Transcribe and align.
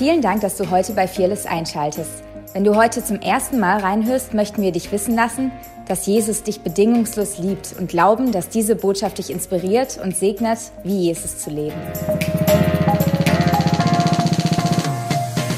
Vielen 0.00 0.22
Dank, 0.22 0.40
dass 0.40 0.56
du 0.56 0.70
heute 0.70 0.94
bei 0.94 1.06
Fearless 1.06 1.44
einschaltest. 1.44 2.22
Wenn 2.54 2.64
du 2.64 2.74
heute 2.74 3.04
zum 3.04 3.20
ersten 3.20 3.60
Mal 3.60 3.80
reinhörst, 3.80 4.32
möchten 4.32 4.62
wir 4.62 4.72
dich 4.72 4.90
wissen 4.92 5.14
lassen, 5.14 5.52
dass 5.88 6.06
Jesus 6.06 6.42
dich 6.42 6.62
bedingungslos 6.62 7.36
liebt 7.36 7.74
und 7.78 7.90
glauben, 7.90 8.32
dass 8.32 8.48
diese 8.48 8.76
Botschaft 8.76 9.18
dich 9.18 9.28
inspiriert 9.28 10.00
und 10.02 10.16
segnet, 10.16 10.58
wie 10.84 11.00
Jesus 11.00 11.40
zu 11.40 11.50
leben. 11.50 11.76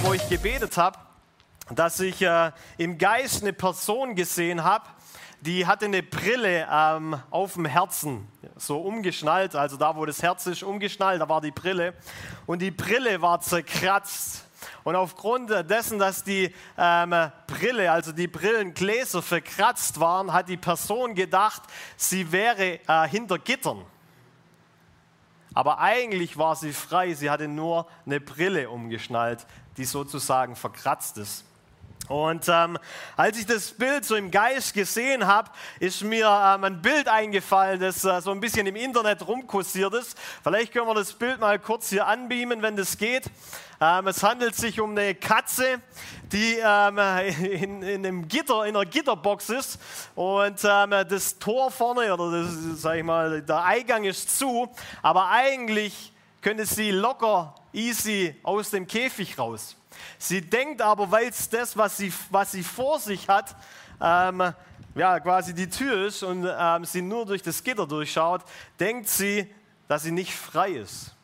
Wo 0.02 0.12
ich 0.12 0.28
gebetet 0.28 0.76
habe, 0.76 0.98
dass 1.72 2.00
ich 2.00 2.20
äh, 2.20 2.50
im 2.78 2.98
Geist 2.98 3.44
eine 3.44 3.52
Person 3.52 4.16
gesehen 4.16 4.64
habe, 4.64 4.86
die 5.42 5.66
hatte 5.66 5.86
eine 5.86 6.04
Brille 6.04 6.68
ähm, 6.70 7.20
auf 7.30 7.54
dem 7.54 7.64
Herzen, 7.64 8.28
so 8.56 8.80
umgeschnallt, 8.80 9.56
also 9.56 9.76
da, 9.76 9.96
wo 9.96 10.06
das 10.06 10.22
Herz 10.22 10.46
ist, 10.46 10.62
umgeschnallt, 10.62 11.20
da 11.20 11.28
war 11.28 11.40
die 11.40 11.50
Brille. 11.50 11.94
Und 12.46 12.62
die 12.62 12.70
Brille 12.70 13.20
war 13.20 13.40
zerkratzt. 13.40 14.44
Und 14.84 14.94
aufgrund 14.94 15.50
dessen, 15.68 15.98
dass 15.98 16.22
die 16.22 16.54
ähm, 16.78 17.14
Brille, 17.48 17.90
also 17.90 18.12
die 18.12 18.28
Brillengläser 18.28 19.20
verkratzt 19.20 19.98
waren, 19.98 20.32
hat 20.32 20.48
die 20.48 20.56
Person 20.56 21.16
gedacht, 21.16 21.62
sie 21.96 22.30
wäre 22.30 22.78
äh, 22.86 23.08
hinter 23.08 23.40
Gittern. 23.40 23.84
Aber 25.54 25.80
eigentlich 25.80 26.38
war 26.38 26.54
sie 26.54 26.72
frei, 26.72 27.14
sie 27.14 27.30
hatte 27.30 27.48
nur 27.48 27.88
eine 28.06 28.20
Brille 28.20 28.70
umgeschnallt, 28.70 29.44
die 29.76 29.86
sozusagen 29.86 30.54
verkratzt 30.54 31.18
ist. 31.18 31.44
Und 32.08 32.48
ähm, 32.48 32.78
als 33.16 33.38
ich 33.38 33.46
das 33.46 33.70
Bild 33.70 34.04
so 34.04 34.16
im 34.16 34.30
Geist 34.30 34.74
gesehen 34.74 35.26
habe, 35.26 35.50
ist 35.78 36.02
mir 36.02 36.26
ähm, 36.26 36.64
ein 36.64 36.82
Bild 36.82 37.08
eingefallen, 37.08 37.80
das 37.80 38.04
äh, 38.04 38.20
so 38.20 38.32
ein 38.32 38.40
bisschen 38.40 38.66
im 38.66 38.76
Internet 38.76 39.26
rumkursiert 39.26 39.94
ist. 39.94 40.18
Vielleicht 40.42 40.72
können 40.72 40.88
wir 40.88 40.94
das 40.94 41.12
Bild 41.12 41.38
mal 41.40 41.58
kurz 41.58 41.90
hier 41.90 42.06
anbeamen, 42.06 42.60
wenn 42.60 42.76
das 42.76 42.98
geht. 42.98 43.24
Ähm, 43.80 44.08
es 44.08 44.22
handelt 44.22 44.56
sich 44.56 44.80
um 44.80 44.90
eine 44.90 45.14
Katze, 45.14 45.80
die 46.32 46.56
ähm, 46.62 46.98
in, 47.44 47.82
in, 47.82 48.06
einem 48.06 48.28
Gitter, 48.28 48.66
in 48.66 48.76
einer 48.76 48.84
Gitterbox 48.84 49.50
ist 49.50 49.78
und 50.16 50.60
ähm, 50.64 50.90
das 51.08 51.38
Tor 51.38 51.70
vorne 51.70 52.12
oder 52.12 52.42
das, 52.42 52.82
sag 52.82 52.96
ich 52.96 53.04
mal, 53.04 53.42
der 53.42 53.64
Eingang 53.64 54.04
ist 54.04 54.38
zu, 54.38 54.68
aber 55.02 55.30
eigentlich 55.30 56.12
könnte 56.40 56.66
sie 56.66 56.90
locker, 56.90 57.54
easy 57.72 58.34
aus 58.42 58.70
dem 58.70 58.86
Käfig 58.86 59.38
raus. 59.38 59.76
Sie 60.18 60.40
denkt 60.40 60.80
aber, 60.82 61.10
weil 61.10 61.28
es 61.28 61.48
das, 61.48 61.76
was 61.76 61.96
sie, 61.96 62.12
was 62.30 62.52
sie 62.52 62.62
vor 62.62 62.98
sich 62.98 63.28
hat, 63.28 63.54
ähm, 64.00 64.52
ja, 64.94 65.20
quasi 65.20 65.54
die 65.54 65.70
Tür 65.70 66.06
ist 66.06 66.22
und 66.22 66.46
ähm, 66.46 66.84
sie 66.84 67.02
nur 67.02 67.26
durch 67.26 67.42
das 67.42 67.62
Gitter 67.62 67.86
durchschaut, 67.86 68.42
denkt 68.78 69.08
sie, 69.08 69.52
dass 69.88 70.02
sie 70.02 70.10
nicht 70.10 70.34
frei 70.34 70.70
ist. 70.70 71.14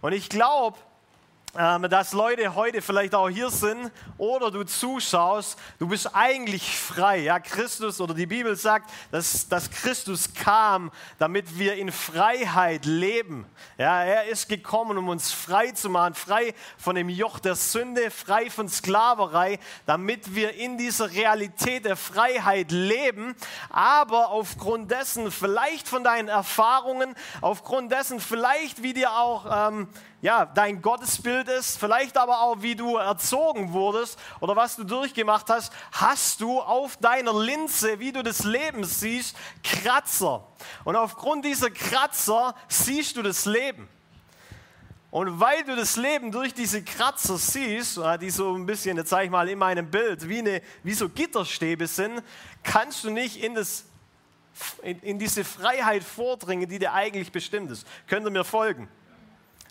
Und 0.00 0.12
ich 0.12 0.28
glaube, 0.28 0.78
dass 1.54 2.12
Leute 2.12 2.54
heute 2.54 2.82
vielleicht 2.82 3.14
auch 3.14 3.30
hier 3.30 3.50
sind 3.50 3.90
oder 4.18 4.50
du 4.50 4.64
zuschaust, 4.64 5.58
du 5.78 5.88
bist 5.88 6.14
eigentlich 6.14 6.78
frei. 6.78 7.20
Ja, 7.20 7.40
Christus 7.40 8.00
oder 8.00 8.12
die 8.12 8.26
Bibel 8.26 8.54
sagt, 8.54 8.90
dass, 9.10 9.48
dass 9.48 9.70
Christus 9.70 10.34
kam, 10.34 10.90
damit 11.18 11.58
wir 11.58 11.76
in 11.76 11.90
Freiheit 11.90 12.84
leben. 12.84 13.46
Ja, 13.78 14.04
er 14.04 14.24
ist 14.26 14.48
gekommen, 14.48 14.98
um 14.98 15.08
uns 15.08 15.32
frei 15.32 15.70
zu 15.70 15.88
machen, 15.88 16.14
frei 16.14 16.54
von 16.76 16.94
dem 16.96 17.08
Joch 17.08 17.38
der 17.38 17.56
Sünde, 17.56 18.10
frei 18.10 18.50
von 18.50 18.68
Sklaverei, 18.68 19.58
damit 19.86 20.34
wir 20.34 20.54
in 20.54 20.76
dieser 20.76 21.10
Realität 21.12 21.86
der 21.86 21.96
Freiheit 21.96 22.70
leben. 22.70 23.34
Aber 23.70 24.28
aufgrund 24.28 24.90
dessen, 24.90 25.30
vielleicht 25.30 25.88
von 25.88 26.04
deinen 26.04 26.28
Erfahrungen, 26.28 27.14
aufgrund 27.40 27.90
dessen, 27.90 28.20
vielleicht 28.20 28.82
wie 28.82 28.92
dir 28.92 29.12
auch 29.12 29.68
ähm, 29.68 29.88
ja, 30.20 30.46
dein 30.46 30.82
Gottesbild 30.82 31.37
ist, 31.46 31.78
vielleicht 31.78 32.16
aber 32.16 32.40
auch 32.40 32.62
wie 32.62 32.74
du 32.74 32.96
erzogen 32.96 33.72
wurdest 33.72 34.18
oder 34.40 34.56
was 34.56 34.74
du 34.74 34.82
durchgemacht 34.82 35.48
hast, 35.50 35.72
hast 35.92 36.40
du 36.40 36.60
auf 36.60 36.96
deiner 36.96 37.38
Linse, 37.38 38.00
wie 38.00 38.10
du 38.10 38.24
das 38.24 38.42
Leben 38.42 38.82
siehst, 38.82 39.36
Kratzer. 39.62 40.44
Und 40.84 40.96
aufgrund 40.96 41.44
dieser 41.44 41.70
Kratzer 41.70 42.54
siehst 42.66 43.16
du 43.16 43.22
das 43.22 43.44
Leben. 43.44 43.88
Und 45.10 45.40
weil 45.40 45.64
du 45.64 45.74
das 45.74 45.96
Leben 45.96 46.30
durch 46.30 46.52
diese 46.52 46.82
Kratzer 46.82 47.38
siehst, 47.38 47.96
äh, 47.96 48.18
die 48.18 48.30
so 48.30 48.54
ein 48.54 48.66
bisschen, 48.66 48.96
jetzt 48.98 49.08
sage 49.08 49.24
ich 49.24 49.30
mal, 49.30 49.48
in 49.48 49.58
meinem 49.58 49.90
Bild, 49.90 50.28
wie, 50.28 50.38
eine, 50.38 50.62
wie 50.82 50.92
so 50.92 51.08
Gitterstäbe 51.08 51.86
sind, 51.86 52.22
kannst 52.62 53.04
du 53.04 53.10
nicht 53.10 53.42
in, 53.42 53.54
das, 53.54 53.86
in, 54.82 55.00
in 55.00 55.18
diese 55.18 55.44
Freiheit 55.44 56.04
vordringen, 56.04 56.68
die 56.68 56.78
dir 56.78 56.92
eigentlich 56.92 57.32
bestimmt 57.32 57.70
ist. 57.70 57.86
Könnt 58.06 58.26
ihr 58.26 58.30
mir 58.30 58.44
folgen? 58.44 58.88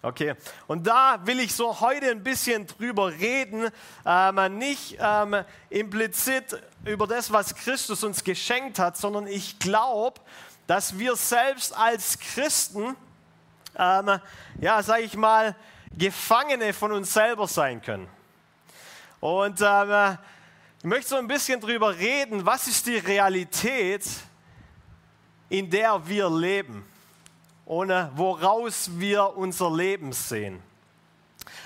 Okay, 0.04 0.36
und 0.68 0.86
da 0.86 1.20
will 1.26 1.40
ich 1.40 1.56
so 1.56 1.80
heute 1.80 2.12
ein 2.12 2.24
bisschen 2.24 2.68
drüber 2.68 3.12
reden, 3.12 3.70
ähm, 4.06 4.58
nicht 4.60 4.98
ähm, 5.00 5.44
implizit 5.72 6.62
über 6.86 7.08
das, 7.08 7.32
was 7.32 7.56
Christus 7.56 8.04
uns 8.04 8.24
geschenkt 8.24 8.78
hat, 8.78 8.96
sondern 8.96 9.26
ich 9.26 9.58
glaube, 9.58 10.22
dass 10.68 11.00
wir 11.00 11.16
selbst 11.16 11.76
als 11.76 12.20
Christen, 12.20 12.96
ähm, 13.76 14.20
ja, 14.62 14.84
sage 14.84 15.02
ich 15.02 15.16
mal, 15.16 15.56
Gefangene 15.98 16.74
von 16.74 16.92
uns 16.92 17.12
selber 17.12 17.48
sein 17.48 17.82
können. 17.82 18.08
Und 19.20 19.60
ähm, 19.62 20.18
ich 20.78 20.86
möchte 20.86 21.10
so 21.10 21.16
ein 21.16 21.28
bisschen 21.28 21.60
drüber 21.60 21.98
reden, 21.98 22.46
was 22.46 22.68
ist 22.68 22.86
die 22.86 22.98
Realität, 22.98 24.04
in 25.50 25.72
der 25.72 26.08
wir 26.08 26.30
leben 26.30 26.86
und 27.68 27.90
woraus 28.16 28.90
wir 28.94 29.36
unser 29.36 29.70
Leben 29.70 30.14
sehen. 30.14 30.64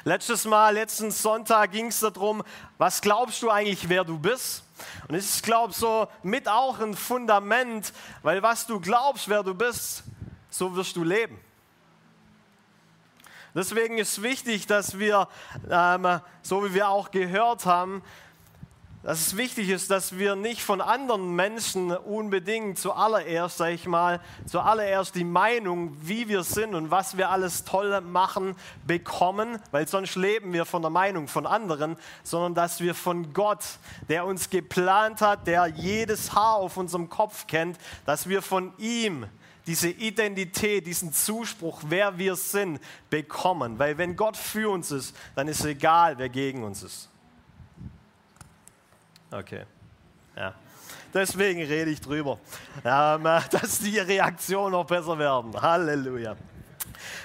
Letztes 0.04 0.46
Mal, 0.46 0.74
letzten 0.74 1.12
Sonntag 1.12 1.72
ging 1.72 1.88
es 1.88 2.00
darum, 2.00 2.42
was 2.80 3.02
glaubst 3.02 3.44
du 3.44 3.52
eigentlich, 3.52 3.88
wer 3.88 4.04
du 4.04 4.18
bist? 4.18 4.64
Und 5.08 5.14
es 5.14 5.36
ist, 5.36 5.44
glaube 5.44 5.72
ich, 5.72 5.78
so 5.78 6.08
mit 6.24 6.48
auch 6.48 6.80
ein 6.80 6.96
Fundament, 6.96 7.94
weil 8.24 8.42
was 8.42 8.66
du 8.66 8.80
glaubst, 8.80 9.30
wer 9.30 9.44
du 9.44 9.54
bist, 9.54 10.04
so 10.50 10.76
wirst 10.76 10.96
du 10.96 11.04
leben. 11.04 11.40
Deswegen 13.54 14.00
ist 14.00 14.24
wichtig, 14.24 14.66
dass 14.66 14.98
wir, 14.98 15.28
ähm, 15.70 16.20
so 16.42 16.66
wie 16.66 16.74
wir 16.74 16.90
auch 16.90 17.12
gehört 17.12 17.68
haben, 17.68 18.02
dass 19.04 19.20
es 19.20 19.38
wichtig 19.38 19.70
ist, 19.70 19.90
dass 19.90 20.20
wir 20.20 20.36
nicht 20.36 20.62
von 20.62 20.80
anderen 20.80 21.36
Menschen 21.36 21.92
unbedingt 21.92 22.78
zuallererst, 22.78 23.58
sage 23.58 23.74
ich 23.74 23.88
mal, 23.88 24.20
zuallererst 24.46 25.16
die 25.16 25.24
Meinung, 25.24 25.98
wie 26.02 26.28
wir 26.28 26.44
sind 26.44 26.76
und 26.76 26.92
was 26.92 27.18
wir 27.18 27.30
alles 27.30 27.64
toll 27.64 28.00
machen, 28.02 28.56
bekommen, 28.86 29.58
weil 29.72 29.88
sonst 29.88 30.16
leben 30.16 30.54
wir 30.54 30.66
von 30.66 30.84
der 30.84 30.92
Meinung 30.92 31.28
von 31.28 31.48
anderen, 31.48 31.98
sondern 32.24 32.54
dass 32.54 32.80
wir 32.80 32.94
von 32.94 33.34
Gott, 33.34 33.64
der 34.08 34.26
uns 34.26 34.52
geplant 34.52 35.22
hat, 35.22 35.48
der 35.48 35.66
jedes 35.68 36.36
Haar 36.36 36.58
auf 36.58 36.78
unserem 36.78 37.10
Kopf 37.10 37.48
kennt, 37.48 37.78
dass 38.06 38.30
wir 38.30 38.44
von 38.44 38.72
ihm 38.78 39.26
diese 39.66 39.90
Identität, 39.90 40.86
diesen 40.86 41.14
Zuspruch, 41.14 41.82
wer 41.88 42.18
wir 42.18 42.36
sind, 42.36 42.80
bekommen. 43.10 43.80
Weil 43.80 43.98
wenn 43.98 44.16
Gott 44.16 44.38
für 44.38 44.70
uns 44.70 44.92
ist, 44.92 45.16
dann 45.36 45.48
ist 45.48 45.64
egal, 45.66 46.18
wer 46.18 46.30
gegen 46.30 46.64
uns 46.64 46.84
ist. 46.84 47.11
Okay. 49.34 49.64
Ja. 50.36 50.54
Deswegen 51.14 51.64
rede 51.64 51.90
ich 51.90 52.02
drüber, 52.02 52.38
ähm, 52.84 53.24
dass 53.52 53.80
die 53.80 53.98
Reaktionen 53.98 54.74
noch 54.74 54.86
besser 54.86 55.18
werden. 55.18 55.54
Halleluja. 55.60 56.36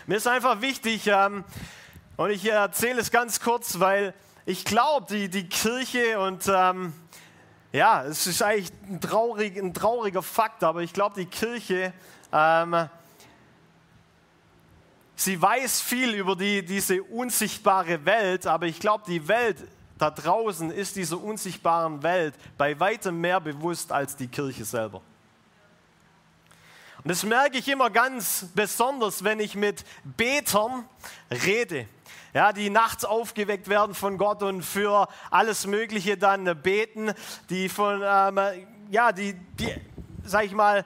Mir 0.07 0.17
ist 0.17 0.29
einfach 0.29 0.61
wichtig, 0.61 1.09
ähm, 1.09 1.43
und 2.17 2.31
ich 2.31 2.49
erzähle 2.49 3.01
es 3.01 3.11
ganz 3.11 3.41
kurz, 3.41 3.81
weil 3.81 4.15
ich 4.45 4.65
glaube, 4.65 5.07
die, 5.11 5.29
die 5.29 5.49
Kirche 5.49 6.21
und 6.21 6.45
ähm, 6.47 6.93
ja, 7.73 8.05
es 8.05 8.29
ist 8.29 8.41
eigentlich 8.41 8.73
ein, 8.89 9.01
traurig, 9.01 9.57
ein 9.57 9.75
trauriger 9.75 10.23
Fakt, 10.23 10.63
aber 10.63 10.83
ich 10.83 10.93
glaube, 10.93 11.17
die 11.17 11.27
Kirche, 11.27 11.93
ähm, 12.33 12.89
sie 15.17 15.43
weiß 15.43 15.81
viel 15.81 16.15
über 16.15 16.37
die, 16.37 16.65
diese 16.65 17.03
unsichtbare 17.03 18.05
Welt, 18.05 18.47
aber 18.47 18.67
ich 18.67 18.79
glaube, 18.79 19.03
die 19.09 19.27
Welt 19.27 19.59
da 19.99 20.11
draußen 20.11 20.71
ist 20.71 20.97
dieser 20.97 21.23
unsichtbaren 21.23 22.03
Welt 22.03 22.35
bei 22.59 22.79
weitem 22.79 23.21
mehr 23.21 23.41
bewusst 23.41 23.93
als 23.93 24.17
die 24.17 24.29
Kirche 24.29 24.65
selber. 24.65 25.01
Und 27.03 27.11
das 27.11 27.23
merke 27.23 27.59
ich 27.59 27.69
immer 27.69 27.89
ganz 27.89 28.47
besonders, 28.55 29.23
wenn 29.23 29.39
ich 29.39 29.55
mit 29.55 29.85
Betern 30.05 30.85
rede, 31.31 31.87
ja, 32.35 32.53
die 32.53 32.69
nachts 32.69 33.05
aufgeweckt 33.05 33.69
werden 33.69 33.95
von 33.95 34.19
Gott 34.19 34.43
und 34.43 34.63
für 34.63 35.09
alles 35.31 35.67
Mögliche 35.67 36.19
dann 36.19 36.61
beten, 36.63 37.13
die 37.49 37.69
von, 37.69 38.03
ähm, 38.05 38.67
ja, 38.91 39.13
die, 39.13 39.35
die, 39.35 39.73
sag 40.25 40.45
ich 40.45 40.53
mal, 40.53 40.85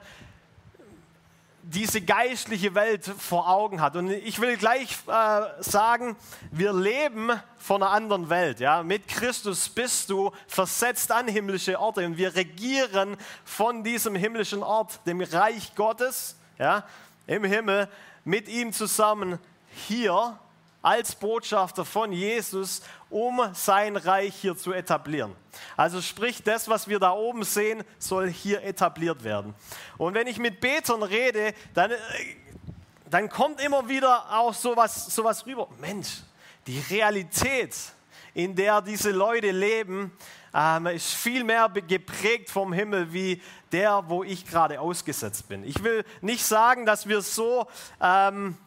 diese 1.71 2.01
geistliche 2.01 2.75
Welt 2.75 3.05
vor 3.05 3.49
Augen 3.49 3.81
hat. 3.81 3.95
Und 3.95 4.11
ich 4.11 4.39
will 4.39 4.57
gleich 4.57 4.97
äh, 5.07 5.41
sagen, 5.59 6.15
wir 6.51 6.73
leben 6.73 7.31
von 7.57 7.81
einer 7.81 7.91
anderen 7.91 8.29
Welt. 8.29 8.59
Ja? 8.59 8.83
Mit 8.83 9.07
Christus 9.07 9.69
bist 9.69 10.09
du 10.09 10.31
versetzt 10.47 11.11
an 11.11 11.27
himmlische 11.27 11.79
Orte 11.79 12.05
und 12.05 12.17
wir 12.17 12.35
regieren 12.35 13.15
von 13.45 13.83
diesem 13.83 14.15
himmlischen 14.15 14.63
Ort, 14.63 14.99
dem 15.05 15.21
Reich 15.21 15.73
Gottes, 15.75 16.35
ja? 16.59 16.83
im 17.27 17.43
Himmel, 17.45 17.87
mit 18.25 18.49
ihm 18.49 18.73
zusammen 18.73 19.39
hier 19.87 20.37
als 20.81 21.15
Botschafter 21.15 21.85
von 21.85 22.11
Jesus, 22.11 22.81
um 23.09 23.41
sein 23.53 23.97
Reich 23.97 24.35
hier 24.35 24.57
zu 24.57 24.73
etablieren. 24.73 25.35
Also 25.77 26.01
sprich, 26.01 26.41
das, 26.43 26.67
was 26.67 26.87
wir 26.87 26.99
da 26.99 27.11
oben 27.11 27.43
sehen, 27.43 27.83
soll 27.99 28.29
hier 28.29 28.63
etabliert 28.63 29.23
werden. 29.23 29.53
Und 29.97 30.13
wenn 30.13 30.27
ich 30.27 30.39
mit 30.39 30.59
Betern 30.59 31.03
rede, 31.03 31.53
dann, 31.73 31.91
äh, 31.91 31.97
dann 33.09 33.29
kommt 33.29 33.61
immer 33.61 33.87
wieder 33.87 34.31
auch 34.31 34.53
sowas, 34.53 35.13
sowas 35.13 35.45
rüber. 35.45 35.67
Mensch, 35.79 36.21
die 36.65 36.79
Realität, 36.89 37.75
in 38.33 38.55
der 38.55 38.81
diese 38.81 39.11
Leute 39.11 39.51
leben, 39.51 40.11
ähm, 40.53 40.87
ist 40.87 41.13
viel 41.13 41.43
mehr 41.43 41.69
geprägt 41.69 42.49
vom 42.49 42.73
Himmel 42.73 43.13
wie 43.13 43.41
der, 43.71 44.03
wo 44.07 44.23
ich 44.23 44.45
gerade 44.45 44.79
ausgesetzt 44.79 45.47
bin. 45.47 45.63
Ich 45.63 45.83
will 45.83 46.03
nicht 46.21 46.45
sagen, 46.45 46.85
dass 46.85 47.07
wir 47.07 47.21
so... 47.21 47.67
Ähm, 48.01 48.57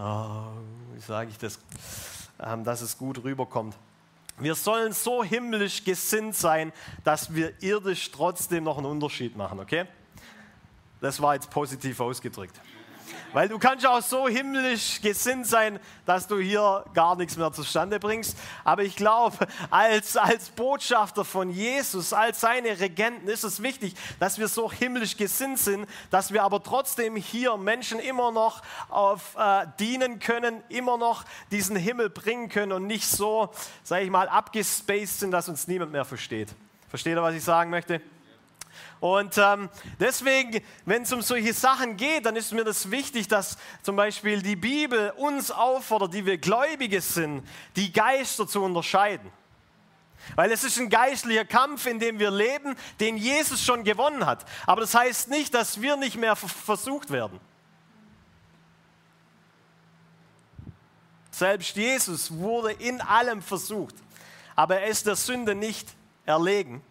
oh, 0.00 0.46
wie 0.94 1.00
sage 1.00 1.30
ich 1.30 1.38
das, 1.38 1.58
ähm, 2.40 2.64
dass 2.64 2.80
es 2.80 2.96
gut 2.96 3.22
rüberkommt. 3.22 3.76
Wir 4.38 4.54
sollen 4.54 4.92
so 4.92 5.22
himmlisch 5.22 5.84
gesinnt 5.84 6.34
sein, 6.34 6.72
dass 7.04 7.34
wir 7.34 7.52
irdisch 7.62 8.10
trotzdem 8.10 8.64
noch 8.64 8.78
einen 8.78 8.86
Unterschied 8.86 9.36
machen, 9.36 9.60
okay? 9.60 9.86
Das 11.00 11.20
war 11.20 11.34
jetzt 11.34 11.50
positiv 11.50 12.00
ausgedrückt. 12.00 12.58
Weil 13.32 13.48
du 13.48 13.58
kannst 13.58 13.86
auch 13.86 14.02
so 14.02 14.28
himmlisch 14.28 15.00
gesinnt 15.00 15.46
sein, 15.46 15.78
dass 16.06 16.26
du 16.26 16.38
hier 16.38 16.84
gar 16.94 17.16
nichts 17.16 17.36
mehr 17.36 17.52
zustande 17.52 18.00
bringst. 18.00 18.36
Aber 18.64 18.82
ich 18.82 18.96
glaube, 18.96 19.46
als, 19.70 20.16
als 20.16 20.50
Botschafter 20.50 21.24
von 21.24 21.50
Jesus, 21.50 22.12
als 22.12 22.40
seine 22.40 22.80
Regenten 22.80 23.28
ist 23.28 23.44
es 23.44 23.62
wichtig, 23.62 23.94
dass 24.18 24.38
wir 24.38 24.48
so 24.48 24.70
himmlisch 24.70 25.16
gesinnt 25.16 25.58
sind, 25.58 25.86
dass 26.10 26.32
wir 26.32 26.42
aber 26.42 26.62
trotzdem 26.62 27.16
hier 27.16 27.56
Menschen 27.56 28.00
immer 28.00 28.32
noch 28.32 28.62
auf, 28.88 29.36
äh, 29.36 29.66
dienen 29.78 30.18
können, 30.18 30.62
immer 30.68 30.98
noch 30.98 31.24
diesen 31.50 31.76
Himmel 31.76 32.10
bringen 32.10 32.48
können 32.48 32.72
und 32.72 32.86
nicht 32.86 33.06
so, 33.06 33.50
sage 33.84 34.04
ich 34.04 34.10
mal, 34.10 34.28
abgespaced 34.28 35.20
sind, 35.20 35.30
dass 35.30 35.48
uns 35.48 35.68
niemand 35.68 35.92
mehr 35.92 36.04
versteht. 36.04 36.48
Versteht 36.88 37.16
ihr, 37.16 37.22
was 37.22 37.34
ich 37.34 37.44
sagen 37.44 37.70
möchte? 37.70 38.00
Und 39.00 39.38
ähm, 39.38 39.70
deswegen, 39.98 40.62
wenn 40.84 41.02
es 41.02 41.12
um 41.12 41.22
solche 41.22 41.54
Sachen 41.54 41.96
geht, 41.96 42.26
dann 42.26 42.36
ist 42.36 42.52
mir 42.52 42.64
das 42.64 42.90
wichtig, 42.90 43.28
dass 43.28 43.56
zum 43.82 43.96
Beispiel 43.96 44.42
die 44.42 44.56
Bibel 44.56 45.10
uns 45.16 45.50
auffordert, 45.50 46.12
die 46.12 46.26
wir 46.26 46.36
Gläubige 46.36 47.00
sind, 47.00 47.42
die 47.76 47.92
Geister 47.92 48.46
zu 48.46 48.62
unterscheiden. 48.62 49.32
Weil 50.36 50.52
es 50.52 50.64
ist 50.64 50.78
ein 50.78 50.90
geistlicher 50.90 51.46
Kampf, 51.46 51.86
in 51.86 51.98
dem 51.98 52.18
wir 52.18 52.30
leben, 52.30 52.76
den 53.00 53.16
Jesus 53.16 53.64
schon 53.64 53.84
gewonnen 53.84 54.26
hat. 54.26 54.44
Aber 54.66 54.82
das 54.82 54.94
heißt 54.94 55.30
nicht, 55.30 55.54
dass 55.54 55.80
wir 55.80 55.96
nicht 55.96 56.16
mehr 56.16 56.36
versucht 56.36 57.10
werden. 57.10 57.40
Selbst 61.30 61.74
Jesus 61.74 62.30
wurde 62.30 62.72
in 62.72 63.00
allem 63.00 63.40
versucht, 63.40 63.94
aber 64.54 64.80
er 64.80 64.88
ist 64.88 65.06
der 65.06 65.16
Sünde 65.16 65.54
nicht 65.54 65.88
erlegen. 66.26 66.82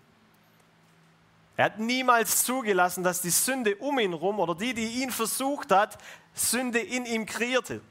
Er 1.60 1.66
hat 1.66 1.78
niemals 1.78 2.46
zugelassen, 2.46 3.04
dass 3.04 3.20
die 3.20 3.32
Sünde 3.32 3.76
um 3.76 4.00
ihn 4.00 4.14
rum 4.14 4.40
oder 4.40 4.56
die, 4.56 4.74
die 4.74 5.04
ihn 5.04 5.12
versucht 5.12 5.74
hat, 5.74 5.98
Sünde 6.34 6.80
in 6.80 7.06
ihm 7.06 7.26
kreierte. 7.26 7.82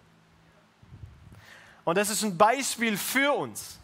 Und 1.85 1.99
das 1.99 2.09
ist 2.09 2.23
ein 2.23 2.39
Beispiel 2.39 2.97
für 2.97 3.35
uns, 3.35 3.79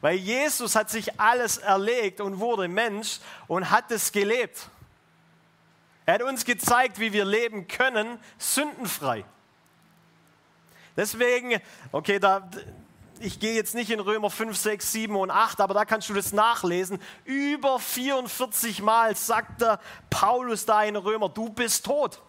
weil 0.00 0.16
Jesus 0.16 0.74
hat 0.74 0.88
sich 0.88 1.20
alles 1.20 1.58
erlegt 1.58 2.22
und 2.22 2.40
wurde 2.40 2.66
Mensch 2.66 3.20
und 3.46 3.68
hat 3.68 3.90
es 3.90 4.10
gelebt. 4.10 4.70
Er 6.06 6.14
hat 6.14 6.22
uns 6.22 6.46
gezeigt, 6.46 6.98
wie 6.98 7.12
wir 7.12 7.26
leben 7.26 7.68
können, 7.68 8.18
sündenfrei. 8.38 9.22
Deswegen, 10.96 11.60
okay, 11.92 12.18
da, 12.18 12.48
ich 13.20 13.40
gehe 13.40 13.54
jetzt 13.54 13.74
nicht 13.74 13.90
in 13.90 14.00
Römer 14.00 14.30
5, 14.30 14.56
6, 14.56 14.92
7 14.92 15.16
und 15.16 15.30
8, 15.30 15.60
aber 15.60 15.74
da 15.74 15.84
kannst 15.84 16.08
du 16.08 16.14
das 16.14 16.32
nachlesen. 16.32 17.00
Über 17.24 17.78
44 17.78 18.82
Mal 18.82 19.16
sagt 19.16 19.60
der 19.60 19.80
Paulus 20.10 20.66
da 20.66 20.82
in 20.82 20.96
Römer, 20.96 21.28
du 21.28 21.48
bist 21.48 21.86
tot. 21.86 22.20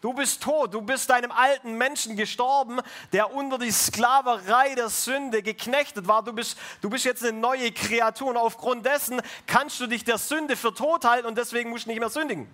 Du 0.00 0.12
bist 0.12 0.42
tot, 0.42 0.72
du 0.74 0.82
bist 0.82 1.10
deinem 1.10 1.32
alten 1.32 1.78
Menschen 1.78 2.16
gestorben, 2.16 2.80
der 3.12 3.34
unter 3.34 3.58
die 3.58 3.70
Sklaverei 3.70 4.74
der 4.74 4.88
Sünde 4.88 5.42
geknechtet 5.42 6.06
war. 6.06 6.22
Du 6.22 6.32
bist, 6.32 6.58
du 6.80 6.90
bist 6.90 7.04
jetzt 7.04 7.24
eine 7.24 7.36
neue 7.36 7.72
Kreatur 7.72 8.28
und 8.28 8.36
aufgrund 8.36 8.86
dessen 8.86 9.20
kannst 9.46 9.80
du 9.80 9.86
dich 9.86 10.04
der 10.04 10.18
Sünde 10.18 10.56
für 10.56 10.74
tot 10.74 11.04
halten 11.04 11.26
und 11.26 11.36
deswegen 11.38 11.70
musst 11.70 11.86
du 11.86 11.90
nicht 11.90 11.98
mehr 11.98 12.10
sündigen. 12.10 12.48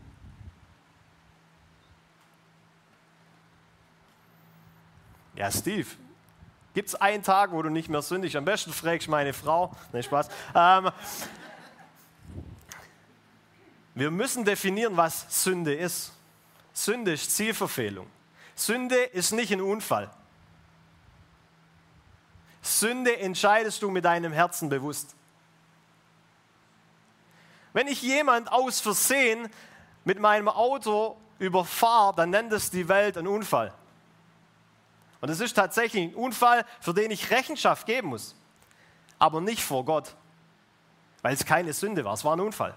Ja, 5.35 5.51
Steve, 5.51 5.89
Gibt 6.75 6.89
es 6.89 6.95
einen 6.95 7.23
Tag, 7.23 7.53
wo 7.53 7.61
du 7.61 7.69
nicht 7.69 7.89
mehr 7.89 8.03
sündigst? 8.03 8.35
Am 8.37 8.45
besten 8.45 8.73
fragst 8.73 9.09
meine 9.09 9.33
Frau. 9.33 9.73
Nein, 9.93 10.03
Spaß. 10.03 10.29
Ähm, 10.55 10.91
wir 13.95 14.11
müssen 14.11 14.45
definieren, 14.45 14.97
was 14.97 15.27
Sünde 15.43 15.75
ist. 15.75 16.13
Sünde 16.73 17.13
ist 17.13 17.37
Zielverfehlung. 17.37 18.07
Sünde 18.55 18.97
ist 18.97 19.33
nicht 19.33 19.53
ein 19.53 19.61
Unfall. 19.61 20.11
Sünde 22.63 23.19
entscheidest 23.19 23.83
du 23.83 23.91
mit 23.91 24.05
deinem 24.05 24.33
Herzen 24.33 24.69
bewusst. 24.69 25.15
Wenn 27.75 27.87
ich 27.87 28.01
jemand 28.03 28.51
aus 28.51 28.81
Versehen 28.81 29.49
mit 30.05 30.21
meinem 30.21 30.49
Auto 30.49 31.19
überfahre, 31.39 32.15
dann 32.17 32.31
nennt 32.31 32.53
es 32.53 32.71
die 32.71 32.89
Welt 32.89 33.19
einen 33.19 33.27
Unfall. 33.27 33.75
Und 35.23 35.29
es 35.29 35.41
ist 35.41 35.55
tatsächlich 35.55 36.03
ein 36.03 36.15
Unfall, 36.15 36.67
für 36.81 36.93
den 36.93 37.13
ich 37.13 37.31
Rechenschaft 37.31 37.87
geben 37.87 38.09
muss. 38.09 38.35
Aber 39.21 39.41
nicht 39.41 39.63
vor 39.63 39.85
Gott, 39.85 40.17
weil 41.23 41.33
es 41.33 41.47
keine 41.47 41.73
Sünde 41.73 42.05
war, 42.05 42.15
es 42.15 42.25
war 42.25 42.37
ein 42.37 42.41
Unfall. 42.41 42.75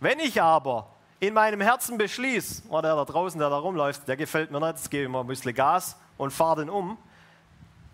Wenn 0.00 0.18
ich 0.20 0.40
aber 0.40 0.88
in 1.20 1.34
meinem 1.34 1.60
Herzen 1.60 1.98
beschließe, 1.98 2.62
oh, 2.70 2.80
der 2.80 2.96
da 2.96 3.04
draußen, 3.04 3.38
der 3.38 3.50
da 3.50 3.58
rumläuft, 3.58 4.08
der 4.08 4.16
gefällt 4.16 4.50
mir 4.50 4.58
nicht, 4.58 4.70
jetzt 4.70 4.90
gebe 4.90 5.04
ich 5.04 5.10
mal 5.10 5.20
ein 5.20 5.26
bisschen 5.26 5.54
Gas 5.54 5.96
und 6.16 6.30
fahre 6.32 6.60
den 6.60 6.70
um, 6.70 6.96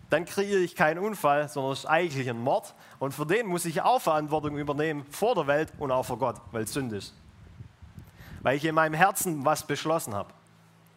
dann 0.09 0.23
kreiere 0.23 0.59
ich 0.59 0.73
keinen 0.73 0.99
Unfall, 0.99 1.49
sondern 1.49 1.73
es 1.73 1.79
ist 1.79 1.87
eigentlich 1.87 2.29
ein 2.29 2.39
Mord. 2.39 2.73
Und 2.99 3.13
für 3.13 3.25
den 3.25 3.47
muss 3.47 3.65
ich 3.65 3.81
auch 3.81 3.99
Verantwortung 3.99 4.57
übernehmen 4.57 5.05
vor 5.11 5.35
der 5.35 5.45
Welt 5.45 5.73
und 5.77 5.91
auch 5.91 6.05
vor 6.05 6.17
Gott, 6.17 6.37
weil 6.53 6.63
es 6.63 6.71
Sünde 6.71 6.95
ist. 6.95 7.13
Weil 8.43 8.55
ich 8.55 8.63
in 8.63 8.75
meinem 8.75 8.93
Herzen 8.93 9.43
was 9.43 9.67
beschlossen 9.67 10.15
habe. 10.15 10.29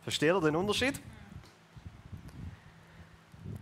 Versteht 0.05 0.33
ihr 0.33 0.41
den 0.41 0.55
Unterschied? 0.55 1.01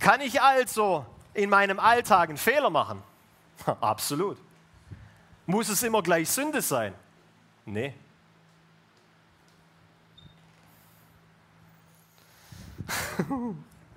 Kann 0.08 0.22
ich 0.22 0.40
also 0.40 1.04
in 1.34 1.50
meinem 1.50 1.78
Alltag 1.78 2.30
einen 2.30 2.38
Fehler 2.38 2.70
machen? 2.70 3.02
Absolut. 3.66 4.38
Muss 5.44 5.68
es 5.68 5.82
immer 5.82 6.02
gleich 6.02 6.30
Sünde 6.30 6.62
sein? 6.62 6.94
Nee. 7.66 7.92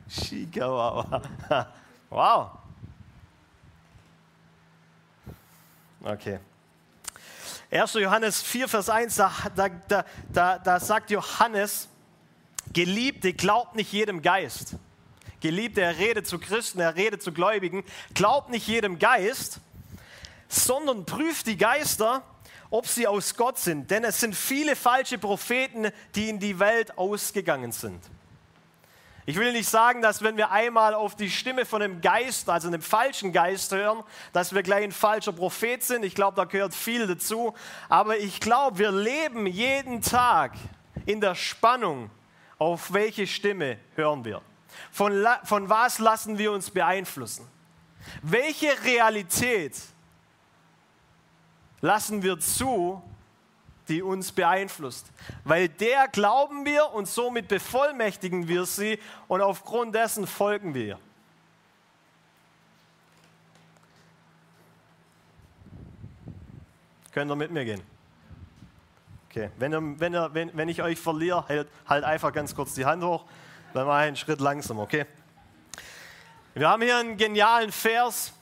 Chihuahua. 0.09 1.21
wow. 2.09 2.49
Okay. 6.03 6.39
1. 7.71 7.93
Johannes 7.93 8.41
4, 8.41 8.67
Vers 8.67 8.89
1, 8.89 9.15
da, 9.15 9.31
da, 9.55 10.03
da, 10.27 10.59
da 10.59 10.79
sagt 10.81 11.09
Johannes, 11.09 11.87
Geliebte, 12.73 13.31
glaubt 13.31 13.75
nicht 13.75 13.93
jedem 13.93 14.21
Geist 14.21 14.75
Geliebte, 15.41 15.81
er 15.81 15.97
redet 15.97 16.27
zu 16.27 16.39
Christen, 16.39 16.79
er 16.79 16.95
redet 16.95 17.21
zu 17.21 17.31
Gläubigen. 17.31 17.83
Glaubt 18.13 18.49
nicht 18.49 18.67
jedem 18.67 18.99
Geist, 18.99 19.59
sondern 20.47 21.05
prüft 21.05 21.47
die 21.47 21.57
Geister, 21.57 22.23
ob 22.69 22.87
sie 22.87 23.07
aus 23.07 23.35
Gott 23.35 23.59
sind. 23.59 23.91
Denn 23.91 24.03
es 24.03 24.19
sind 24.19 24.35
viele 24.35 24.75
falsche 24.75 25.17
Propheten, 25.17 25.91
die 26.15 26.29
in 26.29 26.39
die 26.39 26.59
Welt 26.59 26.97
ausgegangen 26.97 27.71
sind. 27.71 28.01
Ich 29.25 29.37
will 29.37 29.51
nicht 29.51 29.69
sagen, 29.69 30.01
dass 30.01 30.23
wenn 30.23 30.35
wir 30.35 30.51
einmal 30.51 30.93
auf 30.93 31.15
die 31.15 31.29
Stimme 31.29 31.65
von 31.65 31.81
einem 31.81 32.01
Geist, 32.01 32.49
also 32.49 32.67
einem 32.67 32.81
falschen 32.81 33.31
Geist 33.31 33.71
hören, 33.71 34.03
dass 34.33 34.53
wir 34.53 34.63
gleich 34.63 34.83
ein 34.83 34.91
falscher 34.91 35.31
Prophet 35.31 35.83
sind. 35.83 36.03
Ich 36.03 36.15
glaube, 36.15 36.35
da 36.35 36.45
gehört 36.45 36.73
viel 36.73 37.05
dazu. 37.05 37.53
Aber 37.87 38.17
ich 38.17 38.39
glaube, 38.39 38.79
wir 38.79 38.91
leben 38.91 39.45
jeden 39.45 40.01
Tag 40.01 40.53
in 41.05 41.21
der 41.21 41.35
Spannung, 41.35 42.09
auf 42.57 42.93
welche 42.93 43.27
Stimme 43.27 43.77
hören 43.95 44.25
wir. 44.25 44.41
Von, 44.91 45.25
von 45.43 45.69
was 45.69 45.99
lassen 45.99 46.37
wir 46.37 46.51
uns 46.51 46.71
beeinflussen? 46.71 47.47
Welche 48.21 48.83
Realität 48.83 49.79
lassen 51.81 52.23
wir 52.23 52.39
zu, 52.39 53.01
die 53.87 54.01
uns 54.01 54.31
beeinflusst? 54.31 55.07
Weil 55.43 55.69
der 55.69 56.07
glauben 56.07 56.65
wir 56.65 56.91
und 56.93 57.07
somit 57.07 57.47
bevollmächtigen 57.47 58.47
wir 58.47 58.65
sie 58.65 58.99
und 59.27 59.41
aufgrund 59.41 59.95
dessen 59.95 60.27
folgen 60.27 60.73
wir. 60.73 60.99
Könnt 67.11 67.29
ihr 67.29 67.35
mit 67.35 67.51
mir 67.51 67.65
gehen? 67.65 67.81
Okay, 69.29 69.49
wenn, 69.57 69.73
ihr, 69.73 69.99
wenn, 69.99 70.13
ihr, 70.13 70.29
wenn, 70.33 70.57
wenn 70.57 70.69
ich 70.69 70.81
euch 70.81 70.99
verliere, 70.99 71.47
halt, 71.47 71.69
halt 71.85 72.03
einfach 72.03 72.33
ganz 72.33 72.55
kurz 72.55 72.73
die 72.73 72.85
Hand 72.85 73.03
hoch, 73.03 73.25
dann 73.73 73.87
ich 73.87 73.93
einen 73.93 74.15
Schritt 74.15 74.41
langsam, 74.41 74.79
okay? 74.79 75.05
Wir 76.53 76.69
haben 76.69 76.81
hier 76.81 76.97
einen 76.97 77.15
genialen 77.15 77.71
Vers 77.71 78.33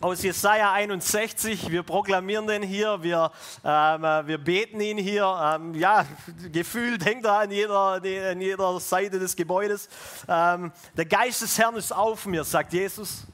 aus 0.00 0.22
Jesaja 0.22 0.72
61. 0.72 1.70
Wir 1.70 1.82
proklamieren 1.82 2.46
den 2.46 2.62
hier, 2.62 3.02
wir, 3.02 3.30
ähm, 3.64 4.04
äh, 4.04 4.26
wir 4.26 4.38
beten 4.38 4.80
ihn 4.80 4.98
hier. 4.98 5.56
Ähm, 5.56 5.74
ja, 5.74 6.06
gefühlt 6.50 7.04
hängt 7.04 7.24
er 7.26 7.40
an 7.40 7.50
jeder, 7.50 8.00
an 8.02 8.40
jeder 8.40 8.80
Seite 8.80 9.18
des 9.18 9.36
Gebäudes. 9.36 9.88
Ähm, 10.28 10.72
der 10.96 11.04
Geist 11.04 11.42
des 11.42 11.58
Herrn 11.58 11.76
ist 11.76 11.92
auf 11.92 12.26
mir, 12.26 12.44
sagt 12.44 12.72
Jesus, 12.72 13.26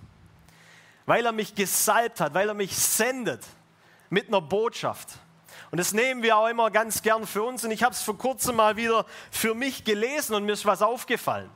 weil 1.06 1.24
er 1.24 1.32
mich 1.32 1.54
gesalbt 1.54 2.20
hat, 2.20 2.34
weil 2.34 2.48
er 2.48 2.54
mich 2.54 2.76
sendet 2.76 3.44
mit 4.08 4.28
einer 4.28 4.40
Botschaft. 4.40 5.08
Und 5.70 5.78
das 5.78 5.92
nehmen 5.92 6.22
wir 6.22 6.36
auch 6.36 6.48
immer 6.48 6.70
ganz 6.70 7.02
gern 7.02 7.26
für 7.26 7.42
uns. 7.42 7.64
Und 7.64 7.70
ich 7.70 7.82
habe 7.82 7.94
es 7.94 8.02
vor 8.02 8.18
kurzem 8.18 8.56
mal 8.56 8.76
wieder 8.76 9.06
für 9.30 9.54
mich 9.54 9.84
gelesen 9.84 10.34
und 10.34 10.44
mir 10.44 10.52
ist 10.52 10.66
was 10.66 10.82
aufgefallen. 10.82 11.50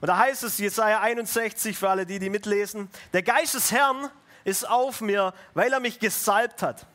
Und 0.00 0.08
da 0.08 0.18
heißt 0.18 0.42
es, 0.42 0.58
Jesaja 0.58 1.00
61, 1.00 1.76
für 1.76 1.88
alle 1.88 2.06
die, 2.06 2.18
die 2.18 2.30
mitlesen, 2.30 2.88
der 3.12 3.22
Geist 3.22 3.54
des 3.54 3.70
Herrn 3.70 4.10
ist 4.44 4.68
auf 4.68 5.00
mir, 5.00 5.32
weil 5.54 5.72
er 5.72 5.80
mich 5.80 5.98
gesalbt 6.00 6.62
hat, 6.62 6.86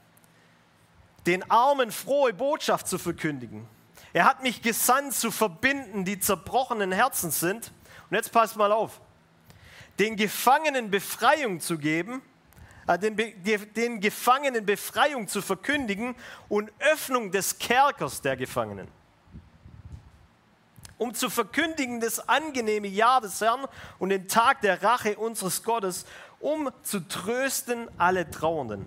den 1.25 1.49
Armen 1.49 1.91
frohe 1.91 2.33
Botschaft 2.33 2.87
zu 2.87 2.97
verkündigen. 2.97 3.67
Er 4.13 4.25
hat 4.25 4.43
mich 4.43 4.61
gesandt, 4.61 5.13
zu 5.13 5.31
verbinden, 5.31 6.05
die 6.05 6.19
zerbrochenen 6.19 6.91
Herzen 6.91 7.31
sind. 7.31 7.71
Und 8.09 8.15
jetzt 8.15 8.31
passt 8.31 8.55
mal 8.55 8.71
auf. 8.71 8.99
Den 9.99 10.15
Gefangenen 10.15 10.89
Befreiung 10.89 11.59
zu 11.59 11.77
geben, 11.77 12.21
den, 12.95 13.17
den 13.75 13.99
Gefangenen 13.99 14.65
Befreiung 14.65 15.27
zu 15.27 15.41
verkündigen 15.41 16.15
und 16.47 16.71
Öffnung 16.79 17.31
des 17.31 17.59
Kerkers 17.59 18.21
der 18.21 18.37
Gefangenen 18.37 18.87
um 20.97 21.13
zu 21.13 21.29
verkündigen 21.29 21.99
das 21.99 22.27
angenehme 22.27 22.87
Jahr 22.87 23.21
des 23.21 23.39
Herrn 23.41 23.67
und 23.99 24.09
den 24.09 24.27
Tag 24.27 24.61
der 24.61 24.81
Rache 24.81 25.15
unseres 25.17 25.63
Gottes, 25.63 26.05
um 26.39 26.71
zu 26.83 27.07
trösten 27.07 27.87
alle 27.97 28.29
Trauernden. 28.29 28.85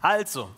Also, 0.00 0.50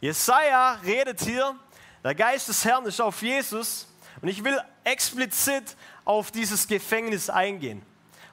Jesaja 0.00 0.74
redet 0.84 1.20
hier, 1.20 1.56
der 2.04 2.14
Geist 2.14 2.48
des 2.48 2.64
Herrn 2.64 2.86
ist 2.86 3.00
auf 3.00 3.22
Jesus 3.22 3.88
und 4.20 4.28
ich 4.28 4.44
will 4.44 4.60
explizit 4.84 5.76
auf 6.04 6.30
dieses 6.30 6.68
Gefängnis 6.68 7.30
eingehen. 7.30 7.82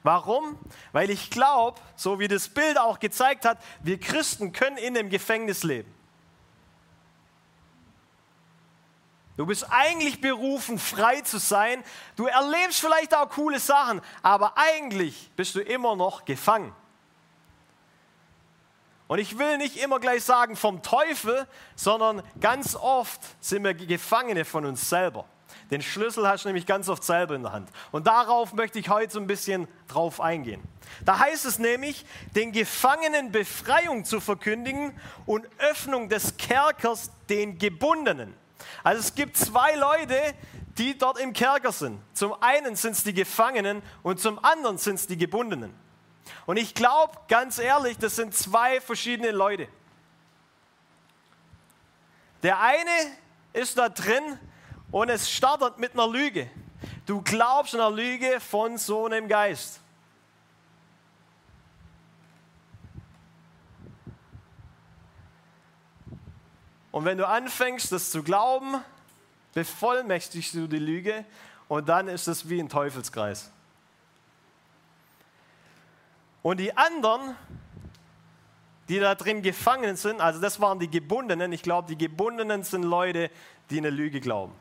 Warum? 0.04 0.58
Weil 0.92 1.08
ich 1.08 1.30
glaube, 1.30 1.80
so 1.96 2.20
wie 2.20 2.28
das 2.28 2.50
Bild 2.50 2.78
auch 2.78 3.00
gezeigt 3.00 3.46
hat, 3.46 3.58
wir 3.82 3.98
Christen 3.98 4.52
können 4.52 4.76
in 4.76 4.92
dem 4.92 5.08
Gefängnis 5.08 5.64
leben. 5.64 5.92
Du 9.38 9.46
bist 9.46 9.66
eigentlich 9.70 10.20
berufen, 10.20 10.78
frei 10.78 11.22
zu 11.22 11.38
sein. 11.38 11.82
Du 12.16 12.26
erlebst 12.26 12.80
vielleicht 12.80 13.16
auch 13.16 13.30
coole 13.30 13.58
Sachen, 13.58 14.02
aber 14.22 14.52
eigentlich 14.56 15.30
bist 15.36 15.54
du 15.54 15.60
immer 15.60 15.96
noch 15.96 16.26
gefangen. 16.26 16.72
Und 19.08 19.18
ich 19.18 19.38
will 19.38 19.56
nicht 19.56 19.78
immer 19.78 20.00
gleich 20.00 20.22
sagen 20.22 20.54
vom 20.54 20.82
Teufel, 20.82 21.48
sondern 21.76 22.22
ganz 22.40 22.76
oft 22.76 23.20
sind 23.40 23.64
wir 23.64 23.72
Gefangene 23.72 24.44
von 24.44 24.66
uns 24.66 24.88
selber. 24.88 25.24
Den 25.70 25.82
Schlüssel 25.82 26.28
hast 26.28 26.44
du 26.44 26.48
nämlich 26.48 26.66
ganz 26.66 26.88
oft 26.88 27.04
selber 27.04 27.34
in 27.34 27.42
der 27.42 27.52
Hand. 27.52 27.68
Und 27.92 28.06
darauf 28.06 28.52
möchte 28.52 28.78
ich 28.78 28.88
heute 28.88 29.12
so 29.12 29.20
ein 29.20 29.26
bisschen 29.26 29.68
drauf 29.88 30.20
eingehen. 30.20 30.62
Da 31.04 31.18
heißt 31.18 31.44
es 31.46 31.58
nämlich, 31.58 32.04
den 32.36 32.52
Gefangenen 32.52 33.32
Befreiung 33.32 34.04
zu 34.04 34.20
verkündigen 34.20 34.98
und 35.26 35.46
Öffnung 35.58 36.08
des 36.08 36.36
Kerkers 36.36 37.10
den 37.28 37.58
Gebundenen. 37.58 38.34
Also 38.82 39.00
es 39.00 39.14
gibt 39.14 39.36
zwei 39.36 39.74
Leute, 39.74 40.34
die 40.78 40.96
dort 40.96 41.18
im 41.18 41.32
Kerker 41.32 41.72
sind. 41.72 42.00
Zum 42.12 42.34
einen 42.42 42.76
sind 42.76 42.92
es 42.92 43.04
die 43.04 43.14
Gefangenen 43.14 43.82
und 44.02 44.20
zum 44.20 44.44
anderen 44.44 44.78
sind 44.78 44.96
es 44.96 45.06
die 45.06 45.16
Gebundenen. 45.16 45.74
Und 46.46 46.56
ich 46.56 46.74
glaube, 46.74 47.18
ganz 47.28 47.58
ehrlich, 47.58 47.98
das 47.98 48.16
sind 48.16 48.34
zwei 48.34 48.80
verschiedene 48.80 49.30
Leute. 49.30 49.68
Der 52.42 52.60
eine 52.60 52.90
ist 53.52 53.78
da 53.78 53.88
drin 53.88 54.38
und 54.94 55.08
es 55.08 55.28
startet 55.28 55.76
mit 55.78 55.94
einer 55.94 56.06
Lüge. 56.06 56.48
Du 57.04 57.20
glaubst 57.20 57.74
einer 57.74 57.90
Lüge 57.90 58.38
von 58.38 58.78
so 58.78 59.06
einem 59.06 59.26
Geist. 59.26 59.80
Und 66.92 67.04
wenn 67.04 67.18
du 67.18 67.26
anfängst, 67.26 67.90
das 67.90 68.12
zu 68.12 68.22
glauben, 68.22 68.76
bevollmächtigst 69.52 70.54
du 70.54 70.68
die 70.68 70.78
Lüge 70.78 71.24
und 71.66 71.88
dann 71.88 72.06
ist 72.06 72.28
es 72.28 72.48
wie 72.48 72.60
ein 72.60 72.68
Teufelskreis. 72.68 73.50
Und 76.40 76.58
die 76.58 76.76
anderen, 76.76 77.34
die 78.88 79.00
da 79.00 79.16
drin 79.16 79.42
gefangen 79.42 79.96
sind, 79.96 80.20
also 80.20 80.40
das 80.40 80.60
waren 80.60 80.78
die 80.78 80.88
Gebundenen, 80.88 81.50
ich 81.50 81.64
glaube, 81.64 81.88
die 81.88 81.98
Gebundenen 81.98 82.62
sind 82.62 82.84
Leute, 82.84 83.28
die 83.70 83.78
eine 83.78 83.90
Lüge 83.90 84.20
glauben. 84.20 84.54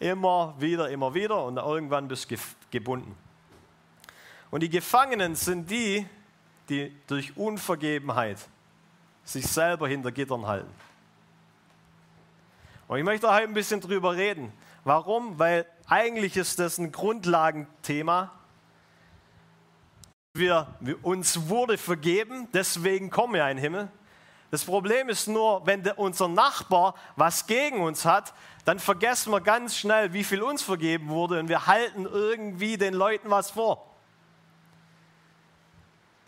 Immer 0.00 0.54
wieder, 0.58 0.90
immer 0.90 1.12
wieder 1.14 1.44
und 1.44 1.56
irgendwann 1.56 2.06
bist 2.08 2.30
du 2.30 2.36
gebunden. 2.70 3.16
Und 4.50 4.62
die 4.62 4.68
Gefangenen 4.68 5.34
sind 5.34 5.70
die, 5.70 6.06
die 6.68 6.94
durch 7.06 7.36
Unvergebenheit 7.36 8.38
sich 9.24 9.46
selber 9.46 9.88
hinter 9.88 10.12
Gittern 10.12 10.46
halten. 10.46 10.72
Und 12.86 12.98
ich 12.98 13.04
möchte 13.04 13.28
heute 13.32 13.44
ein 13.44 13.54
bisschen 13.54 13.80
drüber 13.80 14.16
reden. 14.16 14.52
Warum? 14.84 15.38
Weil 15.38 15.66
eigentlich 15.86 16.36
ist 16.36 16.58
das 16.58 16.78
ein 16.78 16.92
Grundlagenthema. 16.92 18.32
Wir, 20.32 20.66
uns 21.02 21.48
wurde 21.48 21.76
vergeben, 21.76 22.48
deswegen 22.54 23.10
kommen 23.10 23.34
wir 23.34 23.42
in 23.50 23.56
den 23.56 23.62
Himmel. 23.62 23.90
Das 24.50 24.64
Problem 24.64 25.08
ist 25.08 25.28
nur, 25.28 25.66
wenn 25.66 25.86
unser 25.96 26.28
Nachbar 26.28 26.94
was 27.16 27.46
gegen 27.46 27.80
uns 27.80 28.04
hat, 28.04 28.32
dann 28.64 28.78
vergessen 28.78 29.30
wir 29.30 29.40
ganz 29.40 29.76
schnell, 29.76 30.12
wie 30.12 30.24
viel 30.24 30.42
uns 30.42 30.62
vergeben 30.62 31.08
wurde 31.08 31.38
und 31.40 31.48
wir 31.48 31.66
halten 31.66 32.06
irgendwie 32.06 32.76
den 32.76 32.94
Leuten 32.94 33.30
was 33.30 33.50
vor. 33.50 33.84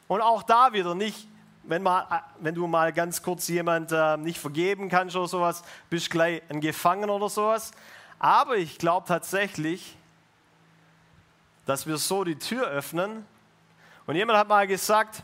Und 0.09 0.21
auch 0.21 0.43
da 0.43 0.73
wieder 0.73 0.95
nicht, 0.95 1.29
wenn, 1.63 1.83
mal, 1.83 2.03
äh, 2.11 2.21
wenn 2.41 2.55
du 2.55 2.67
mal 2.67 2.93
ganz 2.93 3.23
kurz 3.23 3.47
jemand 3.49 3.93
äh, 3.93 4.17
nicht 4.17 4.41
vergeben 4.41 4.89
kannst 4.89 5.17
oder 5.17 5.29
sowas, 5.29 5.63
bist 5.89 6.11
gleich 6.11 6.43
ein 6.49 6.61
Gefangener 6.61 7.15
oder 7.15 7.29
sowas. 7.29 7.71
Aber 8.19 8.57
ich 8.57 8.77
glaube 8.77 9.07
tatsächlich, 9.07 9.97
dass 11.67 11.87
wir 11.87 11.97
so 11.97 12.25
die 12.25 12.37
Tür 12.37 12.67
öffnen. 12.67 13.25
Und 14.07 14.17
jemand 14.17 14.39
hat 14.39 14.49
mal 14.49 14.67
gesagt, 14.67 15.23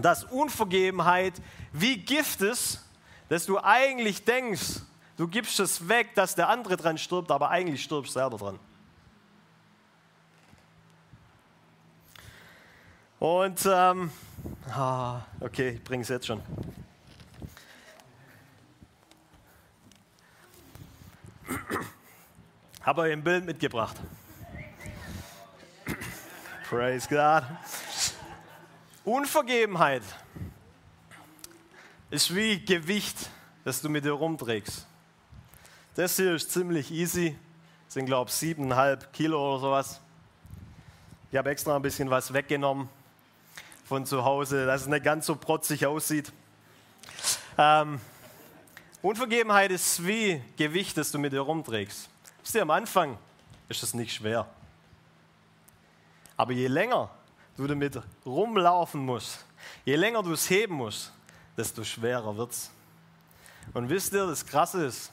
dass 0.00 0.24
Unvergebenheit 0.24 1.34
wie 1.72 1.98
Gift 1.98 2.40
ist, 2.42 2.84
dass 3.28 3.46
du 3.46 3.58
eigentlich 3.58 4.24
denkst, 4.24 4.80
du 5.16 5.28
gibst 5.28 5.60
es 5.60 5.88
weg, 5.88 6.14
dass 6.14 6.34
der 6.34 6.48
andere 6.48 6.76
dran 6.76 6.98
stirbt, 6.98 7.30
aber 7.30 7.50
eigentlich 7.50 7.84
stirbst 7.84 8.14
du 8.14 8.18
selber 8.20 8.38
dran. 8.38 8.58
Und 13.18 13.60
ähm, 13.66 14.10
Ah, 14.72 15.22
okay, 15.40 15.70
ich 15.70 15.82
bringe 15.82 16.02
es 16.02 16.08
jetzt 16.08 16.26
schon. 16.26 16.40
Habe 22.82 23.00
euch 23.02 23.12
ein 23.12 23.22
Bild 23.22 23.44
mitgebracht. 23.44 23.96
Praise 26.68 27.08
God. 27.08 27.44
Unvergebenheit 29.04 30.02
ist 32.10 32.34
wie 32.34 32.64
Gewicht, 32.64 33.30
das 33.64 33.80
du 33.80 33.88
mit 33.88 34.04
dir 34.04 34.12
rumträgst. 34.12 34.84
Das 35.94 36.16
hier 36.16 36.34
ist 36.34 36.50
ziemlich 36.50 36.90
easy, 36.90 37.36
das 37.86 37.94
sind 37.94 38.06
glaube 38.06 38.28
ich 38.28 38.34
siebeneinhalb 38.34 39.12
Kilo 39.12 39.54
oder 39.54 39.60
sowas. 39.60 40.00
Ich 41.30 41.38
habe 41.38 41.50
extra 41.50 41.76
ein 41.76 41.82
bisschen 41.82 42.10
was 42.10 42.32
weggenommen 42.32 42.88
von 43.84 44.06
zu 44.06 44.24
Hause, 44.24 44.66
dass 44.66 44.82
es 44.82 44.86
nicht 44.88 45.04
ganz 45.04 45.26
so 45.26 45.36
protzig 45.36 45.86
aussieht. 45.86 46.32
Ähm, 47.56 48.00
Unvergebenheit 49.02 49.70
ist 49.70 50.04
wie 50.04 50.42
Gewicht, 50.56 50.96
das 50.96 51.12
du 51.12 51.18
mit 51.18 51.32
dir 51.32 51.40
rumträgst. 51.40 52.08
Wisst 52.42 52.54
ihr, 52.56 52.62
am 52.62 52.70
Anfang 52.70 53.18
ist 53.68 53.84
es 53.84 53.94
nicht 53.94 54.12
schwer. 54.12 54.48
Aber 56.36 56.52
je 56.52 56.66
länger 56.66 57.08
du 57.56 57.68
damit 57.68 58.00
rumlaufen 58.26 59.00
musst, 59.00 59.44
je 59.84 59.94
länger 59.94 60.22
du 60.22 60.32
es 60.32 60.50
heben 60.50 60.74
musst, 60.74 61.12
desto 61.60 61.84
schwerer 61.84 62.36
wird 62.38 62.52
es. 62.52 62.70
Und 63.74 63.90
wisst 63.90 64.14
ihr, 64.14 64.26
das 64.26 64.46
Krasse 64.46 64.86
ist, 64.86 65.12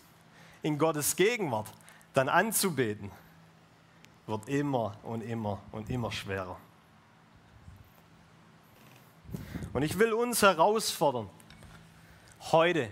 in 0.63 0.77
Gottes 0.77 1.15
Gegenwart 1.15 1.67
dann 2.13 2.29
anzubeten, 2.29 3.11
wird 4.25 4.47
immer 4.47 4.95
und 5.03 5.21
immer 5.21 5.59
und 5.71 5.89
immer 5.89 6.11
schwerer. 6.11 6.57
Und 9.73 9.83
ich 9.83 9.99
will 9.99 10.13
uns 10.13 10.41
herausfordern, 10.41 11.29
heute, 12.51 12.89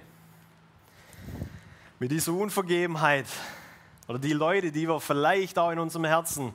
mit 1.97 2.12
dieser 2.12 2.33
Unvergebenheit 2.33 3.25
oder 4.09 4.19
die 4.19 4.33
Leute, 4.33 4.74
die 4.74 4.88
wir 4.88 5.00
vielleicht 5.00 5.57
auch 5.57 5.71
in 5.71 5.79
unserem 5.79 6.03
Herzen 6.03 6.51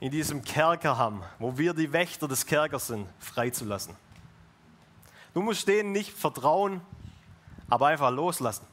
in 0.00 0.10
diesem 0.10 0.44
Kerker 0.44 0.98
haben, 0.98 1.22
wo 1.38 1.56
wir 1.56 1.72
die 1.72 1.92
Wächter 1.92 2.28
des 2.28 2.44
Kerkers 2.44 2.88
sind, 2.88 3.08
freizulassen. 3.18 3.96
Du 5.34 5.42
musst 5.42 5.68
denen 5.68 5.92
nicht 5.92 6.12
vertrauen, 6.16 6.80
aber 7.68 7.88
einfach 7.88 8.10
loslassen. 8.10 8.66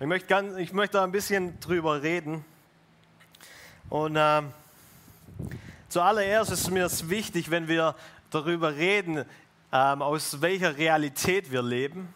Ich 0.00 0.06
möchte, 0.06 0.26
ganz, 0.26 0.56
ich 0.56 0.72
möchte 0.72 0.98
da 0.98 1.04
ein 1.04 1.12
bisschen 1.12 1.58
drüber 1.60 2.02
reden. 2.02 2.44
Und 3.88 4.16
äh, 4.16 4.42
zuallererst 5.88 6.50
ist 6.50 6.70
mir 6.70 6.86
es 6.86 7.08
wichtig, 7.08 7.50
wenn 7.50 7.68
wir 7.68 7.94
darüber 8.30 8.74
reden, 8.74 9.24
äh, 9.70 9.76
aus 9.76 10.40
welcher 10.40 10.76
Realität 10.76 11.50
wir 11.50 11.62
leben. 11.62 12.12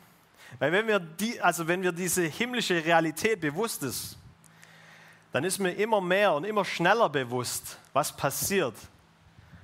Weil 0.58 0.72
wenn 0.72 0.86
wir, 0.86 0.98
die, 0.98 1.40
also 1.40 1.68
wenn 1.68 1.82
wir 1.82 1.92
diese 1.92 2.22
himmlische 2.22 2.84
Realität 2.84 3.40
bewusst 3.40 3.82
ist, 3.82 4.18
dann 5.32 5.44
ist 5.44 5.58
mir 5.58 5.72
immer 5.72 6.00
mehr 6.00 6.32
und 6.32 6.44
immer 6.44 6.64
schneller 6.64 7.08
bewusst, 7.08 7.78
was 7.92 8.16
passiert, 8.16 8.74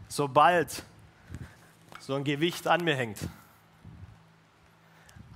sobald 0.08 0.84
so 2.06 2.14
ein 2.14 2.24
Gewicht 2.24 2.66
an 2.66 2.84
mir 2.84 2.94
hängt. 2.94 3.18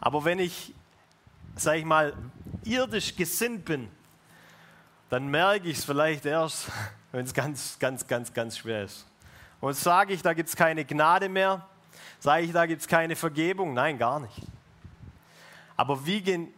Aber 0.00 0.26
wenn 0.26 0.38
ich, 0.38 0.75
sage 1.56 1.78
ich 1.78 1.84
mal, 1.87 2.12
irdisch 2.62 3.16
gesinnt 3.16 3.64
bin, 3.64 3.88
dann 5.08 5.28
merke 5.28 5.68
ich 5.68 5.78
es 5.78 5.87
vielleicht 5.87 6.26
erst, 6.26 6.70
wenn 7.12 7.25
es 7.25 7.32
ganz, 7.32 7.78
ganz, 7.78 8.06
ganz, 8.06 8.34
ganz 8.34 8.58
schwer 8.58 8.84
ist. 8.84 9.06
Und 9.62 9.76
sage 9.76 10.12
ich, 10.12 10.20
da 10.20 10.34
gibt 10.34 10.50
es 10.50 10.56
keine 10.56 10.84
Gnade 10.84 11.30
mehr, 11.30 11.66
sage 12.20 12.44
ich, 12.44 12.52
da 12.52 12.66
gibt 12.66 12.82
es 12.82 12.87
keine 12.87 13.16
Vergebung? 13.16 13.72
Nein, 13.72 13.96
gar 13.96 14.20
nicht. 14.20 14.42
Aber 15.75 16.04
wie, 16.04 16.20
gen 16.20 16.52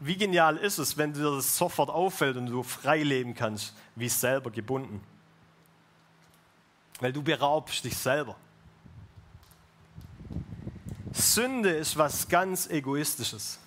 wie 0.00 0.16
genial 0.16 0.56
ist 0.56 0.78
es, 0.78 0.98
wenn 0.98 1.12
dir 1.12 1.36
das 1.36 1.56
sofort 1.56 1.90
auffällt 1.90 2.36
und 2.36 2.46
du 2.46 2.64
frei 2.64 3.04
leben 3.04 3.34
kannst, 3.34 3.72
wie 3.94 4.08
selber 4.08 4.50
gebunden. 4.50 5.00
Weil 7.00 7.12
du 7.12 7.22
beraubst 7.22 7.84
dich 7.84 7.96
selber. 7.96 8.36
Sünde 11.12 11.70
ist 11.70 11.96
was 11.96 12.28
ganz 12.28 12.66
Egoistisches. 12.66 13.58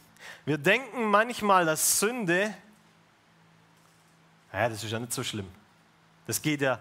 Wir 0.46 0.58
denken 0.58 1.06
manchmal, 1.06 1.66
dass 1.66 2.00
Sünde, 2.00 2.54
ja, 4.52 4.70
das 4.70 4.84
ist 4.84 4.92
ja 4.92 5.00
nicht 5.00 5.14
so 5.14 5.24
schlimm. 5.24 5.48
Das 6.26 6.42
geht 6.42 6.62
ja 6.62 6.80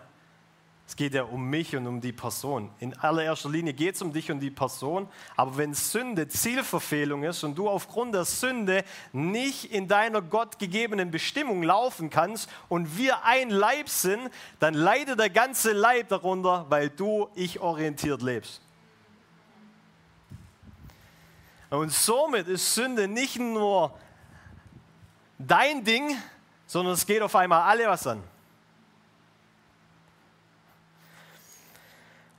es 0.87 0.95
geht 0.95 1.15
ja 1.15 1.25
um 1.25 1.51
mich 1.51 1.75
und 1.75 1.87
um 1.89 2.01
die 2.01 2.13
Person. 2.13 2.71
In 2.79 2.97
allererster 2.99 3.51
Linie 3.51 3.73
geht 3.73 3.97
es 3.97 4.03
um 4.03 4.13
dich 4.13 4.31
und 4.31 4.39
die 4.39 4.53
Person. 4.53 5.09
Aber 5.35 5.57
wenn 5.57 5.75
Sünde 5.75 6.29
Zielverfehlung 6.29 7.25
ist 7.25 7.43
und 7.43 7.59
du 7.59 7.69
aufgrund 7.69 8.15
der 8.15 8.25
Sünde 8.25 8.85
nicht 9.13 9.73
in 9.73 9.89
deiner 9.89 10.23
gottgegebenen 10.23 11.11
Bestimmung 11.11 11.65
laufen 11.65 12.09
kannst 12.09 12.49
und 12.69 12.97
wir 12.97 13.25
ein 13.25 13.51
Leib 13.51 13.89
sind, 13.89 14.31
dann 14.61 14.75
leidet 14.75 15.19
der 15.19 15.31
ganze 15.31 15.73
Leib 15.73 16.09
darunter, 16.09 16.67
weil 16.69 16.89
du 16.89 17.29
ich-orientiert 17.35 18.23
lebst. 18.23 18.63
Und 21.69 21.93
somit 21.93 22.47
ist 22.47 22.77
Sünde 22.77 23.09
nicht 23.09 23.41
nur 23.41 23.99
dein 25.37 25.83
Ding, 25.83 26.17
sondern 26.69 26.95
es 26.95 27.05
geht 27.05 27.23
auf 27.23 27.35
einmal 27.35 27.63
alle 27.63 27.89
was 27.89 28.07
an. 28.07 28.23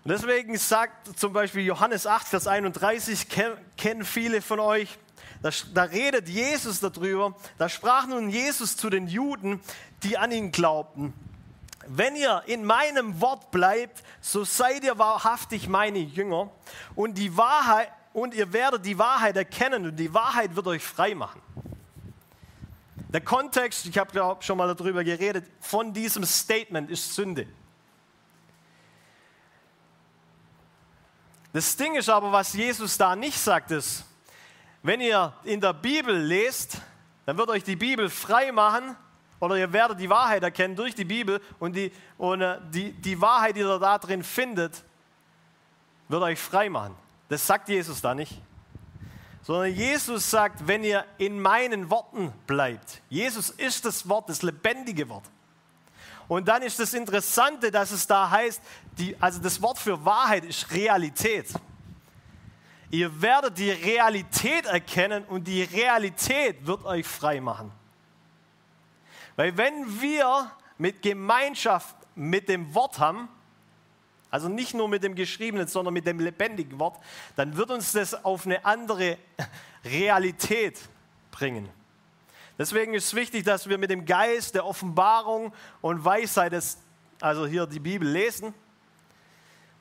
Und 0.07 0.13
deswegen 0.13 0.57
sagt 0.57 1.19
zum 1.19 1.33
Beispiel 1.33 1.65
Johannes 1.65 2.07
8, 2.07 2.29
Vers 2.29 2.47
31, 2.47 3.27
kennen 3.75 4.05
viele 4.05 4.41
von 4.41 4.61
euch, 4.61 4.97
da, 5.41 5.49
da, 5.73 5.83
redet 5.83 6.29
Jesus 6.29 6.79
darüber, 6.79 7.35
da 7.57 7.67
sprach 7.67 8.07
nun 8.07 8.29
Jesus 8.29 8.77
zu 8.77 8.89
den 8.89 9.07
Juden, 9.07 9.59
die 10.03 10.17
an 10.17 10.31
ihn 10.31 10.53
glaubten. 10.53 11.11
Wenn 11.87 12.15
ihr 12.15 12.41
in 12.45 12.63
meinem 12.63 13.19
Wort 13.19 13.51
bleibt, 13.51 14.01
so 14.21 14.45
seid 14.45 14.85
ihr 14.85 14.97
wahrhaftig 14.97 15.67
meine 15.67 15.99
Jünger 15.99 16.51
und 16.95 17.17
die 17.17 17.35
Wahrheit 17.35 17.91
und 18.13 18.33
ihr 18.33 18.53
werdet 18.53 18.85
die 18.85 18.97
Wahrheit 18.97 19.35
erkennen 19.35 19.87
und 19.87 19.97
die 19.97 20.13
Wahrheit 20.13 20.55
wird 20.55 20.67
euch 20.67 20.83
frei 20.83 21.15
machen. 21.15 21.41
Der 23.09 23.19
Kontext, 23.19 23.85
ich 23.85 23.97
habe 23.97 24.37
schon 24.39 24.57
mal 24.57 24.73
darüber 24.73 25.03
geredet, 25.03 25.43
von 25.59 25.91
diesem 25.91 26.23
Statement 26.23 26.89
ist 26.89 27.13
Sünde. 27.13 27.45
Das 31.57 31.75
Ding 31.75 31.95
ist 31.95 32.07
aber, 32.07 32.31
was 32.31 32.53
Jesus 32.53 32.99
da 32.99 33.15
nicht 33.15 33.39
sagt, 33.39 33.71
ist, 33.71 34.05
wenn 34.83 35.01
ihr 35.01 35.33
in 35.43 35.59
der 35.59 35.73
Bibel 35.73 36.15
lest, 36.15 36.79
dann 37.25 37.35
wird 37.35 37.49
euch 37.49 37.63
die 37.63 37.75
Bibel 37.75 38.11
frei 38.11 38.51
machen 38.51 38.95
oder 39.39 39.57
ihr 39.57 39.73
werdet 39.73 39.99
die 39.99 40.07
Wahrheit 40.07 40.43
erkennen 40.43 40.75
durch 40.75 40.93
die 40.93 41.03
Bibel 41.03 41.41
und 41.57 41.75
die, 41.75 41.91
und 42.19 42.41
äh, 42.41 42.59
die, 42.69 42.91
die 42.91 43.19
Wahrheit, 43.19 43.55
die 43.55 43.61
ihr 43.61 43.79
da 43.79 43.97
drin 43.97 44.23
findet, 44.23 44.83
wird 46.07 46.21
euch 46.21 46.37
frei 46.37 46.69
machen. 46.69 46.95
Das 47.27 47.47
sagt 47.47 47.69
Jesus 47.69 48.01
da 48.01 48.13
nicht. 48.13 48.39
Sondern 49.41 49.73
Jesus 49.73 50.29
sagt, 50.29 50.67
wenn 50.67 50.83
ihr 50.83 51.05
in 51.17 51.39
meinen 51.39 51.89
Worten 51.89 52.33
bleibt. 52.45 53.01
Jesus 53.09 53.49
ist 53.49 53.83
das 53.83 54.07
Wort, 54.07 54.29
das 54.29 54.43
lebendige 54.43 55.09
Wort. 55.09 55.25
Und 56.27 56.47
dann 56.47 56.61
ist 56.61 56.79
das 56.79 56.93
Interessante, 56.93 57.71
dass 57.71 57.91
es 57.91 58.05
da 58.05 58.29
heißt, 58.29 58.61
die, 58.97 59.15
also 59.19 59.39
das 59.39 59.61
Wort 59.61 59.77
für 59.77 60.03
Wahrheit 60.03 60.43
ist 60.43 60.71
Realität. 60.71 61.53
Ihr 62.89 63.21
werdet 63.21 63.57
die 63.57 63.71
Realität 63.71 64.65
erkennen 64.65 65.23
und 65.25 65.45
die 65.47 65.63
Realität 65.63 66.65
wird 66.65 66.85
euch 66.85 67.05
frei 67.05 67.41
machen. 67.41 67.71
Weil 69.35 69.55
wenn 69.57 70.01
wir 70.01 70.51
mit 70.77 71.01
Gemeinschaft 71.01 71.95
mit 72.15 72.49
dem 72.49 72.73
Wort 72.73 72.99
haben, 72.99 73.29
also 74.29 74.49
nicht 74.49 74.73
nur 74.73 74.89
mit 74.89 75.03
dem 75.03 75.15
geschriebenen, 75.15 75.67
sondern 75.67 75.93
mit 75.93 76.05
dem 76.05 76.19
lebendigen 76.19 76.79
Wort, 76.79 76.97
dann 77.35 77.55
wird 77.55 77.71
uns 77.71 77.91
das 77.93 78.25
auf 78.25 78.45
eine 78.45 78.65
andere 78.65 79.17
Realität 79.85 80.79
bringen. 81.31 81.69
Deswegen 82.57 82.93
ist 82.93 83.05
es 83.05 83.13
wichtig, 83.13 83.43
dass 83.43 83.69
wir 83.69 83.77
mit 83.77 83.89
dem 83.91 84.05
Geist 84.05 84.55
der 84.55 84.65
Offenbarung 84.65 85.53
und 85.81 86.03
Weisheit, 86.03 86.53
des, 86.53 86.77
also 87.21 87.45
hier 87.45 87.67
die 87.67 87.79
Bibel 87.79 88.07
lesen, 88.07 88.53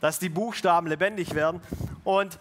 dass 0.00 0.18
die 0.18 0.28
Buchstaben 0.28 0.86
lebendig 0.86 1.34
werden. 1.34 1.62
Und 2.04 2.38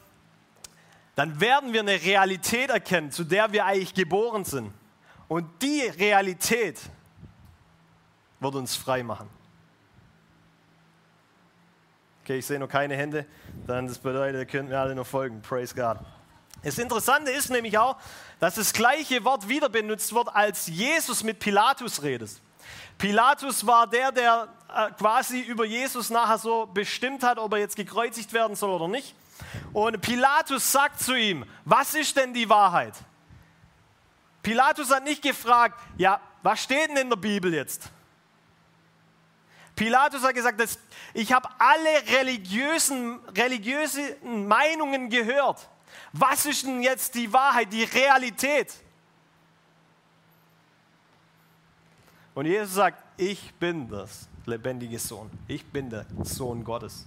dann 1.15 1.39
werden 1.39 1.71
wir 1.71 1.79
eine 1.79 2.01
Realität 2.01 2.69
erkennen, 2.69 3.11
zu 3.11 3.23
der 3.23 3.51
wir 3.53 3.65
eigentlich 3.65 3.93
geboren 3.93 4.43
sind. 4.43 4.73
Und 5.27 5.61
die 5.61 5.81
Realität 5.81 6.79
wird 8.41 8.55
uns 8.55 8.75
frei 8.75 9.03
machen. 9.03 9.29
Okay, 12.23 12.39
ich 12.39 12.45
sehe 12.45 12.59
noch 12.59 12.67
keine 12.67 12.95
Hände. 12.95 13.25
Dann 13.67 13.87
das 13.87 13.99
bedeutet, 13.99 14.39
ihr 14.39 14.45
könnt 14.45 14.69
mir 14.69 14.79
alle 14.79 14.95
noch 14.95 15.07
folgen. 15.07 15.41
Praise 15.41 15.73
God. 15.73 15.99
Das 16.63 16.77
Interessante 16.79 17.31
ist 17.31 17.49
nämlich 17.51 17.77
auch, 17.77 17.97
dass 18.39 18.55
das 18.55 18.73
gleiche 18.73 19.23
Wort 19.23 19.47
wieder 19.47 19.69
benutzt 19.69 20.13
wird, 20.13 20.33
als 20.35 20.67
Jesus 20.67 21.23
mit 21.23 21.39
Pilatus 21.39 22.03
redet. 22.03 22.31
Pilatus 22.97 23.65
war 23.65 23.87
der, 23.87 24.11
der 24.11 24.47
äh, 24.73 24.91
quasi 24.91 25.41
über 25.41 25.65
Jesus 25.65 26.09
nachher 26.09 26.37
so 26.37 26.65
bestimmt 26.65 27.23
hat, 27.23 27.37
ob 27.37 27.53
er 27.53 27.59
jetzt 27.59 27.75
gekreuzigt 27.75 28.33
werden 28.33 28.55
soll 28.55 28.69
oder 28.69 28.87
nicht. 28.87 29.15
Und 29.73 30.01
Pilatus 30.01 30.71
sagt 30.71 31.01
zu 31.01 31.15
ihm, 31.15 31.45
was 31.65 31.93
ist 31.93 32.15
denn 32.15 32.33
die 32.33 32.49
Wahrheit? 32.49 32.93
Pilatus 34.41 34.91
hat 34.91 35.03
nicht 35.03 35.21
gefragt, 35.21 35.79
ja, 35.97 36.19
was 36.41 36.63
steht 36.63 36.89
denn 36.89 36.97
in 36.97 37.09
der 37.09 37.17
Bibel 37.17 37.53
jetzt? 37.53 37.89
Pilatus 39.75 40.23
hat 40.23 40.35
gesagt, 40.35 40.61
ich 41.13 41.33
habe 41.33 41.49
alle 41.59 42.19
religiösen, 42.19 43.19
religiösen 43.35 44.47
Meinungen 44.47 45.09
gehört. 45.09 45.67
Was 46.17 46.45
ist 46.45 46.65
denn 46.65 46.81
jetzt 46.81 47.13
die 47.15 47.31
Wahrheit, 47.33 47.73
die 47.73 47.83
Realität? 47.83 48.73
Und 52.33 52.45
Jesus 52.45 52.75
sagt, 52.75 53.03
ich 53.17 53.53
bin 53.55 53.89
das 53.89 54.29
lebendige 54.45 54.97
Sohn. 54.97 55.29
Ich 55.47 55.65
bin 55.65 55.89
der 55.89 56.05
Sohn 56.23 56.63
Gottes. 56.63 57.05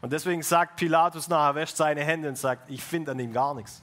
Und 0.00 0.10
deswegen 0.10 0.42
sagt 0.42 0.76
Pilatus 0.76 1.28
nachher, 1.28 1.54
wäscht 1.54 1.76
seine 1.76 2.02
Hände 2.02 2.30
und 2.30 2.38
sagt, 2.38 2.70
ich 2.70 2.82
finde 2.82 3.10
an 3.12 3.18
ihm 3.18 3.32
gar 3.32 3.54
nichts. 3.54 3.82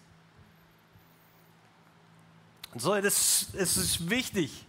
Und 2.73 2.81
so, 2.81 2.99
das, 2.99 3.47
das 3.53 3.77
ist 3.77 4.09
wichtig. 4.09 4.65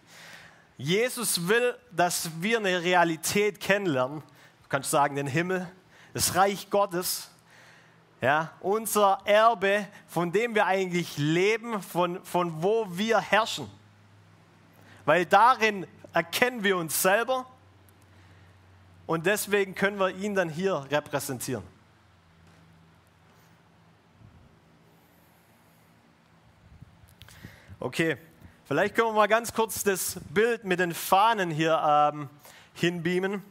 Jesus 0.77 1.49
will, 1.49 1.79
dass 1.93 2.31
wir 2.43 2.59
eine 2.59 2.83
Realität 2.83 3.59
kennenlernen. 3.59 4.21
Du 4.21 4.69
kannst 4.69 4.91
sagen, 4.91 5.17
den 5.17 5.27
Himmel, 5.27 5.67
das 6.13 6.35
Reich 6.35 6.69
Gottes 6.69 7.32
ja, 8.23 8.53
unser 8.61 9.19
Erbe, 9.25 9.85
von 10.07 10.31
dem 10.31 10.55
wir 10.55 10.65
eigentlich 10.65 11.19
leben, 11.19 11.83
von, 11.83 12.25
von 12.25 12.63
wo 12.63 12.87
wir 12.89 13.21
herrschen. 13.21 13.69
Weil 15.05 15.27
darin 15.27 15.89
erkennen 16.13 16.63
wir 16.63 16.77
uns 16.77 17.03
selber 17.03 17.45
und 19.07 19.27
deswegen 19.27 19.75
können 19.75 19.99
wir 19.99 20.11
ihn 20.11 20.37
dann 20.37 20.49
hier 20.49 20.87
repräsentieren. 20.89 21.65
Okay, 27.81 28.19
vielleicht 28.67 28.95
können 28.95 29.09
wir 29.09 29.15
mal 29.15 29.27
ganz 29.27 29.53
kurz 29.53 29.83
das 29.83 30.21
Bild 30.31 30.63
mit 30.63 30.79
den 30.79 30.95
Fahnen 30.95 31.51
hier 31.51 31.83
ähm, 31.85 32.31
hinbeamen. 32.75 33.43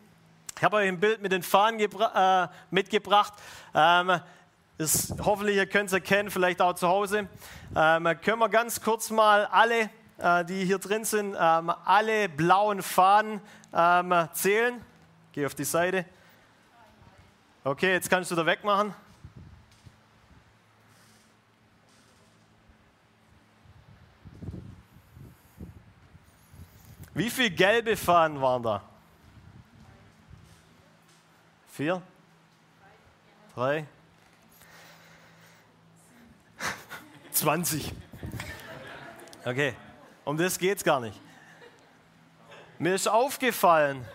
Ich 0.55 0.63
habe 0.63 0.77
euch 0.77 0.87
ein 0.87 1.01
Bild 1.01 1.21
mit 1.21 1.33
den 1.33 1.43
Fahnen 1.43 1.77
äh, 1.77 2.47
mitgebracht. 2.69 3.33
Ähm, 3.73 4.21
das, 4.81 5.13
hoffentlich 5.23 5.57
ihr 5.57 5.67
könnt 5.67 5.87
es 5.87 5.93
erkennen, 5.93 6.31
vielleicht 6.31 6.59
auch 6.59 6.73
zu 6.73 6.87
Hause. 6.87 7.27
Ähm, 7.75 8.03
können 8.23 8.39
wir 8.39 8.49
ganz 8.49 8.81
kurz 8.81 9.11
mal 9.11 9.45
alle, 9.45 9.91
äh, 10.17 10.43
die 10.43 10.65
hier 10.65 10.79
drin 10.79 11.05
sind, 11.05 11.35
ähm, 11.39 11.71
alle 11.85 12.27
blauen 12.27 12.81
Fahnen 12.81 13.41
ähm, 13.73 14.27
zählen? 14.33 14.83
Geh 15.33 15.45
auf 15.45 15.53
die 15.53 15.65
Seite. 15.65 16.05
Okay, 17.63 17.93
jetzt 17.93 18.09
kannst 18.09 18.31
du 18.31 18.35
da 18.35 18.43
wegmachen. 18.43 18.91
Wie 27.13 27.29
viele 27.29 27.51
gelbe 27.51 27.95
Fahnen 27.95 28.41
waren 28.41 28.63
da? 28.63 28.81
Vier? 31.71 32.01
Drei? 33.53 33.85
20. 37.41 37.91
Okay, 39.43 39.73
um 40.25 40.37
das 40.37 40.59
geht 40.59 40.77
es 40.77 40.83
gar 40.83 40.99
nicht. 40.99 41.19
Mir 42.77 42.93
ist 42.93 43.07
aufgefallen, 43.07 44.05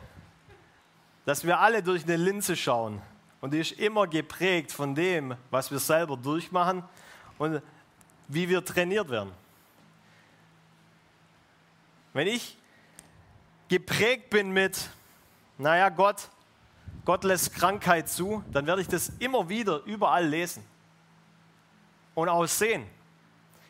dass 1.24 1.44
wir 1.44 1.58
alle 1.58 1.82
durch 1.82 2.04
eine 2.04 2.14
Linse 2.14 2.54
schauen. 2.54 3.02
Und 3.40 3.52
die 3.52 3.58
ist 3.58 3.72
immer 3.72 4.06
geprägt 4.06 4.70
von 4.70 4.94
dem, 4.94 5.34
was 5.50 5.72
wir 5.72 5.80
selber 5.80 6.16
durchmachen 6.16 6.84
und 7.36 7.60
wie 8.28 8.48
wir 8.48 8.64
trainiert 8.64 9.10
werden. 9.10 9.32
Wenn 12.12 12.28
ich 12.28 12.56
geprägt 13.66 14.30
bin 14.30 14.52
mit, 14.52 14.88
naja, 15.58 15.88
Gott, 15.88 16.28
Gott 17.04 17.24
lässt 17.24 17.52
Krankheit 17.54 18.08
zu, 18.08 18.44
dann 18.52 18.68
werde 18.68 18.82
ich 18.82 18.88
das 18.88 19.08
immer 19.18 19.48
wieder 19.48 19.82
überall 19.82 20.24
lesen 20.24 20.64
und 22.14 22.28
auch 22.28 22.46
sehen. 22.46 22.86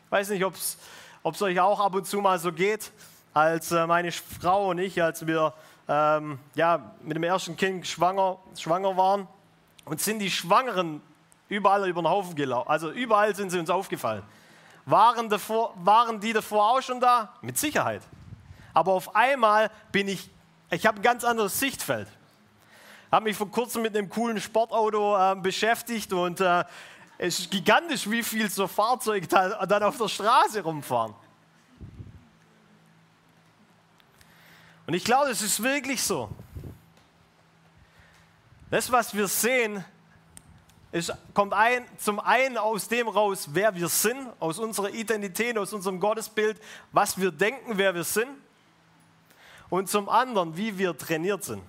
Weiß 0.09 0.29
nicht, 0.29 0.45
ob 0.45 0.55
es 0.55 1.41
euch 1.41 1.59
auch 1.59 1.79
ab 1.79 1.95
und 1.95 2.05
zu 2.05 2.21
mal 2.21 2.39
so 2.39 2.51
geht, 2.51 2.91
als 3.33 3.71
äh, 3.71 3.85
meine 3.85 4.11
Frau 4.11 4.69
und 4.69 4.79
ich, 4.79 5.01
als 5.01 5.25
wir 5.27 5.53
ähm, 5.87 6.39
ja, 6.55 6.91
mit 7.01 7.15
dem 7.15 7.23
ersten 7.23 7.55
Kind 7.55 7.87
schwanger, 7.87 8.37
schwanger 8.57 8.97
waren 8.97 9.27
und 9.85 10.01
sind 10.01 10.19
die 10.19 10.31
Schwangeren 10.31 11.01
überall 11.49 11.87
über 11.87 12.01
den 12.01 12.09
Haufen 12.09 12.35
gelaufen. 12.35 12.69
Also 12.69 12.91
überall 12.91 13.35
sind 13.35 13.51
sie 13.51 13.59
uns 13.59 13.69
aufgefallen. 13.69 14.23
Waren, 14.85 15.29
davor, 15.29 15.73
waren 15.77 16.19
die 16.19 16.33
davor 16.33 16.71
auch 16.71 16.81
schon 16.81 16.99
da? 16.99 17.33
Mit 17.41 17.57
Sicherheit. 17.57 18.01
Aber 18.73 18.93
auf 18.93 19.15
einmal 19.15 19.69
bin 19.91 20.07
ich, 20.07 20.29
ich 20.71 20.85
habe 20.85 20.99
ein 20.99 21.03
ganz 21.03 21.23
anderes 21.23 21.59
Sichtfeld. 21.59 22.07
Habe 23.11 23.25
mich 23.25 23.37
vor 23.37 23.49
kurzem 23.49 23.81
mit 23.81 23.95
einem 23.95 24.09
coolen 24.09 24.41
Sportauto 24.41 25.17
äh, 25.17 25.35
beschäftigt 25.35 26.11
und 26.11 26.41
äh, 26.41 26.63
es 27.17 27.39
ist 27.39 27.51
gigantisch, 27.51 28.09
wie 28.09 28.21
viel 28.21 28.49
so 28.49 28.67
Fahrzeuge 28.67 29.27
da, 29.27 29.65
dann 29.65 29.83
auf 29.83 29.97
der 29.97 30.07
Straße 30.07 30.61
rumfahren. 30.61 31.15
Und 34.85 34.93
ich 34.93 35.03
glaube, 35.03 35.31
es 35.31 35.41
ist 35.41 35.61
wirklich 35.61 36.01
so. 36.01 36.29
Das, 38.69 38.91
was 38.91 39.13
wir 39.13 39.27
sehen, 39.27 39.83
ist, 40.91 41.13
kommt 41.33 41.53
ein, 41.53 41.85
zum 41.97 42.19
einen 42.19 42.57
aus 42.57 42.87
dem 42.87 43.07
raus, 43.07 43.49
wer 43.51 43.75
wir 43.75 43.89
sind, 43.89 44.29
aus 44.39 44.59
unserer 44.59 44.89
Identität, 44.89 45.57
aus 45.57 45.73
unserem 45.73 45.99
Gottesbild, 45.99 46.61
was 46.91 47.17
wir 47.17 47.31
denken, 47.31 47.77
wer 47.77 47.93
wir 47.95 48.03
sind 48.03 48.29
und 49.69 49.89
zum 49.89 50.07
anderen, 50.07 50.55
wie 50.55 50.77
wir 50.77 50.97
trainiert 50.97 51.43
sind. 51.43 51.61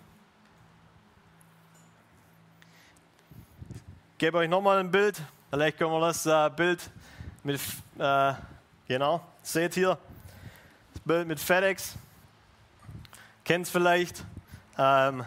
Ich 4.13 4.19
gebe 4.19 4.39
euch 4.39 4.49
nochmal 4.49 4.79
ein 4.79 4.91
Bild. 4.91 5.21
Vielleicht 5.51 5.79
können 5.79 5.93
wir 5.93 6.01
das 6.01 6.27
äh, 6.27 6.51
Bild 6.55 6.91
mit, 7.43 7.61
äh, 7.99 8.35
genau, 8.87 9.23
seht 9.43 9.75
hier, 9.75 9.97
das 10.93 11.03
Bild 11.03 11.27
mit 11.27 11.41
FedEx. 11.41 11.95
Kennt 13.45 13.65
es 13.65 13.71
vielleicht. 13.71 14.23
Ähm, 14.77 15.25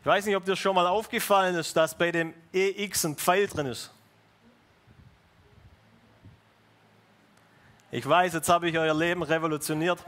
ich 0.00 0.06
weiß 0.06 0.24
nicht, 0.24 0.36
ob 0.36 0.44
dir 0.46 0.56
schon 0.56 0.74
mal 0.74 0.86
aufgefallen 0.86 1.54
ist, 1.54 1.76
dass 1.76 1.94
bei 1.94 2.12
dem 2.12 2.32
EX 2.52 3.04
ein 3.04 3.16
Pfeil 3.16 3.46
drin 3.46 3.66
ist. 3.66 3.90
Ich 7.90 8.08
weiß, 8.08 8.32
jetzt 8.32 8.48
habe 8.48 8.70
ich 8.70 8.78
euer 8.78 8.94
Leben 8.94 9.22
revolutioniert. 9.22 10.02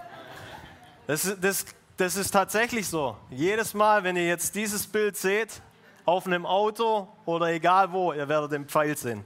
Das, 1.06 1.36
das, 1.38 1.66
das 1.98 2.16
ist 2.16 2.30
tatsächlich 2.30 2.88
so. 2.88 3.16
Jedes 3.28 3.74
Mal, 3.74 4.04
wenn 4.04 4.16
ihr 4.16 4.26
jetzt 4.26 4.54
dieses 4.54 4.86
Bild 4.86 5.18
seht, 5.18 5.60
auf 6.06 6.26
einem 6.26 6.46
Auto 6.46 7.08
oder 7.26 7.48
egal 7.48 7.92
wo, 7.92 8.12
ihr 8.12 8.26
werdet 8.28 8.52
den 8.52 8.66
Pfeil 8.66 8.96
sehen. 8.96 9.22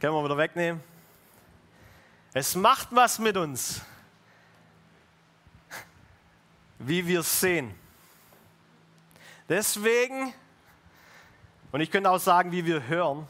Können 0.00 0.14
wir 0.14 0.24
wieder 0.24 0.36
wegnehmen? 0.36 0.82
Es 2.32 2.56
macht 2.56 2.88
was 2.90 3.20
mit 3.20 3.36
uns, 3.36 3.82
wie 6.80 7.06
wir 7.06 7.22
sehen. 7.22 7.72
Deswegen, 9.48 10.32
und 11.70 11.80
ich 11.80 11.90
könnte 11.90 12.10
auch 12.10 12.18
sagen, 12.18 12.50
wie 12.50 12.64
wir 12.64 12.88
hören, 12.88 13.28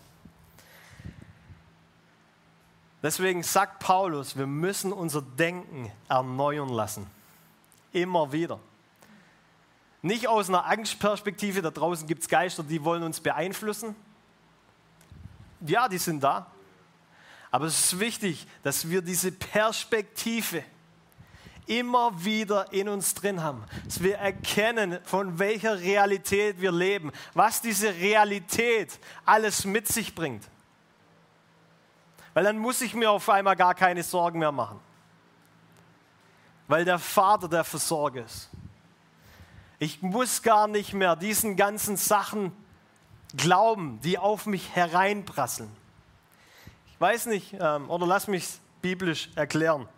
Deswegen 3.02 3.42
sagt 3.42 3.80
Paulus, 3.80 4.38
wir 4.38 4.46
müssen 4.46 4.92
unser 4.92 5.22
Denken 5.22 5.90
erneuern 6.08 6.68
lassen. 6.68 7.08
Immer 7.92 8.30
wieder. 8.30 8.60
Nicht 10.02 10.26
aus 10.26 10.48
einer 10.48 10.66
Angstperspektive, 10.66 11.62
da 11.62 11.70
draußen 11.70 12.08
gibt 12.08 12.22
es 12.22 12.28
Geister, 12.28 12.64
die 12.64 12.84
wollen 12.84 13.04
uns 13.04 13.20
beeinflussen. 13.20 13.94
Ja, 15.60 15.88
die 15.88 15.98
sind 15.98 16.22
da. 16.22 16.48
Aber 17.52 17.66
es 17.66 17.92
ist 17.92 18.00
wichtig, 18.00 18.46
dass 18.64 18.90
wir 18.90 19.00
diese 19.00 19.30
Perspektive 19.30 20.64
immer 21.66 22.24
wieder 22.24 22.72
in 22.72 22.88
uns 22.88 23.14
drin 23.14 23.42
haben. 23.42 23.62
Dass 23.84 24.02
wir 24.02 24.16
erkennen, 24.16 24.98
von 25.04 25.38
welcher 25.38 25.78
Realität 25.78 26.60
wir 26.60 26.72
leben, 26.72 27.12
was 27.34 27.60
diese 27.60 27.94
Realität 27.94 28.98
alles 29.24 29.64
mit 29.64 29.86
sich 29.86 30.14
bringt. 30.14 30.48
Weil 32.34 32.44
dann 32.44 32.58
muss 32.58 32.80
ich 32.80 32.94
mir 32.94 33.10
auf 33.10 33.28
einmal 33.28 33.54
gar 33.54 33.74
keine 33.74 34.02
Sorgen 34.02 34.40
mehr 34.40 34.52
machen. 34.52 34.80
Weil 36.66 36.84
der 36.84 36.98
Vater 36.98 37.48
der 37.48 37.64
Versorger 37.64 38.24
ist. 38.24 38.48
Ich 39.82 40.00
muss 40.00 40.42
gar 40.42 40.68
nicht 40.68 40.94
mehr 40.94 41.16
diesen 41.16 41.56
ganzen 41.56 41.96
Sachen 41.96 42.52
glauben, 43.36 43.98
die 44.04 44.16
auf 44.16 44.46
mich 44.46 44.76
hereinprasseln. 44.76 45.68
Ich 46.92 47.00
weiß 47.00 47.26
nicht, 47.26 47.56
ähm, 47.58 47.90
oder 47.90 48.06
lass 48.06 48.28
mich 48.28 48.46
biblisch 48.80 49.30
erklären. 49.34 49.88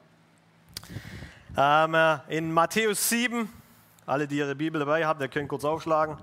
Ähm, 1.55 1.93
äh, 1.93 2.19
in 2.29 2.51
Matthäus 2.51 3.11
7, 3.11 3.47
alle, 4.07 4.27
die 4.27 4.39
ihre 4.39 4.55
Bibel 4.55 4.79
dabei 4.79 5.05
haben, 5.05 5.19
der 5.19 5.29
können 5.29 5.49
kurz 5.49 5.67
aufschlagen. 5.67 6.17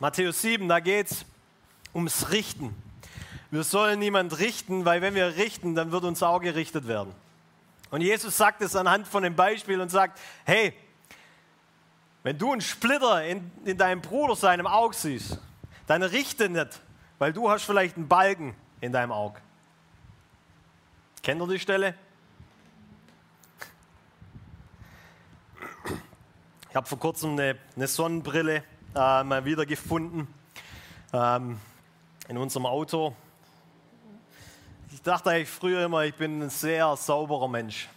Matthäus 0.00 0.42
7, 0.42 0.66
da 0.66 0.80
geht 0.80 1.12
es 1.12 1.24
ums 1.94 2.32
Richten. 2.32 2.74
Wir 3.52 3.62
sollen 3.62 4.00
niemand 4.00 4.40
richten, 4.40 4.84
weil 4.84 5.02
wenn 5.02 5.14
wir 5.14 5.36
richten, 5.36 5.76
dann 5.76 5.92
wird 5.92 6.02
uns 6.02 6.24
auch 6.24 6.40
gerichtet 6.40 6.88
werden. 6.88 7.14
Und 7.90 8.00
Jesus 8.00 8.36
sagt 8.36 8.62
es 8.62 8.74
anhand 8.74 9.06
von 9.06 9.22
dem 9.22 9.36
Beispiel 9.36 9.80
und 9.80 9.90
sagt, 9.90 10.20
hey, 10.44 10.74
wenn 12.22 12.36
du 12.36 12.52
einen 12.52 12.60
Splitter 12.60 13.24
in, 13.24 13.50
in 13.64 13.78
deinem 13.78 14.02
Bruder 14.02 14.34
seinem 14.34 14.66
Auge 14.66 14.96
siehst, 14.96 15.38
dann 15.86 16.02
richte 16.02 16.48
nicht, 16.48 16.80
weil 17.18 17.32
du 17.32 17.48
hast 17.48 17.64
vielleicht 17.64 17.96
einen 17.96 18.08
Balken 18.08 18.56
in 18.80 18.92
deinem 18.92 19.12
Auge. 19.12 19.40
Kennt 21.22 21.40
ihr 21.40 21.46
die 21.46 21.58
Stelle? 21.58 21.94
Ich 26.68 26.76
habe 26.76 26.86
vor 26.86 26.98
kurzem 26.98 27.32
eine, 27.32 27.56
eine 27.74 27.86
Sonnenbrille 27.86 28.64
äh, 28.94 29.24
mal 29.24 29.44
wieder 29.44 29.64
gefunden 29.64 30.26
ähm, 31.12 31.58
in 32.28 32.36
unserem 32.36 32.66
Auto. 32.66 33.14
Ich 35.06 35.12
dachte 35.12 35.30
eigentlich 35.30 35.48
früher 35.48 35.84
immer, 35.84 36.04
ich 36.04 36.16
bin 36.16 36.42
ein 36.42 36.50
sehr 36.50 36.96
sauberer 36.96 37.46
Mensch. 37.46 37.88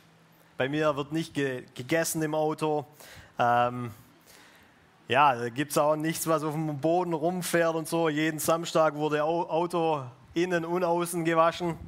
Bei 0.60 0.70
mir 0.70 0.96
wird 0.96 1.12
nicht 1.12 1.34
ge 1.34 1.64
gegessen 1.74 2.22
im 2.22 2.36
Auto. 2.36 2.86
Ähm, 3.40 3.90
ja, 5.08 5.34
da 5.34 5.50
gibt 5.50 5.72
es 5.72 5.80
auch 5.80 5.96
nichts, 5.96 6.28
was 6.28 6.44
auf 6.44 6.54
dem 6.54 6.78
Boden 6.78 7.14
rumfährt 7.14 7.74
und 7.74 7.88
so. 7.88 8.10
Jeden 8.10 8.38
Samstag 8.38 8.94
wurde 8.94 9.24
Auto 9.24 10.04
innen 10.36 10.64
und 10.64 10.84
außen 10.84 11.26
gewaschen. 11.26 11.80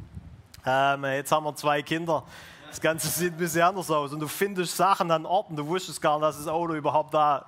Ähm, 0.66 1.06
jetzt 1.06 1.32
haben 1.32 1.46
wir 1.46 1.56
zwei 1.56 1.84
Kinder. 1.84 2.24
Das 2.70 2.82
Ganze 2.82 3.08
sieht 3.20 3.34
ein 3.34 3.38
bisschen 3.38 3.62
anders 3.62 3.92
aus. 3.92 4.14
Und 4.14 4.22
du 4.22 4.28
findest 4.28 4.76
Sachen 4.76 5.12
an 5.12 5.28
Orten, 5.28 5.56
du 5.56 5.68
wusstest 5.68 6.02
gar 6.02 6.18
nicht, 6.18 6.30
dass 6.30 6.38
das 6.38 6.48
Auto 6.48 6.74
überhaupt 6.74 7.14
da 7.14 7.46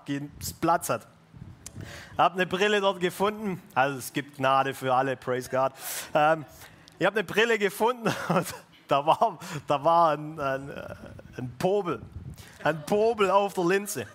Platz 0.61 0.91
hat. 0.91 1.07
habe 2.19 2.35
eine 2.35 2.45
Brille 2.45 2.81
dort 2.81 2.99
gefunden. 2.99 3.63
Also 3.73 3.97
es 3.97 4.13
gibt 4.13 4.37
Gnade 4.37 4.75
für 4.75 4.93
alle, 4.93 5.17
praise 5.17 5.49
God. 5.49 5.71
Ähm, 6.13 6.45
ich 6.99 7.05
habe 7.05 7.19
eine 7.19 7.23
Brille 7.23 7.57
gefunden 7.57 8.13
und 8.29 8.53
da 8.87 9.05
war, 9.05 9.39
da 9.67 9.83
war 9.83 10.11
ein, 10.11 10.39
ein, 10.39 10.71
ein 11.37 11.55
Popel. 11.57 12.01
Ein 12.63 12.85
Popel 12.85 13.31
auf 13.31 13.53
der 13.53 13.65
Linse. 13.65 14.07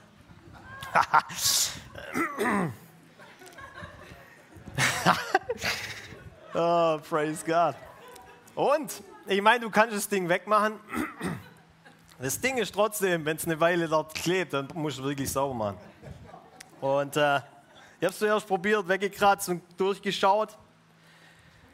oh, 6.55 6.99
praise 7.09 7.45
God. 7.45 7.75
Und 8.55 9.03
ich 9.27 9.43
meine, 9.43 9.61
du 9.61 9.71
kannst 9.71 9.95
das 9.95 10.09
Ding 10.09 10.29
wegmachen. 10.29 10.81
Das 12.19 12.41
Ding 12.41 12.59
ist 12.59 12.75
trotzdem, 12.75 13.25
wenn 13.25 13.37
es 13.37 13.45
eine 13.45 13.61
Weile 13.61 13.89
dort 13.89 14.13
klebt, 14.15 14.53
dann 14.53 14.69
musst 14.75 14.99
du 14.99 15.05
wirklich 15.05 15.31
sauber 15.31 15.55
machen. 15.55 15.79
Und 16.81 17.17
äh, 17.17 17.37
ich 18.01 18.05
habe 18.05 18.13
es 18.13 18.19
zuerst 18.19 18.47
probiert, 18.47 18.87
weggekratzt 18.89 19.49
und 19.49 19.63
durchgeschaut. 19.77 20.57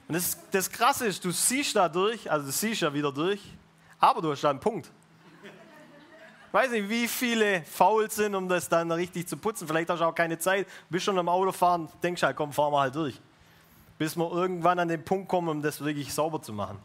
Und 0.06 0.14
das, 0.14 0.38
das 0.50 0.70
Krasse 0.70 1.06
ist, 1.06 1.24
du 1.24 1.30
siehst 1.30 1.76
da 1.76 1.88
durch, 1.88 2.30
also 2.30 2.46
du 2.46 2.52
siehst 2.52 2.82
ja 2.82 2.92
wieder 2.92 3.10
durch, 3.10 3.40
aber 3.98 4.20
du 4.20 4.30
hast 4.30 4.42
da 4.42 4.50
einen 4.50 4.60
Punkt. 4.60 4.90
Ich 5.42 6.52
weiß 6.52 6.70
nicht, 6.70 6.88
wie 6.88 7.08
viele 7.08 7.62
faul 7.64 8.08
sind, 8.10 8.34
um 8.34 8.48
das 8.48 8.68
dann 8.68 8.92
richtig 8.92 9.26
zu 9.26 9.36
putzen. 9.36 9.66
Vielleicht 9.66 9.90
hast 9.90 10.00
du 10.00 10.04
auch 10.04 10.14
keine 10.14 10.38
Zeit, 10.38 10.68
bist 10.88 11.04
schon 11.04 11.18
am 11.18 11.28
Autofahren, 11.28 11.88
denkst 12.02 12.22
halt, 12.22 12.36
komm, 12.36 12.52
fahren 12.52 12.72
wir 12.72 12.80
halt 12.80 12.94
durch. 12.94 13.20
Bis 13.98 14.16
wir 14.16 14.30
irgendwann 14.30 14.78
an 14.78 14.88
den 14.88 15.04
Punkt 15.04 15.28
kommen, 15.28 15.48
um 15.48 15.62
das 15.62 15.82
wirklich 15.82 16.12
sauber 16.12 16.40
zu 16.40 16.52
machen. 16.52 16.78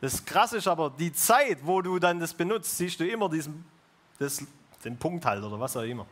Das 0.00 0.24
Krasse 0.24 0.58
ist 0.58 0.68
aber, 0.68 0.90
die 0.90 1.12
Zeit, 1.12 1.58
wo 1.62 1.80
du 1.80 1.98
dann 1.98 2.20
das 2.20 2.34
benutzt, 2.34 2.76
siehst 2.76 3.00
du 3.00 3.08
immer 3.08 3.28
diesen, 3.28 3.64
das, 4.18 4.44
den 4.84 4.96
Punkt 4.96 5.24
halt 5.24 5.42
oder 5.42 5.58
was 5.58 5.76
auch 5.76 5.82
immer. 5.82 6.06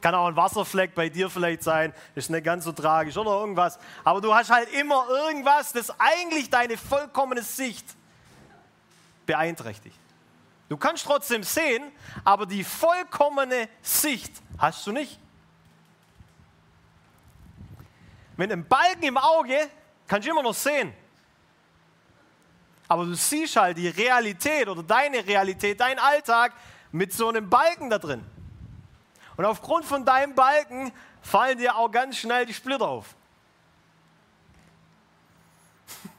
Kann 0.00 0.14
auch 0.14 0.28
ein 0.28 0.36
Wasserfleck 0.36 0.94
bei 0.94 1.08
dir 1.08 1.28
vielleicht 1.28 1.62
sein, 1.62 1.92
ist 2.14 2.30
nicht 2.30 2.44
ganz 2.44 2.64
so 2.64 2.72
tragisch 2.72 3.16
oder 3.16 3.32
irgendwas. 3.32 3.78
Aber 4.04 4.20
du 4.20 4.34
hast 4.34 4.50
halt 4.50 4.72
immer 4.72 5.06
irgendwas, 5.08 5.72
das 5.72 5.92
eigentlich 5.98 6.50
deine 6.50 6.76
vollkommene 6.76 7.42
Sicht 7.42 7.84
beeinträchtigt. 9.26 9.98
Du 10.68 10.76
kannst 10.76 11.04
trotzdem 11.04 11.42
sehen, 11.42 11.90
aber 12.24 12.46
die 12.46 12.62
vollkommene 12.62 13.68
Sicht 13.82 14.32
hast 14.58 14.86
du 14.86 14.92
nicht. 14.92 15.18
Mit 18.36 18.52
einem 18.52 18.66
Balken 18.66 19.02
im 19.02 19.16
Auge 19.16 19.68
kannst 20.06 20.28
du 20.28 20.30
immer 20.30 20.42
noch 20.42 20.54
sehen. 20.54 20.92
Aber 22.86 23.04
du 23.04 23.14
siehst 23.14 23.56
halt 23.56 23.76
die 23.76 23.88
Realität 23.88 24.68
oder 24.68 24.82
deine 24.82 25.26
Realität, 25.26 25.80
dein 25.80 25.98
Alltag 25.98 26.52
mit 26.92 27.12
so 27.12 27.28
einem 27.28 27.50
Balken 27.50 27.90
da 27.90 27.98
drin. 27.98 28.24
Und 29.38 29.44
aufgrund 29.44 29.84
von 29.84 30.04
deinem 30.04 30.34
Balken 30.34 30.92
fallen 31.22 31.58
dir 31.58 31.76
auch 31.76 31.92
ganz 31.92 32.16
schnell 32.16 32.44
die 32.44 32.52
Splitter 32.52 32.86
auf. 32.86 33.14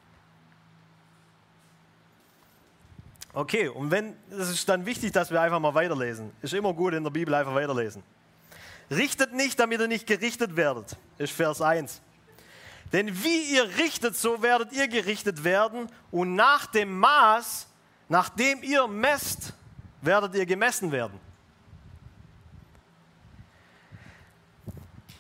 Okay, 3.32 3.68
und 3.68 3.92
wenn, 3.92 4.18
es 4.32 4.50
ist 4.50 4.68
dann 4.68 4.88
wichtig, 4.88 5.12
dass 5.12 5.30
wir 5.30 5.40
einfach 5.40 5.60
mal 5.60 5.76
weiterlesen. 5.76 6.32
Ist 6.42 6.52
immer 6.56 6.74
gut 6.74 6.96
in 6.96 7.04
der 7.04 7.12
Bibel 7.12 7.32
einfach 7.36 7.54
weiterlesen. 7.54 8.02
Richtet 8.90 9.34
nicht, 9.34 9.60
damit 9.60 9.80
ihr 9.80 9.88
nicht 9.88 10.08
gerichtet 10.08 10.56
werdet, 10.56 10.98
ist 11.20 11.32
Vers 11.32 11.62
1. 11.62 12.02
Denn 12.92 13.24
wie 13.24 13.54
ihr 13.54 13.78
richtet, 13.78 14.18
so 14.18 14.42
werdet 14.42 14.74
ihr 14.74 14.88
gerichtet 14.88 15.44
werden. 15.44 15.90
Und 16.10 16.34
nach 16.34 16.66
dem 16.66 16.98
Maß, 17.00 17.68
nach 18.10 18.30
dem 18.30 18.64
ihr 18.64 18.88
messt, 18.88 19.54
werdet 20.02 20.34
ihr 20.34 20.48
gemessen 20.48 20.92
werden. 20.92 21.29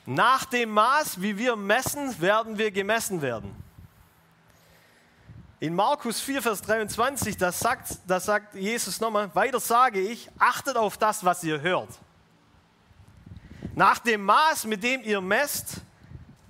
Nach 0.09 0.43
dem 0.43 0.71
Maß, 0.71 1.21
wie 1.21 1.37
wir 1.37 1.55
messen, 1.55 2.19
werden 2.19 2.57
wir 2.57 2.71
gemessen 2.71 3.21
werden. 3.21 3.55
In 5.59 5.75
Markus 5.75 6.19
4, 6.19 6.41
Vers 6.41 6.63
23, 6.63 7.37
da 7.37 7.51
sagt, 7.51 7.99
da 8.07 8.19
sagt 8.19 8.55
Jesus 8.55 8.99
nochmal, 8.99 9.29
weiter 9.35 9.59
sage 9.59 9.99
ich, 9.99 10.27
achtet 10.39 10.77
auf 10.77 10.97
das, 10.97 11.23
was 11.23 11.43
ihr 11.43 11.61
hört. 11.61 11.89
Nach 13.75 13.99
dem 13.99 14.23
Maß, 14.23 14.65
mit 14.65 14.81
dem 14.81 15.03
ihr 15.03 15.21
messt, 15.21 15.81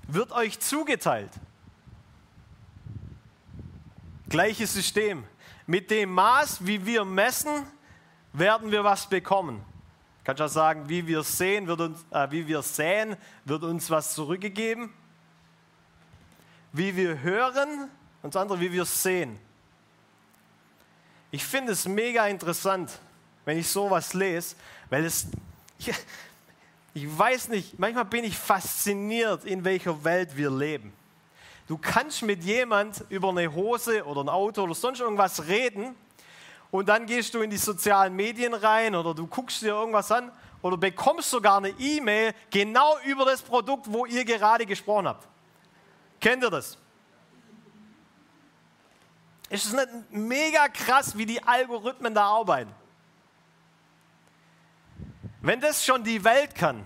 wird 0.08 0.32
euch 0.32 0.58
zugeteilt. 0.62 1.34
Gleiches 4.30 4.72
System. 4.72 5.26
Mit 5.68 5.92
dem 5.92 6.14
Maß, 6.14 6.66
wie 6.66 6.86
wir 6.86 7.04
messen, 7.04 7.66
werden 8.32 8.72
wir 8.72 8.86
was 8.86 9.10
bekommen. 9.10 9.66
Kannst 10.30 10.42
du 10.42 10.46
auch 10.46 10.50
sagen, 10.50 10.88
wie 10.88 11.08
wir 11.08 11.24
sehen, 11.24 11.66
wird 11.66 11.82
uns, 11.82 12.06
äh, 12.12 12.30
wie 12.30 12.46
wir 12.46 12.62
säen, 12.62 13.18
wird 13.46 13.64
uns 13.64 13.90
was 13.90 14.14
zurückgegeben. 14.14 14.94
Wie 16.72 16.96
wir 16.96 17.20
hören 17.24 17.90
und 18.22 18.36
das 18.36 18.40
andere, 18.40 18.60
wie 18.60 18.72
wir 18.72 18.86
sehen. 18.86 19.40
Ich 21.32 21.44
finde 21.44 21.72
es 21.72 21.88
mega 21.88 22.28
interessant, 22.28 23.00
wenn 23.44 23.58
ich 23.58 23.68
sowas 23.68 24.14
lese, 24.14 24.56
weil 24.92 25.04
es, 25.06 25.26
ich, 25.80 25.92
ich 26.94 27.18
weiß 27.18 27.48
nicht, 27.48 27.80
manchmal 27.80 28.06
bin 28.06 28.24
ich 28.24 28.38
fasziniert, 28.38 29.46
in 29.46 29.64
welcher 29.64 30.04
Welt 30.04 30.38
wir 30.38 30.52
leben. 30.52 30.94
Du 31.68 31.76
kannst 31.76 32.22
mit 32.22 32.44
jemand 32.44 33.04
über 33.10 33.30
eine 33.30 33.52
Hose 33.52 34.06
oder 34.06 34.22
ein 34.22 34.30
Auto 34.30 34.62
oder 34.62 34.76
sonst 34.76 35.00
irgendwas 35.00 35.48
reden 35.48 35.96
und 36.72 36.88
dann 36.88 37.06
gehst 37.06 37.34
du 37.34 37.42
in 37.42 37.50
die 37.50 37.58
sozialen 37.58 38.16
Medien 38.16 38.54
rein 38.54 38.96
oder 38.96 39.14
du 39.14 39.26
guckst 39.28 39.62
dir 39.62 39.70
irgendwas 39.70 40.12
an 40.12 40.32
oder 40.62 40.78
bekommst 40.78 41.30
sogar 41.32 41.58
eine 41.58 41.70
E-Mail 41.70 42.34
genau 42.52 42.98
über 43.06 43.26
das 43.26 43.42
Produkt, 43.42 43.92
wo 43.92 44.06
ihr 44.06 44.26
gerade 44.26 44.66
gesprochen 44.66 45.08
habt. 45.08 45.28
Kennt 46.20 46.44
ihr 46.44 46.50
das? 46.50 46.78
Ist 49.50 49.66
es 49.66 49.74
nicht 49.74 49.90
mega 50.12 50.68
krass, 50.68 51.18
wie 51.18 51.26
die 51.26 51.42
Algorithmen 51.42 52.14
da 52.14 52.26
arbeiten? 52.26 52.72
Wenn 55.42 55.60
das 55.60 55.84
schon 55.84 56.04
die 56.04 56.24
Welt 56.24 56.54
kann, 56.54 56.86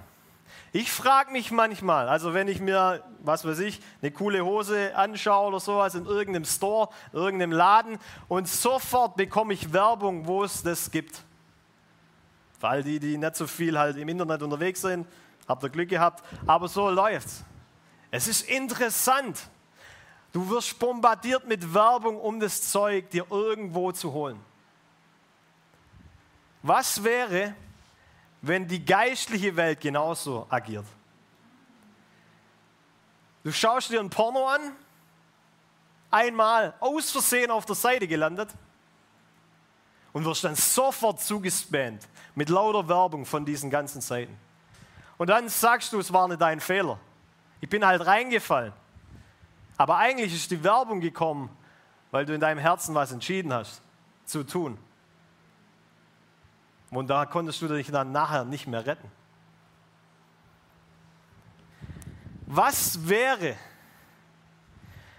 ich 0.75 0.91
frage 0.91 1.31
mich 1.31 1.51
manchmal, 1.51 2.09
also 2.09 2.33
wenn 2.33 2.47
ich 2.47 2.59
mir, 2.59 3.03
was 3.19 3.45
weiß 3.45 3.59
ich, 3.59 3.79
eine 4.01 4.09
coole 4.09 4.43
Hose 4.43 4.95
anschaue 4.95 5.49
oder 5.49 5.59
sowas 5.59 5.93
in 5.93 6.07
irgendeinem 6.07 6.45
Store, 6.45 6.89
irgendeinem 7.12 7.51
Laden 7.51 7.99
und 8.27 8.47
sofort 8.47 9.15
bekomme 9.15 9.53
ich 9.53 9.71
Werbung, 9.71 10.25
wo 10.25 10.43
es 10.43 10.63
das 10.63 10.89
gibt. 10.89 11.21
Weil 12.59 12.81
die, 12.81 12.99
die 12.99 13.19
nicht 13.19 13.36
so 13.36 13.45
viel 13.45 13.77
halt 13.77 13.97
im 13.97 14.09
Internet 14.09 14.41
unterwegs 14.41 14.81
sind, 14.81 15.05
habt 15.47 15.63
ihr 15.63 15.69
Glück 15.69 15.89
gehabt, 15.89 16.23
aber 16.47 16.67
so 16.67 16.89
läuft's. 16.89 17.43
Es 18.09 18.27
ist 18.27 18.49
interessant. 18.49 19.47
Du 20.31 20.49
wirst 20.49 20.79
bombardiert 20.79 21.47
mit 21.47 21.71
Werbung, 21.71 22.19
um 22.19 22.39
das 22.39 22.63
Zeug 22.71 23.12
dir 23.12 23.27
irgendwo 23.29 23.91
zu 23.91 24.12
holen. 24.12 24.39
Was 26.63 27.03
wäre, 27.03 27.53
wenn 28.43 28.67
die 28.67 28.84
geistliche 28.84 29.56
Welt 29.56 29.79
genauso 29.79 30.45
agiert. 30.49 30.86
Du 33.43 33.51
schaust 33.53 33.89
dir 33.89 34.01
ein 34.01 34.10
Porno 34.10 34.47
an, 34.47 34.73
einmal 36.12 36.73
aus 36.82 37.10
Versehen 37.10 37.51
auf 37.51 37.65
der 37.65 37.75
Seite 37.75 38.06
gelandet 38.06 38.49
und 40.12 40.25
wirst 40.25 40.43
dann 40.43 40.56
sofort 40.56 41.21
zugespammt 41.21 42.08
mit 42.36 42.49
lauter 42.49 42.88
Werbung 42.89 43.25
von 43.25 43.45
diesen 43.45 43.69
ganzen 43.69 44.01
Seiten. 44.01 44.38
Und 45.17 45.29
dann 45.29 45.47
sagst 45.47 45.93
du, 45.93 45.99
es 45.99 46.12
war 46.12 46.27
nicht 46.27 46.41
dein 46.41 46.60
Fehler. 46.60 46.99
Ich 47.62 47.69
bin 47.69 47.86
halt 47.86 48.06
reingefallen. 48.06 48.73
Aber 49.77 49.97
eigentlich 49.97 50.34
ist 50.34 50.51
die 50.51 50.63
Werbung 50.65 50.99
gekommen, 50.99 51.49
weil 52.12 52.25
du 52.25 52.34
in 52.34 52.41
deinem 52.41 52.60
Herzen 52.60 52.93
was 52.93 53.13
entschieden 53.13 53.53
hast 53.53 53.82
zu 54.25 54.43
tun. 54.43 54.77
Und 56.93 57.10
da 57.10 57.25
konntest 57.25 57.62
du 57.62 57.67
dich 57.67 57.89
dann 57.89 58.12
nachher 58.12 58.45
nicht 58.45 58.67
mehr 58.67 58.86
retten. 58.86 59.10
Was 62.45 63.08
wäre, 63.08 63.56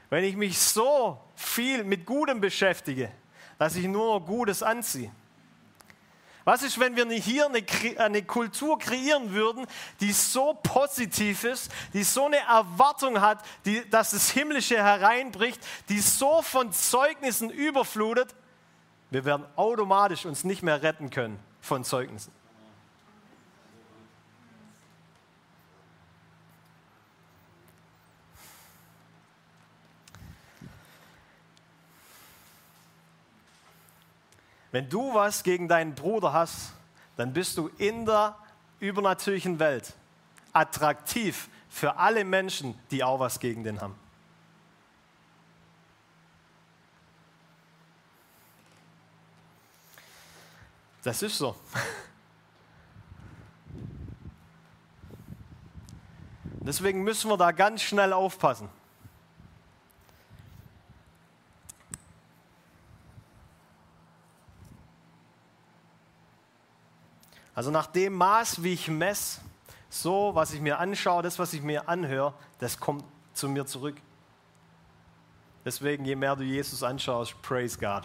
wenn 0.09 0.23
ich 0.23 0.37
mich 0.37 0.59
so 0.59 1.21
viel 1.35 1.83
mit 1.83 2.07
Gutem 2.07 2.41
beschäftige, 2.41 3.11
dass 3.59 3.75
ich 3.75 3.87
nur 3.87 4.21
noch 4.21 4.25
Gutes 4.25 4.63
anziehe? 4.63 5.11
Was 6.45 6.63
ist, 6.63 6.79
wenn 6.79 6.95
wir 6.95 7.11
hier 7.11 7.51
eine, 7.99 8.23
Kultur 8.23 8.79
kreieren 8.79 9.33
würden, 9.33 9.67
die 10.01 10.13
so 10.13 10.55
positiv 10.63 11.43
ist, 11.43 11.73
die 11.95 12.05
so 12.05 12.27
eine 12.27 12.37
Erwartung 12.37 13.21
hat, 13.23 13.43
die, 13.65 13.89
dass 13.89 14.11
das 14.11 14.31
Himmlische 14.31 14.77
hereinbricht, 14.77 15.59
die 15.89 16.01
so 16.01 16.43
von 16.43 16.71
Zeugnissen 16.71 17.49
überflutet, 17.49 18.35
wir 19.11 19.25
werden 19.25 19.47
automatisch 19.57 20.27
uns 20.27 20.45
nicht 20.45 20.63
mehr 20.63 20.83
retten 20.83 21.09
können 21.09 21.41
von 21.65 21.83
Zeugnissen. 21.83 22.31
Wenn 34.71 34.89
du 34.89 35.15
was 35.15 35.43
gegen 35.43 35.69
deinen 35.69 35.95
Bruder 35.95 36.33
hast, 36.33 36.73
dann 37.17 37.33
bist 37.33 37.57
du 37.57 37.71
in 37.79 38.05
der 38.05 38.37
übernatürlichen 38.81 39.59
Welt 39.59 39.95
attraktiv 40.53 41.49
für 41.71 41.97
alle 41.97 42.25
Menschen, 42.25 42.79
die 42.91 43.03
auch 43.03 43.21
was 43.21 43.41
gegen 43.41 43.65
den 43.65 43.81
haben. 43.81 44.04
Das 51.05 51.23
ist 51.23 51.37
so. 51.37 51.55
Deswegen 56.45 57.05
müssen 57.05 57.31
wir 57.31 57.37
da 57.37 57.53
ganz 57.53 57.83
schnell 57.83 58.15
aufpassen. 58.15 58.71
Also 67.55 67.71
nach 67.71 67.87
dem 67.87 68.15
Maß, 68.15 68.63
wie 68.63 68.73
ich 68.73 68.89
messe, 68.89 69.43
so, 69.91 70.35
was 70.35 70.55
ich 70.55 70.61
mir 70.61 70.79
anschaue, 70.79 71.23
das, 71.23 71.39
was 71.39 71.53
ich 71.53 71.61
mir 71.61 71.87
anhöre, 71.87 72.33
das 72.59 72.81
kommt 72.81 73.05
zu 73.35 73.49
mir 73.49 73.67
zurück. 73.67 73.97
Deswegen, 75.67 76.07
je 76.07 76.17
mehr 76.17 76.35
du 76.35 76.43
Jesus 76.43 76.83
anschaust, 76.83 77.41
praise 77.43 77.79
God. 77.79 78.05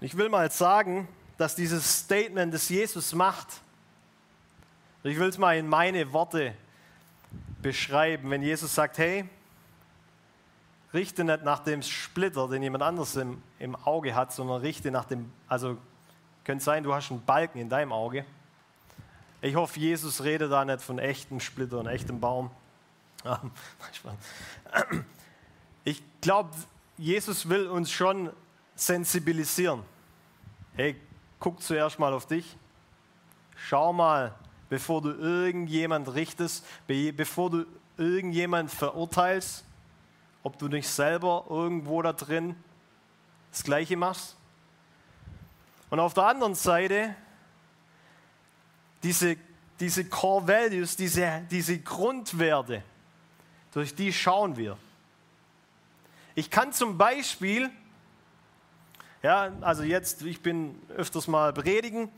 Ich 0.00 0.16
will 0.16 0.28
mal 0.28 0.48
sagen, 0.52 1.08
dass 1.38 1.56
dieses 1.56 2.00
Statement, 2.00 2.54
das 2.54 2.68
Jesus 2.68 3.14
macht, 3.14 3.48
ich 5.02 5.18
will 5.18 5.28
es 5.28 5.38
mal 5.38 5.56
in 5.56 5.66
meine 5.66 6.12
Worte 6.12 6.54
beschreiben, 7.62 8.30
wenn 8.30 8.42
Jesus 8.42 8.74
sagt, 8.74 8.98
hey, 8.98 9.28
richte 10.94 11.24
nicht 11.24 11.42
nach 11.42 11.60
dem 11.60 11.82
Splitter, 11.82 12.48
den 12.48 12.62
jemand 12.62 12.84
anderes 12.84 13.16
im, 13.16 13.42
im 13.58 13.74
Auge 13.74 14.14
hat, 14.14 14.32
sondern 14.32 14.60
richte 14.60 14.92
nach 14.92 15.04
dem, 15.04 15.32
also 15.48 15.76
könnte 16.44 16.64
sein, 16.64 16.84
du 16.84 16.94
hast 16.94 17.10
einen 17.10 17.24
Balken 17.24 17.58
in 17.58 17.68
deinem 17.68 17.92
Auge. 17.92 18.24
Ich 19.40 19.56
hoffe, 19.56 19.80
Jesus 19.80 20.22
redet 20.22 20.52
da 20.52 20.64
nicht 20.64 20.80
von 20.80 21.00
echten 21.00 21.40
Splittern, 21.40 21.86
echtem 21.86 22.20
Baum. 22.20 22.50
Ich 25.84 26.02
glaube, 26.20 26.50
Jesus 26.98 27.48
will 27.48 27.66
uns 27.66 27.90
schon 27.90 28.30
sensibilisieren. 28.80 29.82
Hey, 30.74 30.96
guck 31.40 31.62
zuerst 31.62 31.98
mal 31.98 32.12
auf 32.12 32.26
dich. 32.26 32.56
Schau 33.56 33.92
mal, 33.92 34.34
bevor 34.68 35.02
du 35.02 35.10
irgendjemand 35.10 36.14
richtest, 36.14 36.64
bevor 36.86 37.50
du 37.50 37.66
irgendjemand 37.96 38.70
verurteilst, 38.70 39.64
ob 40.42 40.58
du 40.58 40.68
nicht 40.68 40.88
selber 40.88 41.44
irgendwo 41.50 42.00
da 42.02 42.12
drin 42.12 42.54
das 43.50 43.64
Gleiche 43.64 43.96
machst. 43.96 44.36
Und 45.90 46.00
auf 46.00 46.14
der 46.14 46.24
anderen 46.24 46.54
Seite 46.54 47.16
diese, 49.02 49.36
diese 49.80 50.04
Core 50.04 50.46
Values, 50.46 50.96
diese, 50.96 51.42
diese 51.50 51.78
Grundwerte, 51.78 52.82
durch 53.72 53.94
die 53.94 54.12
schauen 54.12 54.56
wir. 54.56 54.76
Ich 56.34 56.50
kann 56.50 56.72
zum 56.72 56.98
Beispiel, 56.98 57.70
ja, 59.22 59.52
also 59.60 59.82
jetzt, 59.82 60.22
ich 60.22 60.40
bin 60.40 60.80
öfters 60.96 61.26
mal 61.26 61.52
predigen, 61.52 62.10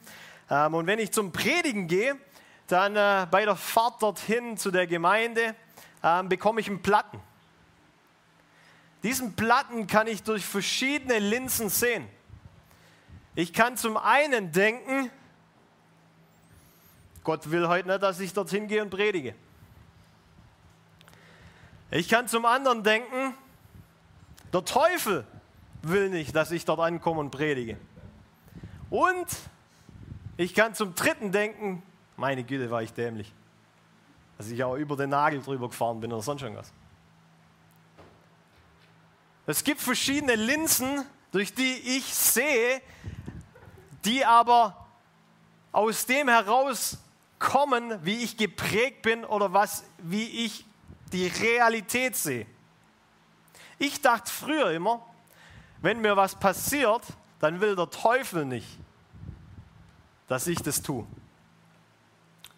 ähm, 0.51 0.75
und 0.75 0.87
wenn 0.87 0.99
ich 0.99 1.13
zum 1.13 1.33
Predigen 1.33 1.87
gehe, 1.87 2.19
dann 2.67 2.97
äh, 2.97 3.27
bei 3.31 3.45
der 3.45 3.57
Fahrt 3.57 4.03
dorthin 4.03 4.57
zu 4.57 4.71
der 4.71 4.87
Gemeinde 4.87 5.55
ähm, 6.03 6.29
bekomme 6.29 6.61
ich 6.61 6.69
einen 6.69 6.83
Platten. 6.83 7.21
Diesen 9.03 9.35
Platten 9.35 9.87
kann 9.87 10.07
ich 10.07 10.23
durch 10.23 10.45
verschiedene 10.45 11.19
Linsen 11.19 11.69
sehen. 11.69 12.07
Ich 13.35 13.53
kann 13.53 13.77
zum 13.77 13.97
einen 13.97 14.53
denken, 14.53 15.11
Gott 17.25 17.51
will 17.51 17.69
heute 17.69 17.89
nicht, 17.89 18.03
dass 18.03 18.21
ich 18.21 18.33
dorthin 18.33 18.67
gehe 18.67 18.83
und 18.83 18.91
predige. 18.91 19.35
Ich 21.91 22.09
kann 22.09 22.29
zum 22.29 22.45
anderen 22.45 22.83
denken, 22.83 23.35
der 24.53 24.65
Teufel 24.65 25.27
will 25.83 26.11
nicht, 26.11 26.35
dass 26.35 26.51
ich 26.51 26.65
dort 26.65 26.81
ankomme 26.81 27.21
und 27.21 27.31
predige. 27.31 27.77
Und 28.91 29.27
ich 30.37 30.55
kann 30.55 30.75
zum 30.75 30.95
dritten 30.95 31.33
denken, 31.33 31.83
meine 32.17 32.45
Güte, 32.45 32.71
war 32.71 32.83
ich 32.83 32.93
dämlich. 32.93 33.33
Dass 34.39 34.49
ich 34.49 34.63
auch 34.65 34.77
über 34.77 34.97
den 34.97 35.11
Nagel 35.11 35.41
drüber 35.43 35.69
gefahren 35.69 36.01
bin 36.01 36.13
oder 36.13 36.23
sonst 36.23 36.43
irgendwas. 36.43 36.73
Es 39.47 39.65
gibt 39.65 39.81
verschiedene 39.81 40.35
Linsen, 40.35 41.05
durch 41.33 41.55
die 41.55 41.75
ich 41.97 42.05
sehe, 42.15 42.81
die 44.05 44.25
aber 44.25 44.87
aus 45.73 46.07
dem 46.07 46.29
herauskommen, 46.29 48.05
wie 48.05 48.23
ich 48.23 48.37
geprägt 48.37 49.03
bin 49.03 49.25
oder 49.25 49.53
was, 49.53 49.85
wie 49.99 50.45
ich 50.45 50.65
die 51.13 51.27
Realität 51.27 52.17
sehe. 52.17 52.47
Ich 53.79 54.01
dachte 54.01 54.31
früher 54.31 54.71
immer, 54.73 55.05
wenn 55.83 56.01
mir 56.01 56.17
was 56.17 56.35
passiert, 56.35 57.03
dann 57.39 57.61
will 57.61 57.75
der 57.75 57.89
Teufel 57.91 58.45
nicht, 58.45 58.69
dass 60.29 60.47
ich 60.47 60.59
das 60.61 60.83
tue. 60.83 61.07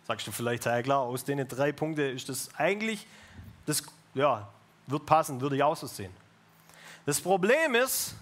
Sagst 0.07 0.27
du 0.27 0.33
vielleicht, 0.33 0.67
ja 0.67 0.83
klar, 0.83 1.01
aus 1.01 1.25
den 1.25 1.47
drei 1.47 1.73
Punkten 1.73 2.17
ist 2.17 2.29
das 2.29 2.51
eigentlich, 2.57 3.07
das 3.67 3.83
ja, 4.15 4.49
wird 4.87 5.07
passen, 5.07 5.41
würde 5.41 5.57
ich 5.57 5.63
auch 5.63 5.77
so 5.77 5.87
sehen. 5.87 6.13
Das 7.07 7.21
Problem 7.21 7.75
ist, 7.75 8.15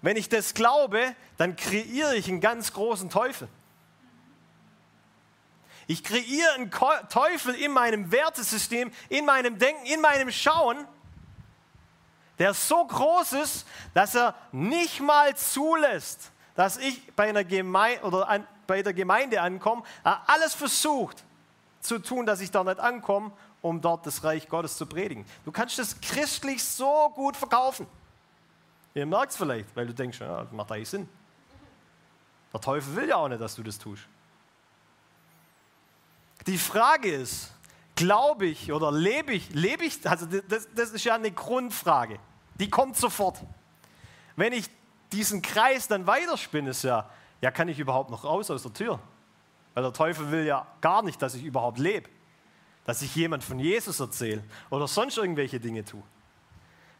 wenn 0.00 0.16
ich 0.16 0.28
das 0.28 0.54
glaube, 0.54 1.14
dann 1.36 1.56
kreiere 1.56 2.16
ich 2.16 2.28
einen 2.28 2.40
ganz 2.40 2.72
großen 2.72 3.08
Teufel. 3.08 3.48
Ich 5.86 6.02
kreiere 6.04 6.54
einen 6.54 6.70
Teufel 7.08 7.54
in 7.54 7.72
meinem 7.72 8.10
Wertesystem, 8.12 8.92
in 9.08 9.24
meinem 9.24 9.58
Denken, 9.58 9.84
in 9.86 10.00
meinem 10.00 10.30
Schauen, 10.30 10.86
der 12.38 12.54
so 12.54 12.86
groß 12.86 13.34
ist, 13.34 13.66
dass 13.94 14.14
er 14.14 14.34
nicht 14.52 15.00
mal 15.00 15.36
zulässt, 15.36 16.30
dass 16.54 16.76
ich 16.76 17.12
bei, 17.14 17.28
einer 17.28 17.44
Gemeinde, 17.44 18.02
oder 18.04 18.28
an, 18.28 18.46
bei 18.66 18.82
der 18.82 18.94
Gemeinde 18.94 19.40
ankomme, 19.40 19.82
er 20.04 20.22
alles 20.28 20.54
versucht 20.54 21.24
zu 21.80 21.98
tun, 21.98 22.26
dass 22.26 22.40
ich 22.40 22.50
da 22.50 22.64
nicht 22.64 22.80
ankomme, 22.80 23.32
um 23.60 23.80
dort 23.80 24.06
das 24.06 24.24
Reich 24.24 24.48
Gottes 24.48 24.76
zu 24.76 24.86
predigen. 24.86 25.24
Du 25.44 25.52
kannst 25.52 25.78
das 25.78 26.00
christlich 26.00 26.62
so 26.62 27.10
gut 27.14 27.36
verkaufen. 27.36 27.86
Ihr 28.94 29.06
merkt 29.06 29.32
es 29.32 29.36
vielleicht, 29.36 29.74
weil 29.74 29.86
du 29.86 29.94
denkst, 29.94 30.20
ja, 30.20 30.46
macht 30.50 30.70
eigentlich 30.72 30.90
Sinn. 30.90 31.08
Der 32.52 32.60
Teufel 32.60 32.94
will 32.96 33.08
ja 33.08 33.16
auch 33.16 33.28
nicht, 33.28 33.40
dass 33.40 33.54
du 33.54 33.62
das 33.62 33.78
tust. 33.78 34.02
Die 36.46 36.58
Frage 36.58 37.10
ist, 37.10 37.52
glaube 37.96 38.46
ich 38.46 38.72
oder 38.72 38.90
lebe 38.90 39.32
ich, 39.32 39.50
lebe 39.50 39.84
ich, 39.84 40.08
also 40.08 40.26
das, 40.26 40.68
das 40.74 40.90
ist 40.90 41.04
ja 41.04 41.14
eine 41.14 41.30
Grundfrage, 41.30 42.18
die 42.54 42.70
kommt 42.70 42.96
sofort. 42.96 43.40
Wenn 44.36 44.52
ich 44.52 44.70
diesen 45.12 45.42
Kreis 45.42 45.88
dann 45.88 46.06
weiterspinne, 46.06 46.70
ist 46.70 46.84
ja, 46.84 47.08
ja, 47.40 47.50
kann 47.50 47.68
ich 47.68 47.78
überhaupt 47.78 48.10
noch 48.10 48.24
raus 48.24 48.50
aus 48.50 48.62
der 48.62 48.72
Tür? 48.72 49.00
Weil 49.74 49.82
der 49.82 49.92
Teufel 49.92 50.30
will 50.30 50.44
ja 50.44 50.66
gar 50.80 51.02
nicht, 51.02 51.20
dass 51.20 51.34
ich 51.34 51.44
überhaupt 51.44 51.78
lebe, 51.78 52.08
dass 52.84 53.02
ich 53.02 53.14
jemand 53.14 53.44
von 53.44 53.58
Jesus 53.58 54.00
erzähle 54.00 54.42
oder 54.70 54.88
sonst 54.88 55.16
irgendwelche 55.18 55.60
Dinge 55.60 55.84
tue. 55.84 56.02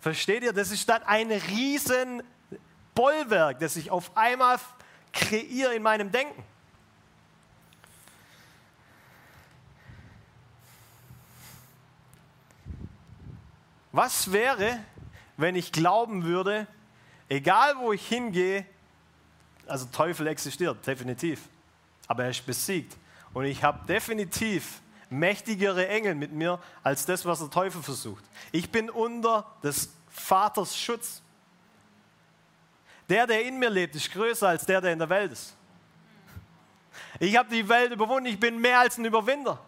Versteht 0.01 0.43
ihr? 0.43 0.53
Das 0.53 0.71
ist 0.71 0.89
dann 0.89 1.03
ein 1.05 1.31
riesen 1.31 2.23
Bollwerk, 2.95 3.61
das 3.61 3.77
ich 3.77 3.91
auf 3.91 4.17
einmal 4.17 4.59
kreiere 5.13 5.75
in 5.75 5.83
meinem 5.83 6.11
Denken. 6.11 6.43
Was 13.93 14.33
wäre, 14.33 14.79
wenn 15.37 15.55
ich 15.55 15.71
glauben 15.71 16.25
würde, 16.25 16.67
egal 17.29 17.77
wo 17.77 17.93
ich 17.93 18.07
hingehe, 18.07 18.67
also 19.67 19.87
Teufel 19.87 20.27
existiert, 20.27 20.85
definitiv, 20.87 21.49
aber 22.09 22.25
er 22.25 22.31
ist 22.31 22.45
besiegt. 22.45 22.97
Und 23.35 23.45
ich 23.45 23.63
habe 23.63 23.87
definitiv 23.87 24.81
mächtigere 25.09 25.87
Engel 25.89 26.15
mit 26.15 26.33
mir 26.33 26.59
als 26.83 27.05
das, 27.07 27.25
was 27.25 27.39
der 27.39 27.51
Teufel 27.51 27.83
versucht. 27.83 28.25
Ich 28.51 28.71
bin 28.71 28.91
unter 28.91 29.47
des 29.63 29.91
Vaters 30.09 30.77
Schutz. 30.77 31.23
Der, 33.09 33.27
der 33.27 33.45
in 33.45 33.59
mir 33.59 33.71
lebt, 33.71 33.95
ist 33.95 34.11
größer 34.11 34.49
als 34.49 34.65
der, 34.65 34.81
der 34.81 34.93
in 34.93 34.99
der 34.99 35.09
Welt 35.09 35.33
ist. 35.33 35.55
Ich 37.21 37.37
habe 37.37 37.49
die 37.51 37.69
Welt 37.69 37.93
überwunden, 37.93 38.27
ich 38.27 38.41
bin 38.41 38.59
mehr 38.59 38.81
als 38.81 38.97
ein 38.97 39.05
Überwinder. 39.05 39.59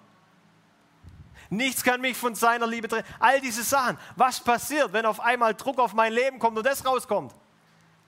Nichts 1.51 1.83
kann 1.83 2.01
mich 2.01 2.17
von 2.17 2.35
seiner 2.35 2.67
Liebe 2.67 2.89
trennen. 2.89 3.07
All 3.19 3.41
diese 3.41 3.63
Sachen. 3.63 3.99
Was 4.17 4.41
passiert, 4.41 4.93
wenn 4.93 5.07
auf 5.07 5.21
einmal 5.21 5.55
Druck 5.55 5.79
auf 5.79 5.95
mein 5.95 6.13
Leben 6.13 6.39
kommt 6.39 6.57
und 6.57 6.67
das 6.67 6.85
rauskommt? 6.85 7.33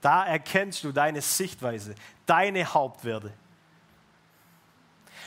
Da 0.00 0.24
erkennst 0.24 0.84
du 0.84 0.92
deine 0.92 1.20
Sichtweise, 1.20 1.94
deine 2.26 2.72
Hauptwerte. 2.72 3.32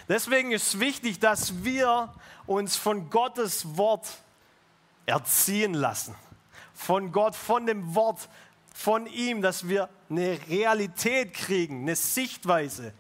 Deswegen 0.08 0.52
ist 0.52 0.68
es 0.74 0.80
wichtig, 0.80 1.20
dass 1.20 1.64
wir 1.64 2.14
uns 2.48 2.76
von 2.76 3.10
Gottes 3.10 3.78
Wort 3.78 4.08
erziehen 5.06 5.74
lassen. 5.74 6.16
Von 6.74 7.12
Gott, 7.12 7.36
von 7.36 7.66
dem 7.66 7.94
Wort, 7.94 8.30
von 8.74 9.06
ihm, 9.08 9.42
dass 9.42 9.68
wir 9.68 9.90
eine 10.10 10.40
Realität 10.48 11.34
kriegen, 11.34 11.82
eine 11.82 11.96
Sichtweise, 11.96 12.94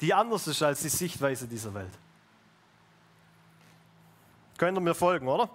die 0.00 0.14
anders 0.14 0.46
ist 0.46 0.62
als 0.62 0.82
die 0.82 0.88
Sichtweise 0.88 1.48
dieser 1.48 1.74
Welt. 1.74 1.92
Könnt 4.60 4.76
ihr 4.76 4.82
mir 4.82 4.94
folgen, 4.94 5.26
oder? 5.26 5.48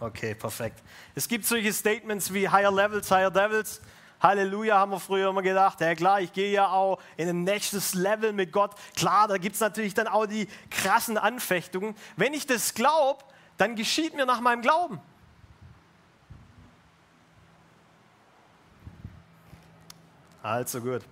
Okay, 0.00 0.34
perfekt. 0.34 0.82
Es 1.14 1.28
gibt 1.28 1.44
solche 1.44 1.70
Statements 1.74 2.32
wie 2.32 2.48
Higher 2.48 2.72
Levels, 2.72 3.10
Higher 3.10 3.30
Devils. 3.30 3.82
Halleluja, 4.22 4.78
haben 4.78 4.92
wir 4.92 4.98
früher 4.98 5.28
immer 5.28 5.42
gedacht. 5.42 5.78
Ja 5.82 5.94
klar, 5.94 6.22
ich 6.22 6.32
gehe 6.32 6.50
ja 6.50 6.70
auch 6.70 7.02
in 7.18 7.28
ein 7.28 7.44
nächstes 7.44 7.92
Level 7.92 8.32
mit 8.32 8.50
Gott. 8.50 8.70
Klar, 8.96 9.28
da 9.28 9.36
gibt 9.36 9.56
es 9.56 9.60
natürlich 9.60 9.92
dann 9.92 10.08
auch 10.08 10.24
die 10.24 10.48
krassen 10.70 11.18
Anfechtungen. 11.18 11.94
Wenn 12.16 12.32
ich 12.32 12.46
das 12.46 12.72
glaube, 12.72 13.22
dann 13.58 13.76
geschieht 13.76 14.16
mir 14.16 14.24
nach 14.24 14.40
meinem 14.40 14.62
Glauben. 14.62 15.02
Also 20.42 20.80
gut. 20.80 21.02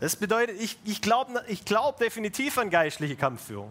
Das 0.00 0.16
bedeutet, 0.16 0.58
ich, 0.58 0.78
ich 0.86 1.02
glaube 1.02 1.44
ich 1.46 1.66
glaub 1.66 1.98
definitiv 1.98 2.56
an 2.56 2.70
geistliche 2.70 3.16
Kampfführung. 3.16 3.70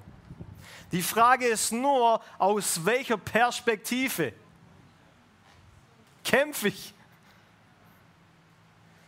Die 0.92 1.02
Frage 1.02 1.48
ist 1.48 1.72
nur, 1.72 2.22
aus 2.38 2.86
welcher 2.86 3.18
Perspektive 3.18 4.34
kämpfe 6.24 6.68
ich? 6.68 6.94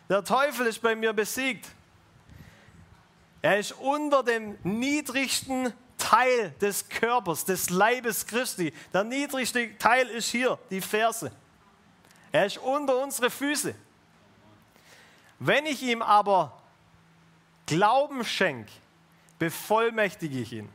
Der 0.10 0.24
Teufel 0.24 0.68
ist 0.68 0.82
bei 0.82 0.96
mir 0.96 1.14
besiegt. 1.14 1.68
Er 3.42 3.60
ist 3.60 3.74
unter 3.74 4.24
dem 4.24 4.58
niedrigsten 4.64 5.74
Teil 5.98 6.52
des 6.62 6.88
Körpers, 6.88 7.44
des 7.46 7.70
Leibes 7.70 8.26
Christi. 8.26 8.74
Der 8.94 9.04
niedrigste 9.04 9.78
Teil 9.78 10.08
ist 10.08 10.30
hier, 10.30 10.58
die 10.70 10.82
Ferse. 10.82 11.32
Er 12.32 12.46
ist 12.46 12.58
unter 12.58 13.02
unsere 13.02 13.30
Füße. 13.30 13.76
Wenn 15.40 15.66
ich 15.66 15.82
ihm 15.84 16.02
aber 16.02 16.62
Glauben 17.66 18.24
schenke, 18.24 18.72
bevollmächtige 19.40 20.40
ich 20.40 20.54
ihn. 20.54 20.70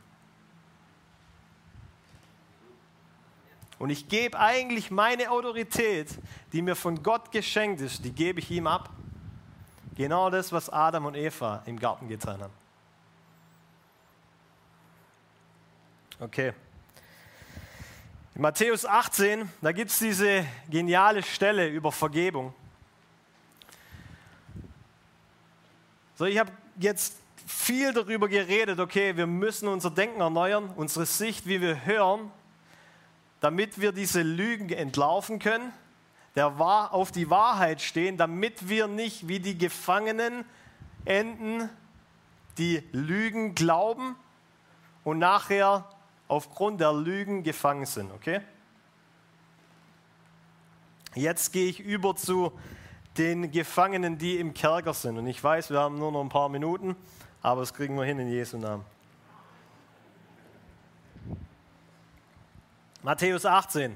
Und 3.79 3.89
ich 3.89 4.09
gebe 4.09 4.37
eigentlich 4.37 4.91
meine 4.91 5.31
Autorität, 5.31 6.09
die 6.51 6.61
mir 6.61 6.75
von 6.75 7.01
Gott 7.01 7.31
geschenkt 7.31 7.79
ist, 7.79 8.03
die 8.03 8.11
gebe 8.11 8.39
ich 8.39 8.51
ihm 8.51 8.67
ab. 8.67 8.89
Genau 9.95 10.29
das, 10.29 10.51
was 10.51 10.69
Adam 10.69 11.05
und 11.05 11.15
Eva 11.15 11.63
im 11.65 11.79
Garten 11.79 12.09
getan 12.09 12.41
haben. 12.41 12.53
Okay. 16.19 16.53
In 18.35 18.41
Matthäus 18.41 18.85
18, 18.85 19.49
da 19.61 19.71
gibt 19.71 19.91
es 19.91 19.99
diese 19.99 20.45
geniale 20.69 21.23
Stelle 21.23 21.69
über 21.69 21.93
Vergebung. 21.93 22.53
So, 26.15 26.25
ich 26.25 26.37
habe 26.37 26.51
jetzt 26.77 27.15
viel 27.47 27.93
darüber 27.93 28.27
geredet, 28.27 28.79
okay, 28.79 29.15
wir 29.15 29.25
müssen 29.25 29.69
unser 29.69 29.89
Denken 29.89 30.19
erneuern, 30.19 30.69
unsere 30.75 31.05
Sicht, 31.05 31.47
wie 31.47 31.61
wir 31.61 31.85
hören, 31.85 32.29
damit 33.39 33.79
wir 33.79 33.91
diese 33.91 34.21
Lügen 34.21 34.69
entlaufen 34.69 35.39
können, 35.39 35.71
der 36.35 36.59
auf 36.59 37.11
die 37.11 37.29
Wahrheit 37.29 37.81
stehen, 37.81 38.17
damit 38.17 38.69
wir 38.69 38.87
nicht 38.87 39.27
wie 39.27 39.39
die 39.39 39.57
Gefangenen 39.57 40.45
enden, 41.05 41.69
die 42.57 42.83
Lügen 42.91 43.55
glauben 43.55 44.15
und 45.03 45.19
nachher 45.19 45.85
aufgrund 46.27 46.81
der 46.81 46.93
Lügen 46.93 47.43
gefangen 47.43 47.85
sind. 47.85 48.11
Okay? 48.11 48.41
Jetzt 51.15 51.51
gehe 51.51 51.67
ich 51.67 51.79
über 51.79 52.15
zu 52.15 52.51
den 53.17 53.51
Gefangenen, 53.51 54.17
die 54.17 54.37
im 54.37 54.53
Kerker 54.53 54.93
sind. 54.93 55.17
Und 55.17 55.27
ich 55.27 55.43
weiß, 55.43 55.71
wir 55.71 55.79
haben 55.79 55.97
nur 55.97 56.11
noch 56.11 56.21
ein 56.21 56.29
paar 56.29 56.49
Minuten, 56.49 56.95
aber 57.41 57.61
das 57.61 57.73
kriegen 57.73 57.95
wir 57.95 58.03
hin 58.03 58.19
in 58.19 58.29
Jesu 58.29 58.57
Namen. 58.57 58.85
Matthäus 63.01 63.45
18, 63.45 63.95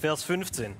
Vers 0.00 0.24
15. 0.24 0.74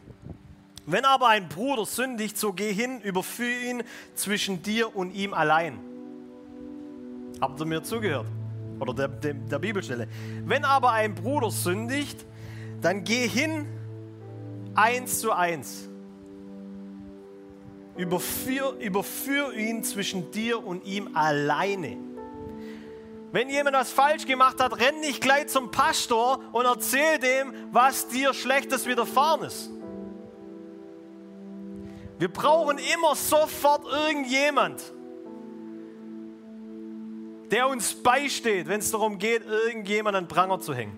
Wenn 0.84 1.04
aber 1.04 1.28
ein 1.28 1.48
Bruder 1.48 1.86
sündigt, 1.86 2.36
so 2.36 2.52
geh 2.52 2.72
hin, 2.72 3.00
überführe 3.02 3.70
ihn 3.70 3.82
zwischen 4.16 4.64
dir 4.64 4.96
und 4.96 5.14
ihm 5.14 5.32
allein. 5.32 5.78
Habt 7.40 7.60
ihr 7.60 7.66
mir 7.66 7.84
zugehört? 7.84 8.26
Oder 8.80 8.94
der, 8.94 9.08
der, 9.08 9.34
der 9.34 9.58
Bibelstelle. 9.60 10.08
Wenn 10.44 10.64
aber 10.64 10.90
ein 10.90 11.14
Bruder 11.14 11.52
sündigt, 11.52 12.26
dann 12.82 13.04
geh 13.04 13.28
hin 13.28 13.66
eins 14.74 15.20
zu 15.20 15.30
eins. 15.30 15.88
Überführ, 17.96 18.72
überführ 18.80 19.54
ihn 19.54 19.84
zwischen 19.84 20.32
dir 20.32 20.66
und 20.66 20.84
ihm 20.84 21.16
alleine. 21.16 21.96
Wenn 23.36 23.50
jemand 23.50 23.76
was 23.76 23.90
falsch 23.92 24.24
gemacht 24.24 24.62
hat, 24.62 24.80
renn 24.80 25.00
nicht 25.00 25.20
gleich 25.20 25.48
zum 25.48 25.70
Pastor 25.70 26.40
und 26.52 26.64
erzähl 26.64 27.18
dem, 27.18 27.52
was 27.70 28.08
dir 28.08 28.32
Schlechtes 28.32 28.86
widerfahren 28.86 29.42
ist. 29.42 29.68
Wir 32.18 32.28
brauchen 32.28 32.78
immer 32.78 33.14
sofort 33.14 33.84
irgendjemand, 33.92 34.82
der 37.50 37.68
uns 37.68 37.92
beisteht, 37.96 38.68
wenn 38.68 38.80
es 38.80 38.90
darum 38.90 39.18
geht, 39.18 39.42
irgendjemand 39.46 40.16
an 40.16 40.28
Pranger 40.28 40.58
zu 40.60 40.72
hängen. 40.72 40.96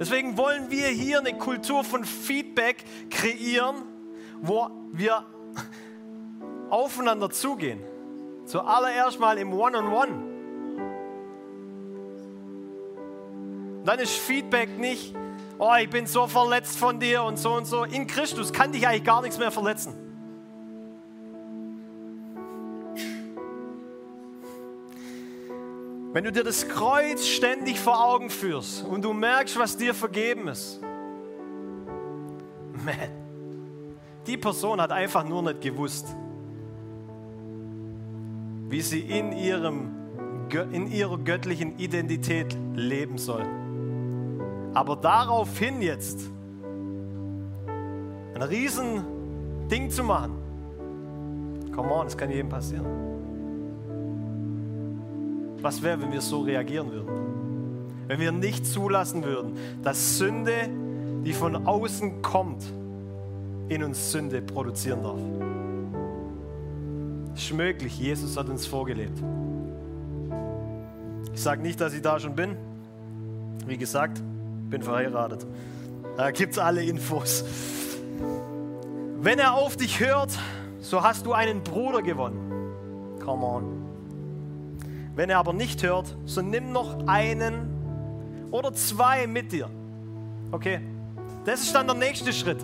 Deswegen 0.00 0.38
wollen 0.38 0.70
wir 0.70 0.86
hier 0.86 1.18
eine 1.18 1.36
Kultur 1.36 1.84
von 1.84 2.02
Feedback 2.02 2.82
kreieren, 3.10 3.82
wo 4.40 4.70
wir 4.92 5.26
aufeinander 6.70 7.28
zugehen. 7.28 7.95
Zuallererst 8.46 9.20
mal 9.20 9.36
im 9.38 9.52
One-on-One. 9.52 9.92
-on 9.92 10.08
-One. 10.08 10.36
Dann 13.84 13.98
ist 14.00 14.16
Feedback 14.18 14.78
nicht, 14.78 15.14
oh, 15.58 15.72
ich 15.80 15.88
bin 15.88 16.06
so 16.06 16.26
verletzt 16.26 16.76
von 16.76 16.98
dir 16.98 17.22
und 17.22 17.38
so 17.38 17.52
und 17.54 17.66
so. 17.66 17.84
In 17.84 18.06
Christus 18.06 18.52
kann 18.52 18.72
dich 18.72 18.86
eigentlich 18.86 19.04
gar 19.04 19.22
nichts 19.22 19.38
mehr 19.38 19.52
verletzen. 19.52 19.94
Wenn 26.12 26.24
du 26.24 26.32
dir 26.32 26.44
das 26.44 26.66
Kreuz 26.68 27.26
ständig 27.26 27.78
vor 27.78 28.04
Augen 28.04 28.30
führst 28.30 28.84
und 28.84 29.02
du 29.02 29.12
merkst, 29.12 29.58
was 29.58 29.76
dir 29.76 29.94
vergeben 29.94 30.48
ist, 30.48 30.80
man, 32.84 32.94
die 34.26 34.36
Person 34.36 34.80
hat 34.80 34.90
einfach 34.90 35.24
nur 35.24 35.42
nicht 35.42 35.60
gewusst, 35.60 36.06
wie 38.68 38.80
sie 38.80 39.00
in, 39.00 39.32
ihrem, 39.32 39.90
in 40.72 40.90
ihrer 40.90 41.18
göttlichen 41.18 41.78
Identität 41.78 42.56
leben 42.74 43.18
soll. 43.18 43.44
Aber 44.74 44.96
daraufhin 44.96 45.80
jetzt 45.80 46.30
ein 48.34 48.42
riesen 48.42 49.02
Ding 49.70 49.90
zu 49.90 50.04
machen, 50.04 50.34
come 51.74 51.92
on, 51.92 52.04
das 52.06 52.16
kann 52.16 52.30
jedem 52.30 52.48
passieren. 52.48 52.86
Was 55.62 55.82
wäre, 55.82 56.00
wenn 56.02 56.12
wir 56.12 56.20
so 56.20 56.40
reagieren 56.42 56.92
würden? 56.92 57.08
Wenn 58.06 58.20
wir 58.20 58.30
nicht 58.30 58.66
zulassen 58.66 59.24
würden, 59.24 59.54
dass 59.82 60.18
Sünde, 60.18 60.68
die 61.24 61.32
von 61.32 61.66
außen 61.66 62.22
kommt, 62.22 62.62
in 63.68 63.82
uns 63.82 64.12
Sünde 64.12 64.42
produzieren 64.42 65.02
darf. 65.02 65.18
Das 67.36 67.44
ist 67.44 67.52
möglich. 67.52 67.98
Jesus 67.98 68.38
hat 68.38 68.48
uns 68.48 68.64
vorgelebt. 68.64 69.22
Ich 71.34 71.42
sage 71.42 71.60
nicht, 71.60 71.78
dass 71.78 71.92
ich 71.92 72.00
da 72.00 72.18
schon 72.18 72.34
bin. 72.34 72.56
Wie 73.66 73.76
gesagt, 73.76 74.22
bin 74.70 74.82
verheiratet. 74.82 75.46
Da 76.16 76.30
gibt 76.30 76.54
es 76.54 76.58
alle 76.58 76.82
Infos. 76.82 77.44
Wenn 79.20 79.38
er 79.38 79.52
auf 79.52 79.76
dich 79.76 80.00
hört, 80.00 80.30
so 80.80 81.02
hast 81.02 81.26
du 81.26 81.34
einen 81.34 81.62
Bruder 81.62 82.00
gewonnen. 82.00 83.18
Come 83.22 83.44
on. 83.44 83.82
Wenn 85.14 85.28
er 85.28 85.36
aber 85.36 85.52
nicht 85.52 85.82
hört, 85.82 86.16
so 86.24 86.40
nimm 86.40 86.72
noch 86.72 87.06
einen 87.06 88.48
oder 88.50 88.72
zwei 88.72 89.26
mit 89.26 89.52
dir. 89.52 89.68
Okay, 90.52 90.80
das 91.44 91.64
ist 91.64 91.74
dann 91.74 91.86
der 91.86 91.96
nächste 91.96 92.32
Schritt. 92.32 92.62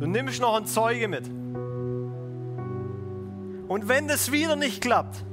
Du 0.00 0.08
nimmst 0.08 0.40
noch 0.40 0.56
einen 0.56 0.66
Zeuge 0.66 1.06
mit. 1.06 1.41
Und 3.72 3.88
wenn 3.88 4.06
das 4.06 4.30
wieder 4.30 4.54
nicht 4.54 4.82
klappt, 4.82 5.24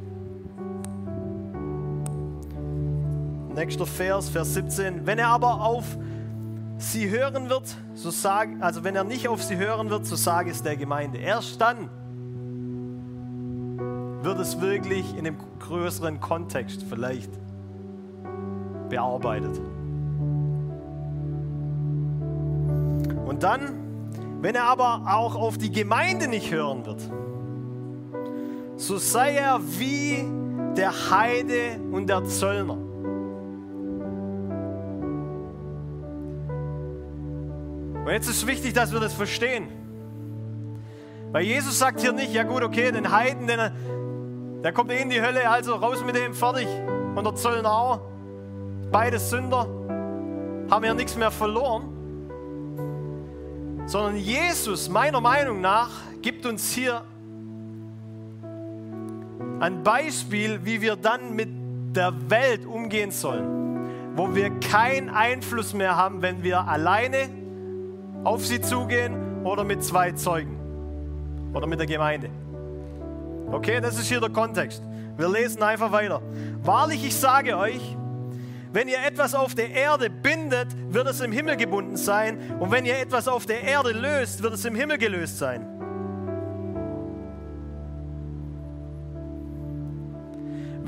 nächster 3.53 3.85
Vers, 3.85 4.29
Vers 4.29 4.53
17, 4.53 5.05
wenn 5.05 5.19
er 5.19 5.27
aber 5.27 5.61
auf 5.61 5.83
sie 6.77 7.09
hören 7.09 7.49
wird, 7.49 7.75
so 7.95 8.11
sag, 8.11 8.47
also 8.61 8.85
wenn 8.85 8.95
er 8.95 9.03
nicht 9.03 9.27
auf 9.27 9.43
sie 9.43 9.57
hören 9.57 9.89
wird, 9.89 10.05
so 10.05 10.15
sage 10.15 10.51
es 10.51 10.63
der 10.63 10.77
Gemeinde. 10.77 11.17
Erst 11.17 11.59
dann 11.59 11.89
wird 14.23 14.39
es 14.39 14.61
wirklich 14.61 15.17
in 15.17 15.27
einem 15.27 15.37
größeren 15.59 16.21
Kontext 16.21 16.85
vielleicht 16.89 17.31
bearbeitet. 18.87 19.59
Und 23.25 23.43
dann 23.43 23.89
Wenn 24.41 24.55
er 24.55 24.63
aber 24.63 25.01
auch 25.05 25.35
auf 25.35 25.57
die 25.57 25.69
Gemeinde 25.69 26.29
nicht 26.29 26.49
hören 26.49 26.85
wird, 26.85 27.01
so 28.79 28.97
sei 28.97 29.35
er 29.35 29.59
wie 29.77 30.25
der 30.77 31.11
Heide 31.11 31.79
und 31.91 32.07
der 32.07 32.23
Zöllner. 32.23 32.77
Und 38.05 38.09
jetzt 38.09 38.29
ist 38.29 38.47
wichtig, 38.47 38.73
dass 38.73 38.93
wir 38.93 39.01
das 39.01 39.13
verstehen. 39.13 39.67
Weil 41.33 41.43
Jesus 41.43 41.77
sagt 41.77 41.99
hier 41.99 42.13
nicht, 42.13 42.33
ja 42.33 42.43
gut, 42.43 42.63
okay, 42.63 42.91
den 42.91 43.11
Heiden, 43.11 43.47
den, 43.47 43.59
der 44.63 44.71
kommt 44.71 44.91
eh 44.91 45.01
in 45.01 45.09
die 45.09 45.21
Hölle, 45.21 45.49
also 45.49 45.75
raus 45.75 46.01
mit 46.05 46.15
dem, 46.15 46.33
fertig. 46.33 46.67
Und 47.15 47.25
der 47.25 47.35
Zöllner 47.35 47.71
auch. 47.71 47.99
Beide 48.91 49.19
Sünder 49.19 49.67
haben 50.71 50.85
ja 50.85 50.93
nichts 50.93 51.17
mehr 51.17 51.31
verloren. 51.31 51.89
Sondern 53.87 54.15
Jesus, 54.15 54.87
meiner 54.87 55.19
Meinung 55.19 55.59
nach, 55.59 55.89
gibt 56.21 56.45
uns 56.45 56.71
hier 56.71 57.03
ein 59.59 59.83
Beispiel, 59.83 60.59
wie 60.63 60.81
wir 60.81 60.95
dann 60.95 61.35
mit 61.35 61.49
der 61.95 62.13
Welt 62.29 62.65
umgehen 62.65 63.11
sollen, 63.11 64.15
wo 64.15 64.33
wir 64.35 64.49
keinen 64.59 65.09
Einfluss 65.09 65.73
mehr 65.73 65.95
haben, 65.95 66.21
wenn 66.21 66.43
wir 66.43 66.67
alleine 66.67 67.29
auf 68.23 68.45
sie 68.45 68.61
zugehen 68.61 69.43
oder 69.43 69.63
mit 69.63 69.83
zwei 69.83 70.11
Zeugen 70.11 70.57
oder 71.53 71.67
mit 71.67 71.79
der 71.79 71.87
Gemeinde. 71.87 72.29
Okay, 73.51 73.81
das 73.81 73.97
ist 73.97 74.07
hier 74.07 74.19
der 74.19 74.29
Kontext. 74.29 74.83
Wir 75.17 75.27
lesen 75.27 75.63
einfach 75.63 75.91
weiter. 75.91 76.21
Wahrlich, 76.63 77.05
ich 77.05 77.15
sage 77.15 77.57
euch, 77.57 77.97
wenn 78.71 78.87
ihr 78.87 79.03
etwas 79.03 79.33
auf 79.33 79.55
der 79.55 79.71
Erde 79.71 80.09
bindet, 80.09 80.67
wird 80.89 81.07
es 81.07 81.21
im 81.21 81.31
Himmel 81.31 81.57
gebunden 81.57 81.97
sein. 81.97 82.37
Und 82.59 82.71
wenn 82.71 82.85
ihr 82.85 82.99
etwas 82.99 83.27
auf 83.27 83.47
der 83.47 83.63
Erde 83.63 83.91
löst, 83.91 84.43
wird 84.43 84.53
es 84.53 84.63
im 84.63 84.75
Himmel 84.75 84.99
gelöst 84.99 85.39
sein. 85.39 85.78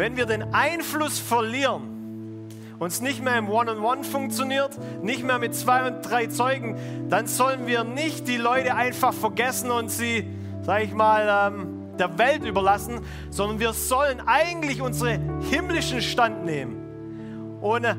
Wenn 0.01 0.17
wir 0.17 0.25
den 0.25 0.51
Einfluss 0.51 1.19
verlieren, 1.19 2.47
uns 2.79 3.01
nicht 3.01 3.23
mehr 3.23 3.37
im 3.37 3.51
One-on-One 3.51 3.99
-on 3.99 3.99
-One 3.99 4.03
funktioniert, 4.03 4.71
nicht 5.03 5.23
mehr 5.23 5.37
mit 5.37 5.53
zwei 5.53 5.85
und 5.85 6.01
drei 6.01 6.25
Zeugen, 6.25 6.75
dann 7.07 7.27
sollen 7.27 7.67
wir 7.67 7.83
nicht 7.83 8.27
die 8.27 8.37
Leute 8.37 8.73
einfach 8.73 9.13
vergessen 9.13 9.69
und 9.69 9.91
sie, 9.91 10.27
sag 10.63 10.81
ich 10.81 10.91
mal, 10.91 11.51
ähm, 11.53 11.97
der 11.99 12.17
Welt 12.17 12.43
überlassen, 12.43 13.01
sondern 13.29 13.59
wir 13.59 13.73
sollen 13.73 14.23
eigentlich 14.25 14.81
unseren 14.81 15.39
himmlischen 15.51 16.01
Stand 16.01 16.45
nehmen 16.45 17.59
und 17.61 17.83
äh, 17.83 17.93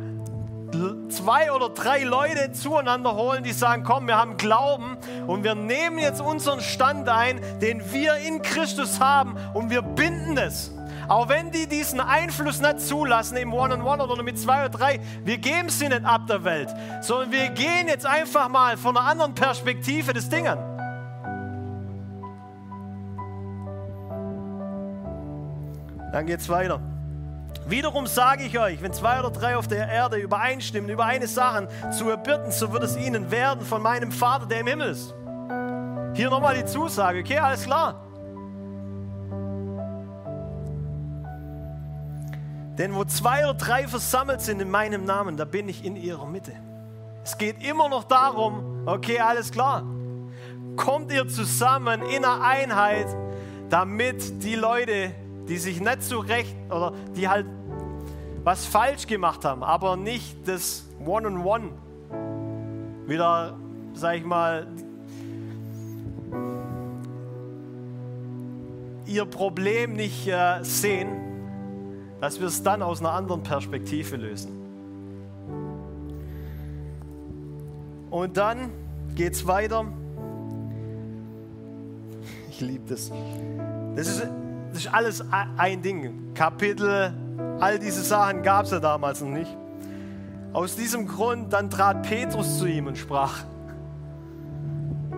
zwei 1.08 1.52
oder 1.52 1.68
drei 1.68 2.02
Leute 2.02 2.50
zueinander 2.50 3.14
holen, 3.14 3.44
die 3.44 3.52
sagen, 3.52 3.84
komm, 3.84 4.08
wir 4.08 4.16
haben 4.16 4.38
Glauben 4.38 4.96
und 5.28 5.44
wir 5.44 5.54
nehmen 5.54 6.00
jetzt 6.00 6.20
unseren 6.20 6.62
Stand 6.62 7.08
ein, 7.08 7.40
den 7.60 7.92
wir 7.92 8.16
in 8.16 8.42
Christus 8.42 8.98
haben 8.98 9.36
und 9.54 9.70
wir 9.70 9.82
binden 9.82 10.36
es. 10.36 10.72
Auch 11.08 11.28
wenn 11.28 11.50
die 11.50 11.66
diesen 11.66 12.00
Einfluss 12.00 12.60
nicht 12.60 12.80
zulassen 12.80 13.36
im 13.36 13.52
One-on-One 13.52 14.02
-on 14.02 14.06
-One 14.06 14.12
oder 14.12 14.22
mit 14.22 14.38
zwei 14.38 14.60
oder 14.60 14.68
drei, 14.68 15.00
wir 15.24 15.38
geben 15.38 15.68
sie 15.68 15.88
nicht 15.88 16.04
ab 16.04 16.26
der 16.28 16.44
Welt, 16.44 16.68
sondern 17.00 17.32
wir 17.32 17.48
gehen 17.50 17.88
jetzt 17.88 18.06
einfach 18.06 18.48
mal 18.48 18.76
von 18.76 18.96
einer 18.96 19.08
anderen 19.08 19.34
Perspektive 19.34 20.12
des 20.12 20.28
Dingen. 20.28 20.58
Dann 26.12 26.26
geht 26.26 26.40
es 26.40 26.48
weiter. 26.48 26.80
Wiederum 27.66 28.06
sage 28.06 28.44
ich 28.44 28.58
euch, 28.58 28.82
wenn 28.82 28.92
zwei 28.92 29.20
oder 29.20 29.30
drei 29.30 29.56
auf 29.56 29.68
der 29.68 29.88
Erde 29.88 30.16
übereinstimmen 30.16 30.90
über 30.90 31.04
eine 31.04 31.26
Sache 31.26 31.68
zu 31.90 32.10
erbitten, 32.10 32.50
so 32.50 32.72
wird 32.72 32.82
es 32.82 32.96
ihnen 32.96 33.30
werden 33.30 33.64
von 33.64 33.82
meinem 33.82 34.12
Vater, 34.12 34.46
der 34.46 34.60
im 34.60 34.66
Himmel 34.66 34.90
ist. 34.90 35.14
Hier 36.14 36.28
nochmal 36.28 36.56
die 36.56 36.64
Zusage, 36.64 37.20
okay, 37.20 37.38
alles 37.38 37.64
klar. 37.64 38.11
Denn 42.82 42.96
wo 42.96 43.04
zwei 43.04 43.44
oder 43.44 43.54
drei 43.54 43.86
versammelt 43.86 44.40
sind 44.40 44.60
in 44.60 44.68
meinem 44.68 45.04
Namen, 45.04 45.36
da 45.36 45.44
bin 45.44 45.68
ich 45.68 45.84
in 45.84 45.94
ihrer 45.94 46.26
Mitte. 46.26 46.50
Es 47.22 47.38
geht 47.38 47.62
immer 47.62 47.88
noch 47.88 48.02
darum, 48.02 48.82
okay, 48.86 49.20
alles 49.20 49.52
klar. 49.52 49.84
Kommt 50.74 51.12
ihr 51.12 51.28
zusammen 51.28 52.02
in 52.02 52.24
einer 52.24 52.44
Einheit, 52.44 53.06
damit 53.70 54.42
die 54.42 54.56
Leute, 54.56 55.12
die 55.48 55.58
sich 55.58 55.80
nicht 55.80 56.02
zurecht 56.02 56.56
oder 56.70 56.92
die 57.14 57.28
halt 57.28 57.46
was 58.42 58.66
falsch 58.66 59.06
gemacht 59.06 59.44
haben, 59.44 59.62
aber 59.62 59.96
nicht 59.96 60.36
das 60.48 60.84
One-on-One 61.06 61.66
-on 61.66 61.70
-One 62.10 63.08
wieder, 63.08 63.56
sag 63.94 64.16
ich 64.16 64.24
mal, 64.24 64.66
ihr 69.06 69.24
Problem 69.26 69.92
nicht 69.92 70.26
äh, 70.26 70.64
sehen, 70.64 71.31
dass 72.22 72.38
wir 72.38 72.46
es 72.46 72.62
dann 72.62 72.82
aus 72.82 73.00
einer 73.00 73.10
anderen 73.10 73.42
Perspektive 73.42 74.14
lösen. 74.14 74.52
Und 78.10 78.36
dann 78.36 78.70
geht 79.16 79.32
es 79.32 79.44
weiter. 79.44 79.86
Ich 82.48 82.60
liebe 82.60 82.84
das. 82.88 83.10
Das 83.96 84.06
ist, 84.06 84.28
das 84.70 84.78
ist 84.78 84.94
alles 84.94 85.24
ein 85.56 85.82
Ding. 85.82 86.32
Kapitel, 86.32 87.12
all 87.58 87.80
diese 87.80 88.02
Sachen 88.02 88.44
gab 88.44 88.66
es 88.66 88.70
ja 88.70 88.78
damals 88.78 89.20
noch 89.20 89.30
nicht. 89.30 89.56
Aus 90.52 90.76
diesem 90.76 91.08
Grund 91.08 91.52
dann 91.52 91.70
trat 91.70 92.04
Petrus 92.04 92.60
zu 92.60 92.66
ihm 92.66 92.86
und 92.86 92.96
sprach, 92.96 93.42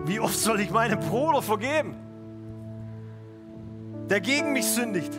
wie 0.05 0.19
oft 0.19 0.39
soll 0.39 0.59
ich 0.59 0.71
meinem 0.71 0.99
Bruder 1.01 1.43
vergeben, 1.43 1.93
der 4.09 4.21
gegen 4.21 4.53
mich 4.53 4.65
sündigt? 4.65 5.13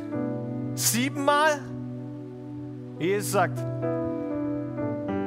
Siebenmal? 0.75 1.61
Jesus 2.99 3.33
sagt, 3.33 3.59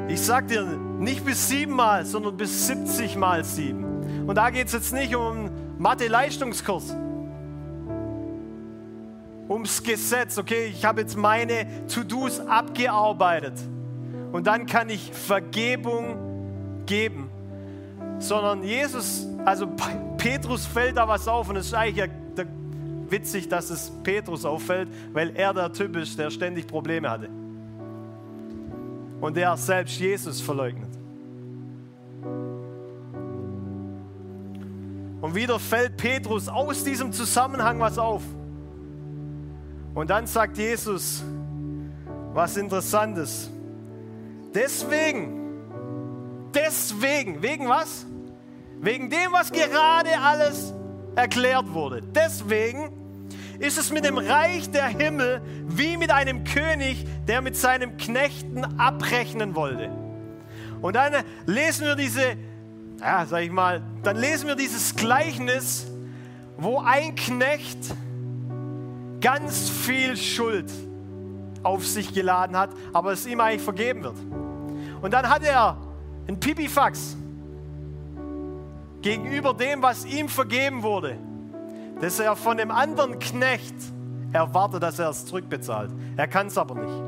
ich 0.08 0.20
sag 0.20 0.48
dir 0.48 0.66
nicht 0.66 1.24
bis 1.24 1.48
siebenmal, 1.48 2.04
sondern 2.04 2.36
bis 2.36 2.68
70 2.68 3.16
mal 3.16 3.44
sieben. 3.44 4.26
Und 4.28 4.36
da 4.36 4.50
geht 4.50 4.68
es 4.68 4.74
jetzt 4.74 4.92
nicht 4.92 5.16
um 5.16 5.52
Mathe-Leistungskurs, 5.78 6.96
ums 9.48 9.84
Gesetz. 9.84 10.40
Okay, 10.40 10.66
ich 10.66 10.84
habe 10.84 11.02
jetzt 11.02 11.16
meine 11.16 11.86
To-Dos 11.88 12.40
abgearbeitet 12.40 13.54
und 14.32 14.48
dann 14.48 14.66
kann 14.66 14.90
ich 14.90 15.12
Vergebung 15.12 16.18
geben. 16.88 17.30
Sondern 18.18 18.64
Jesus, 18.64 19.28
also 19.46 19.68
Petrus 20.18 20.66
fällt 20.66 20.98
da 20.98 21.08
was 21.08 21.28
auf 21.28 21.50
und 21.50 21.56
es 21.56 21.68
ist 21.68 21.74
eigentlich 21.76 22.10
witzig, 23.10 23.48
dass 23.48 23.70
es 23.70 23.92
Petrus 24.04 24.44
auffällt, 24.44 24.90
weil 25.14 25.36
er 25.36 25.54
der 25.54 25.72
Typ 25.72 25.96
ist, 25.96 26.18
der 26.18 26.32
ständig 26.32 26.68
Probleme 26.68 27.10
hatte 27.10 27.30
und 29.22 29.36
der 29.36 29.56
selbst 29.58 30.00
Jesus 30.00 30.42
verleugnet. 30.42 30.90
Und 35.22 35.36
wieder 35.36 35.60
fällt 35.60 35.98
Petrus 35.98 36.48
aus 36.48 36.84
diesem 36.84 37.12
Zusammenhang 37.12 37.80
was 37.80 37.98
auf. 37.98 38.24
Und 39.94 40.10
dann 40.10 40.28
sagt 40.28 40.58
Jesus 40.58 41.24
was 42.34 42.56
Interessantes. 42.58 43.50
Deswegen, 44.54 45.60
deswegen, 46.54 47.42
wegen 47.42 47.68
was? 47.68 48.06
Wegen 48.80 49.10
dem, 49.10 49.32
was 49.32 49.52
gerade 49.52 50.10
alles 50.22 50.74
erklärt 51.16 51.74
wurde. 51.74 52.02
Deswegen 52.02 52.99
ist 53.60 53.78
es 53.78 53.92
mit 53.92 54.06
dem 54.06 54.18
Reich 54.18 54.72
der 54.72 54.88
Himmel 54.88 55.42
wie 55.68 55.98
mit 55.98 56.12
einem 56.12 56.44
König, 56.46 57.06
der 57.28 57.42
mit 57.42 57.58
seinem 57.58 57.98
Knechten 57.98 58.64
abrechnen 58.80 59.54
wollte. 59.54 59.92
Und 60.82 60.96
dann 60.96 61.14
lesen 61.46 61.86
wir 61.86 61.96
diese, 61.96 62.38
ja, 63.02 63.26
sag 63.26 63.44
ich 63.44 63.52
mal, 63.52 63.82
dann 64.04 64.18
lesen 64.18 64.48
wir 64.48 64.56
dieses 64.56 64.96
Gleichnis, 64.96 65.88
wo 66.58 66.80
ein 66.80 67.16
Knecht 67.16 67.94
ganz 69.20 69.70
viel 69.70 70.16
Schuld 70.16 70.72
auf 71.62 71.86
sich 71.86 72.14
geladen 72.14 72.58
hat, 72.58 72.70
aber 72.94 73.12
es 73.12 73.28
ihm 73.28 73.42
eigentlich 73.42 73.62
vergeben 73.62 74.04
wird. 74.04 74.16
Und 75.02 75.14
dann 75.14 75.30
hat 75.30 75.44
er 75.44 75.78
ein 76.30 76.40
Pipifax 76.40 77.18
gegenüber 79.02 79.54
dem, 79.54 79.82
was 79.82 80.06
ihm 80.06 80.30
vergeben 80.30 80.82
wurde 80.82 81.18
dass 82.02 82.20
er 82.20 82.36
von 82.36 82.58
dem 82.58 82.72
anderen 82.72 83.20
Knecht 83.20 83.76
erwartet, 84.32 84.84
dass 84.84 85.00
er 85.00 85.10
es 85.10 85.26
zurückbezahlt. 85.26 85.90
Er 86.18 86.28
kann 86.28 86.48
es 86.48 86.58
aber 86.58 86.76
nicht. 86.76 87.04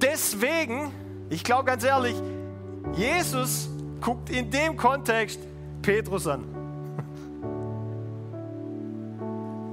Deswegen, 0.00 0.92
ich 1.28 1.42
glaube 1.44 1.64
ganz 1.64 1.84
ehrlich, 1.84 2.16
Jesus 2.94 3.68
guckt 4.00 4.30
in 4.30 4.50
dem 4.50 4.74
Kontext 4.76 5.38
Petrus 5.82 6.26
an. 6.26 6.44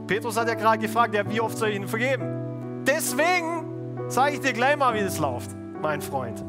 Petrus 0.07 0.37
hat 0.37 0.47
ja 0.47 0.53
gerade 0.53 0.77
gefragt, 0.79 1.15
ja, 1.15 1.27
wie 1.29 1.41
oft 1.41 1.57
soll 1.57 1.69
ich 1.69 1.77
ihn 1.77 1.87
vergeben? 1.87 2.83
Deswegen 2.85 4.09
sage 4.09 4.35
ich 4.35 4.41
dir 4.41 4.53
gleich 4.53 4.77
mal, 4.77 4.93
wie 4.93 5.01
das 5.01 5.17
läuft, 5.17 5.49
mein 5.81 6.01
Freund. 6.01 6.43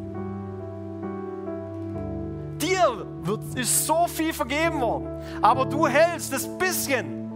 Dir 2.60 3.06
wird, 3.22 3.40
ist 3.54 3.86
so 3.86 4.06
viel 4.06 4.32
vergeben 4.32 4.80
worden. 4.80 5.08
Aber 5.40 5.64
du 5.64 5.86
hältst 5.86 6.32
das 6.32 6.46
bisschen. 6.58 7.28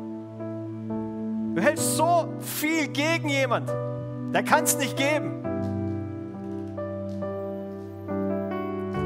Du 1.54 1.60
hältst 1.60 1.96
so 1.96 2.28
viel 2.40 2.88
gegen 2.88 3.28
jemand. 3.28 3.68
Der 4.32 4.42
kann 4.42 4.64
es 4.64 4.76
nicht 4.76 4.96
geben. 4.96 5.42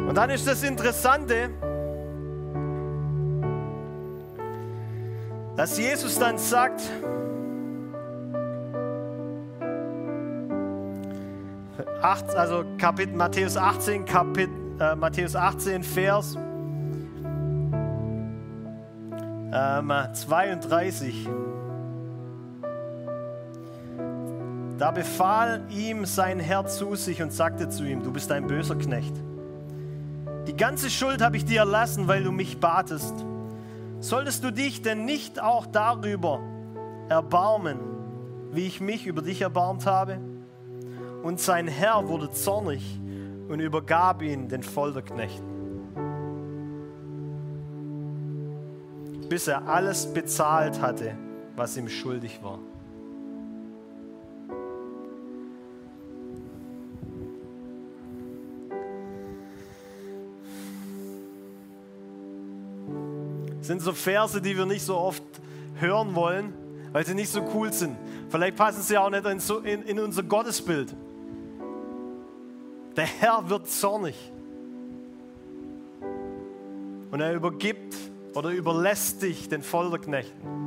Und 0.08 0.14
dann 0.14 0.30
ist 0.30 0.46
das 0.46 0.62
Interessante, 0.62 1.50
dass 5.56 5.78
Jesus 5.78 6.18
dann 6.18 6.38
sagt, 6.38 6.82
also 12.36 12.64
Kapitel, 12.78 13.16
Matthäus 13.16 13.56
18, 13.56 14.04
Kapitel, 14.04 14.65
äh, 14.78 14.94
Matthäus 14.94 15.34
18, 15.34 15.82
Vers 15.82 16.36
ähm, 19.52 19.92
32. 20.12 21.28
Da 24.78 24.90
befahl 24.90 25.64
ihm 25.70 26.04
sein 26.04 26.38
Herr 26.38 26.66
zu 26.66 26.94
sich 26.96 27.22
und 27.22 27.32
sagte 27.32 27.70
zu 27.70 27.84
ihm, 27.84 28.02
du 28.02 28.12
bist 28.12 28.30
ein 28.30 28.46
böser 28.46 28.76
Knecht. 28.76 29.14
Die 30.46 30.56
ganze 30.56 30.90
Schuld 30.90 31.22
habe 31.22 31.38
ich 31.38 31.46
dir 31.46 31.60
erlassen, 31.60 32.08
weil 32.08 32.22
du 32.22 32.30
mich 32.30 32.60
batest. 32.60 33.14
Solltest 34.00 34.44
du 34.44 34.52
dich 34.52 34.82
denn 34.82 35.06
nicht 35.06 35.40
auch 35.42 35.66
darüber 35.66 36.40
erbarmen, 37.08 37.78
wie 38.52 38.66
ich 38.66 38.80
mich 38.80 39.06
über 39.06 39.22
dich 39.22 39.40
erbarmt 39.40 39.86
habe? 39.86 40.18
Und 41.22 41.40
sein 41.40 41.66
Herr 41.66 42.06
wurde 42.08 42.30
zornig 42.30 43.00
und 43.48 43.60
übergab 43.60 44.22
ihn 44.22 44.48
den 44.48 44.62
Folterknechten, 44.62 45.46
bis 49.28 49.48
er 49.48 49.66
alles 49.68 50.12
bezahlt 50.12 50.80
hatte, 50.80 51.16
was 51.54 51.76
ihm 51.76 51.88
schuldig 51.88 52.42
war. 52.42 52.58
sind 63.66 63.82
so 63.82 63.92
Verse, 63.92 64.40
die 64.40 64.56
wir 64.56 64.64
nicht 64.64 64.84
so 64.84 64.96
oft 64.96 65.22
hören 65.78 66.14
wollen, 66.14 66.54
weil 66.92 67.04
sie 67.04 67.14
nicht 67.14 67.30
so 67.30 67.42
cool 67.54 67.72
sind. 67.72 67.96
Vielleicht 68.30 68.56
passen 68.56 68.80
sie 68.82 68.96
auch 68.96 69.10
nicht 69.10 69.24
in, 69.64 69.82
in 69.82 69.98
unser 69.98 70.22
Gottesbild. 70.22 70.94
Der 72.96 73.06
Herr 73.06 73.48
wird 73.48 73.68
zornig. 73.68 74.16
Und 77.10 77.20
er 77.20 77.34
übergibt 77.34 77.94
oder 78.34 78.50
überlässt 78.50 79.22
dich 79.22 79.48
den 79.48 79.62
Folterknechten. 79.62 80.66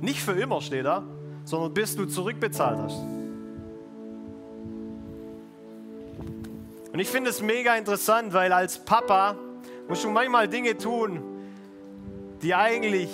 Nicht 0.00 0.20
für 0.20 0.32
immer 0.32 0.60
steht 0.60 0.84
da, 0.84 1.02
sondern 1.44 1.72
bis 1.72 1.96
du 1.96 2.06
zurückbezahlt 2.06 2.78
hast. 2.78 3.02
Und 6.92 6.98
ich 6.98 7.08
finde 7.08 7.30
es 7.30 7.40
mega 7.40 7.74
interessant, 7.76 8.34
weil 8.34 8.52
als 8.52 8.78
Papa 8.78 9.36
musst 9.88 10.04
du 10.04 10.10
manchmal 10.10 10.46
Dinge 10.48 10.76
tun, 10.76 11.20
die 12.42 12.54
eigentlich 12.54 13.10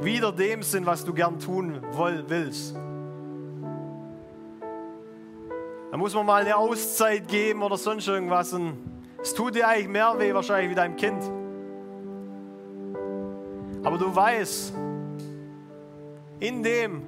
wieder 0.00 0.32
dem 0.32 0.62
sind, 0.62 0.84
was 0.84 1.04
du 1.04 1.14
gern 1.14 1.38
tun 1.38 1.80
willst. 2.28 2.76
Da 5.96 5.98
muss 5.98 6.12
man 6.12 6.26
mal 6.26 6.42
eine 6.42 6.54
Auszeit 6.54 7.26
geben 7.26 7.62
oder 7.62 7.78
sonst 7.78 8.06
irgendwas. 8.06 8.54
Es 9.22 9.32
tut 9.32 9.54
dir 9.54 9.66
eigentlich 9.66 9.88
mehr 9.88 10.14
weh 10.18 10.34
wahrscheinlich 10.34 10.70
wie 10.70 10.74
deinem 10.74 10.94
Kind. 10.94 11.22
Aber 13.82 13.96
du 13.96 14.14
weißt, 14.14 14.74
in 16.38 16.62
dem 16.62 17.02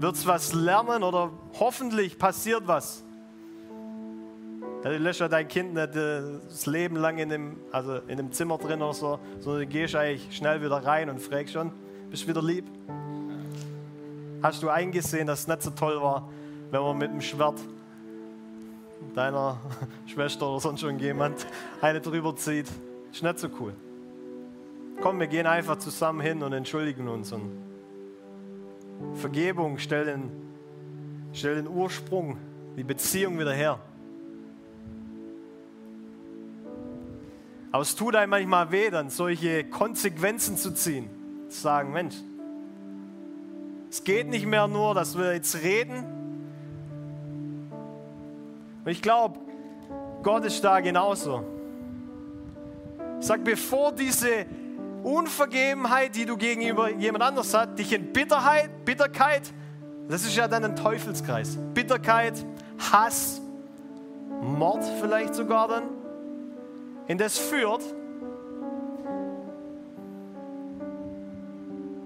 wird 0.00 0.16
es 0.16 0.26
was 0.26 0.52
lernen 0.52 1.04
oder 1.04 1.30
hoffentlich 1.60 2.18
passiert 2.18 2.66
was. 2.66 3.04
Du 4.82 4.88
lässt 4.98 5.20
ja 5.20 5.28
dein 5.28 5.46
Kind 5.46 5.74
nicht 5.74 5.94
äh, 5.94 6.22
das 6.48 6.66
Leben 6.66 6.96
lang 6.96 7.18
in 7.18 7.28
dem, 7.28 7.56
also 7.70 7.98
in 8.08 8.16
dem 8.16 8.32
Zimmer 8.32 8.58
drin 8.58 8.82
oder 8.82 8.94
so, 8.94 9.20
sondern 9.38 9.60
du 9.62 9.66
gehst 9.68 9.94
eigentlich 9.94 10.36
schnell 10.36 10.60
wieder 10.60 10.84
rein 10.84 11.08
und 11.08 11.20
fragst 11.20 11.52
schon, 11.52 11.70
bist 12.10 12.24
du 12.24 12.26
wieder 12.30 12.42
lieb? 12.42 12.64
Hast 14.42 14.60
du 14.60 14.70
eingesehen, 14.70 15.28
dass 15.28 15.42
es 15.42 15.46
nicht 15.46 15.62
so 15.62 15.70
toll 15.70 16.02
war, 16.02 16.28
wenn 16.72 16.80
man 16.80 16.98
mit 16.98 17.12
dem 17.12 17.20
Schwert 17.20 17.60
deiner 19.14 19.58
Schwester 20.06 20.48
oder 20.48 20.60
sonst 20.60 20.82
irgendjemand 20.82 21.46
eine 21.80 22.00
drüber 22.00 22.34
zieht? 22.36 22.66
Ist 23.12 23.22
nicht 23.22 23.38
so 23.38 23.48
cool. 23.60 23.74
Komm, 25.00 25.20
wir 25.20 25.26
gehen 25.26 25.46
einfach 25.46 25.78
zusammen 25.78 26.20
hin 26.20 26.42
und 26.42 26.52
entschuldigen 26.52 27.08
uns. 27.08 27.32
Und 27.32 27.50
Vergebung 29.14 29.78
stellt 29.78 30.08
den, 30.08 30.30
stell 31.32 31.56
den 31.56 31.68
Ursprung, 31.68 32.38
die 32.76 32.84
Beziehung 32.84 33.38
wieder 33.38 33.52
her. 33.52 33.78
Aber 37.72 37.82
es 37.82 37.96
tut 37.96 38.14
einem 38.14 38.30
manchmal 38.30 38.70
weh, 38.70 38.90
dann 38.90 39.08
solche 39.08 39.64
Konsequenzen 39.64 40.56
zu 40.56 40.74
ziehen. 40.74 41.08
Zu 41.48 41.60
sagen, 41.60 41.92
Mensch, 41.92 42.16
es 43.90 44.04
geht 44.04 44.28
nicht 44.28 44.46
mehr 44.46 44.68
nur, 44.68 44.94
dass 44.94 45.18
wir 45.18 45.34
jetzt 45.34 45.62
reden. 45.62 46.21
Und 48.84 48.90
ich 48.90 49.02
glaube, 49.02 49.38
Gott 50.22 50.44
ist 50.44 50.62
da 50.62 50.80
genauso. 50.80 51.44
Sage, 53.20 53.42
bevor 53.42 53.92
diese 53.92 54.46
Unvergebenheit, 55.02 56.14
die 56.16 56.24
du 56.24 56.36
gegenüber 56.36 56.90
jemand 56.90 57.24
anders 57.24 57.54
hast, 57.54 57.78
dich 57.78 57.92
in 57.92 58.12
Bitterheit, 58.12 58.84
Bitterkeit, 58.84 59.52
das 60.08 60.24
ist 60.24 60.36
ja 60.36 60.48
dann 60.48 60.64
ein 60.64 60.76
Teufelskreis. 60.76 61.56
Bitterkeit, 61.74 62.34
Hass, 62.92 63.40
Mord 64.40 64.84
vielleicht 65.00 65.34
sogar 65.34 65.68
dann 65.68 65.84
in 67.06 67.18
das 67.18 67.38
führt, 67.38 67.82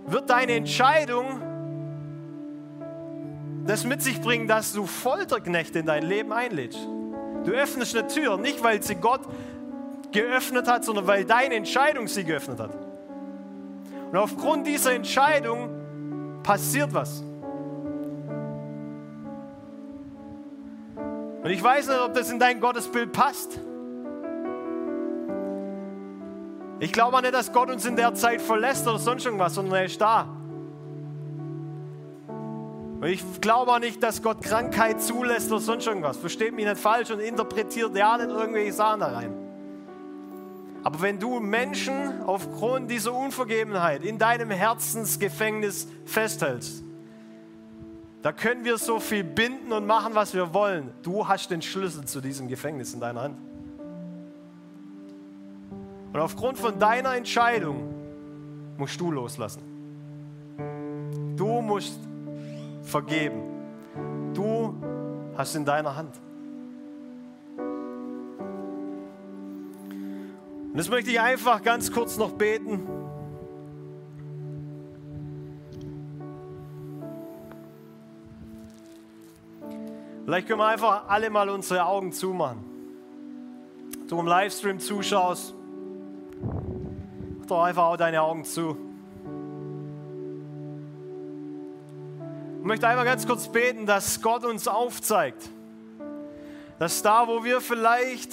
wird 0.07 0.31
deine 0.31 0.53
Entscheidung 0.53 1.41
das 3.67 3.85
mit 3.85 4.03
sich 4.03 4.21
bringen, 4.21 4.47
dass 4.47 4.73
du 4.73 4.87
Folterknechte 4.87 5.81
in 5.81 5.87
dein 5.87 6.05
Leben 6.05 6.33
einlädst. 6.33 6.79
Du 7.45 7.53
öffnest 7.53 7.97
eine 7.97 8.09
Tür, 8.09 8.37
nicht 8.39 8.63
weil 8.63 8.83
sie 8.83 8.97
Gott 8.97 9.23
geöffnet 10.13 10.69
hat, 10.69 10.85
sondern 10.85 11.07
weil 11.07 11.25
deine 11.25 11.55
Entscheidung 11.55 12.09
sie 12.09 12.25
geöffnet 12.25 12.61
hat. 12.61 12.71
Und 14.11 14.17
aufgrund 14.17 14.67
dieser 14.67 14.93
Entscheidung 14.93 15.71
passiert 16.43 16.95
was. 16.95 17.23
Und 21.43 21.51
ich 21.51 21.63
weiß 21.63 21.89
nicht, 21.89 22.01
ob 22.01 22.15
das 22.15 22.31
in 22.31 22.39
dein 22.39 22.61
Gottesbild 22.61 23.13
passt. 23.13 23.61
Ich 26.79 26.93
glaube 26.93 27.17
auch 27.17 27.23
nicht, 27.23 27.35
dass 27.35 27.53
Gott 27.53 27.71
uns 27.71 27.85
in 27.87 27.97
der 27.97 28.15
Zeit 28.15 28.43
verlässt 28.43 28.87
oder 28.87 28.99
sonst 28.99 29.25
irgendwas, 29.25 29.55
sondern 29.55 29.77
er 29.77 29.85
ist 29.85 30.01
da. 30.01 30.36
Und 33.01 33.09
ich 33.09 33.23
glaube 33.41 33.73
auch 33.73 33.79
nicht, 33.79 34.03
dass 34.03 34.23
Gott 34.23 34.43
Krankheit 34.43 35.03
zulässt 35.03 35.51
oder 35.51 35.61
sonst 35.61 35.87
irgendwas. 35.87 36.17
Versteht 36.17 36.55
mich 36.55 36.65
nicht 36.65 36.79
falsch 36.79 37.11
und 37.11 37.21
interpretiert 37.21 37.95
ja 37.95 38.17
nicht 38.17 38.31
irgendwelche 38.31 38.73
Sachen 38.73 39.01
da 39.01 39.09
rein. 39.09 39.35
Aber 40.83 41.03
wenn 41.03 41.19
du 41.19 41.41
Menschen 41.41 42.23
aufgrund 42.25 42.91
dieser 42.91 43.13
Unvergebenheit 43.13 44.05
in 44.05 44.19
deinem 44.19 44.51
Herzensgefängnis 44.51 45.89
festhältst, 46.05 46.85
da 48.23 48.33
können 48.33 48.65
wir 48.65 48.79
so 48.79 48.99
viel 48.99 49.25
binden 49.25 49.73
und 49.73 49.87
machen, 49.87 50.15
was 50.15 50.33
wir 50.33 50.55
wollen. 50.55 50.91
Du 51.03 51.29
hast 51.29 51.51
den 51.51 51.61
Schlüssel 51.61 52.05
zu 52.07 52.21
diesem 52.21 52.49
Gefängnis 52.49 52.95
in 52.95 53.01
deiner 53.01 53.23
Hand. 53.23 53.39
Und 56.13 56.21
aufgrund 56.21 56.57
von 56.57 56.79
deiner 56.79 57.15
Entscheidung 57.15 57.93
musst 58.79 58.99
du 59.01 59.11
loslassen. 59.11 59.63
Du 61.37 61.61
musst 61.61 62.01
vergeben. 62.87 63.43
Du 64.35 64.75
hast 65.37 65.55
in 65.55 65.65
deiner 65.65 65.97
Hand. 65.97 66.15
Und 70.73 70.77
jetzt 70.77 70.91
möchte 70.91 71.11
ich 71.11 71.21
einfach 71.21 71.63
ganz 71.63 71.91
kurz 71.91 72.17
noch 72.17 72.33
beten. 72.33 72.87
Vielleicht 80.25 80.49
können 80.49 80.59
wir 80.59 80.67
einfach 80.67 81.09
alle 81.09 81.31
mal 81.31 81.49
unsere 81.49 81.87
Augen 81.87 82.13
zumachen. 82.13 82.65
Du 84.09 84.19
im 84.19 84.27
Livestream 84.27 84.81
zuschaust. 84.81 85.55
Mach 87.39 87.47
doch 87.47 87.63
einfach 87.63 87.85
auch 87.85 87.97
deine 87.97 88.23
Augen 88.23 88.45
zu. 88.45 88.86
Möchte 92.67 92.89
einmal 92.89 93.05
ganz 93.05 93.27
kurz 93.27 93.49
beten, 93.49 93.87
dass 93.87 94.21
Gott 94.21 94.45
uns 94.45 94.67
aufzeigt, 94.69 95.49
dass 96.79 97.03
da, 97.03 97.27
wo 97.29 97.45
wir 97.45 97.61
vielleicht 97.61 98.31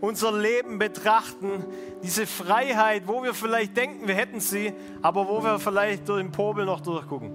unser 0.00 0.32
Leben 0.32 0.78
betrachten, 0.78 1.64
diese 2.02 2.26
Freiheit, 2.26 3.04
wo 3.06 3.22
wir 3.22 3.34
vielleicht 3.34 3.76
denken, 3.76 4.08
wir 4.08 4.14
hätten 4.14 4.40
sie, 4.40 4.72
aber 5.02 5.28
wo 5.28 5.42
wir 5.42 5.58
vielleicht 5.58 6.08
durch 6.08 6.22
den 6.22 6.32
Popel 6.32 6.64
noch 6.64 6.80
durchgucken. 6.80 7.30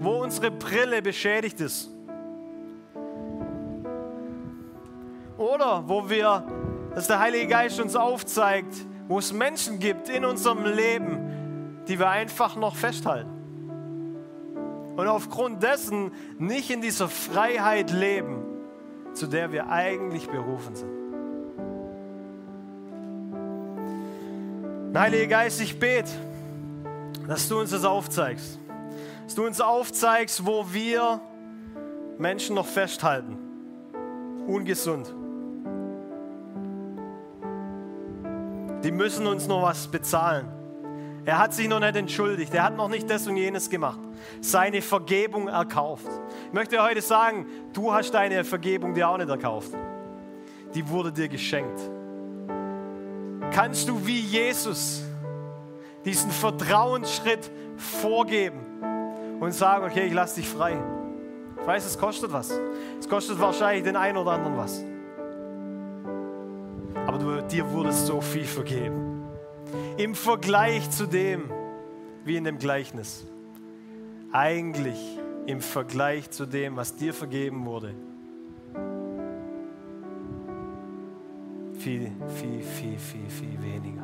Wo 0.00 0.22
unsere 0.22 0.50
Brille 0.50 1.02
beschädigt 1.02 1.60
ist. 1.60 1.90
Oder 5.38 5.84
wo 5.86 6.08
wir, 6.08 6.46
dass 6.94 7.06
der 7.06 7.18
Heilige 7.18 7.48
Geist 7.48 7.80
uns 7.80 7.96
aufzeigt, 7.96 8.74
wo 9.08 9.18
es 9.18 9.32
Menschen 9.32 9.78
gibt 9.78 10.08
in 10.08 10.24
unserem 10.24 10.64
Leben, 10.64 11.82
die 11.88 11.98
wir 11.98 12.08
einfach 12.08 12.56
noch 12.56 12.76
festhalten. 12.76 13.33
Und 14.96 15.08
aufgrund 15.08 15.62
dessen 15.62 16.12
nicht 16.38 16.70
in 16.70 16.80
dieser 16.80 17.08
Freiheit 17.08 17.90
leben, 17.90 18.44
zu 19.12 19.26
der 19.26 19.52
wir 19.52 19.68
eigentlich 19.68 20.28
berufen 20.28 20.74
sind. 20.76 21.04
Heiliger 24.96 25.26
Geist, 25.26 25.60
ich 25.60 25.78
bete, 25.80 26.10
dass 27.26 27.48
du 27.48 27.58
uns 27.58 27.70
das 27.70 27.84
aufzeigst. 27.84 28.60
Dass 29.24 29.34
du 29.34 29.44
uns 29.44 29.60
aufzeigst, 29.60 30.46
wo 30.46 30.66
wir 30.72 31.20
Menschen 32.16 32.54
noch 32.54 32.66
festhalten. 32.66 33.36
Ungesund. 34.46 35.12
Die 38.84 38.92
müssen 38.92 39.26
uns 39.26 39.48
noch 39.48 39.62
was 39.62 39.88
bezahlen. 39.88 40.53
Er 41.24 41.38
hat 41.38 41.54
sich 41.54 41.68
noch 41.68 41.80
nicht 41.80 41.96
entschuldigt. 41.96 42.52
Er 42.54 42.64
hat 42.64 42.76
noch 42.76 42.88
nicht 42.88 43.08
das 43.08 43.26
und 43.26 43.36
jenes 43.36 43.70
gemacht. 43.70 44.00
Seine 44.40 44.82
Vergebung 44.82 45.48
erkauft. 45.48 46.08
Ich 46.48 46.52
möchte 46.52 46.82
heute 46.82 47.00
sagen, 47.00 47.46
du 47.72 47.92
hast 47.92 48.12
deine 48.12 48.44
Vergebung 48.44 48.94
dir 48.94 49.08
auch 49.08 49.16
nicht 49.16 49.30
erkauft. 49.30 49.70
Die 50.74 50.86
wurde 50.88 51.12
dir 51.12 51.28
geschenkt 51.28 51.80
kannst 53.54 53.88
du 53.88 54.04
wie 54.04 54.18
Jesus 54.18 55.02
diesen 56.04 56.30
Vertrauensschritt 56.30 57.50
vorgeben 57.76 58.58
und 59.40 59.52
sagen, 59.52 59.84
okay, 59.84 60.06
ich 60.06 60.12
lasse 60.12 60.36
dich 60.36 60.48
frei. 60.48 60.76
Ich 61.60 61.66
weiß, 61.66 61.86
es 61.86 61.98
kostet 61.98 62.32
was. 62.32 62.52
Es 62.98 63.08
kostet 63.08 63.40
wahrscheinlich 63.40 63.84
den 63.84 63.96
einen 63.96 64.18
oder 64.18 64.32
anderen 64.32 64.56
was. 64.56 64.84
Aber 67.06 67.18
du, 67.18 67.42
dir 67.42 67.70
wurde 67.70 67.92
so 67.92 68.20
viel 68.20 68.44
vergeben. 68.44 69.03
Im 69.96 70.16
Vergleich 70.16 70.90
zu 70.90 71.06
dem, 71.06 71.50
wie 72.24 72.36
in 72.36 72.42
dem 72.42 72.58
Gleichnis. 72.58 73.24
Eigentlich 74.32 74.98
im 75.46 75.60
Vergleich 75.60 76.30
zu 76.30 76.46
dem, 76.46 76.74
was 76.74 76.96
dir 76.96 77.14
vergeben 77.14 77.64
wurde, 77.64 77.94
viel, 81.78 82.10
viel, 82.28 82.62
viel, 82.62 82.98
viel, 82.98 83.30
viel 83.30 83.62
weniger. 83.62 84.02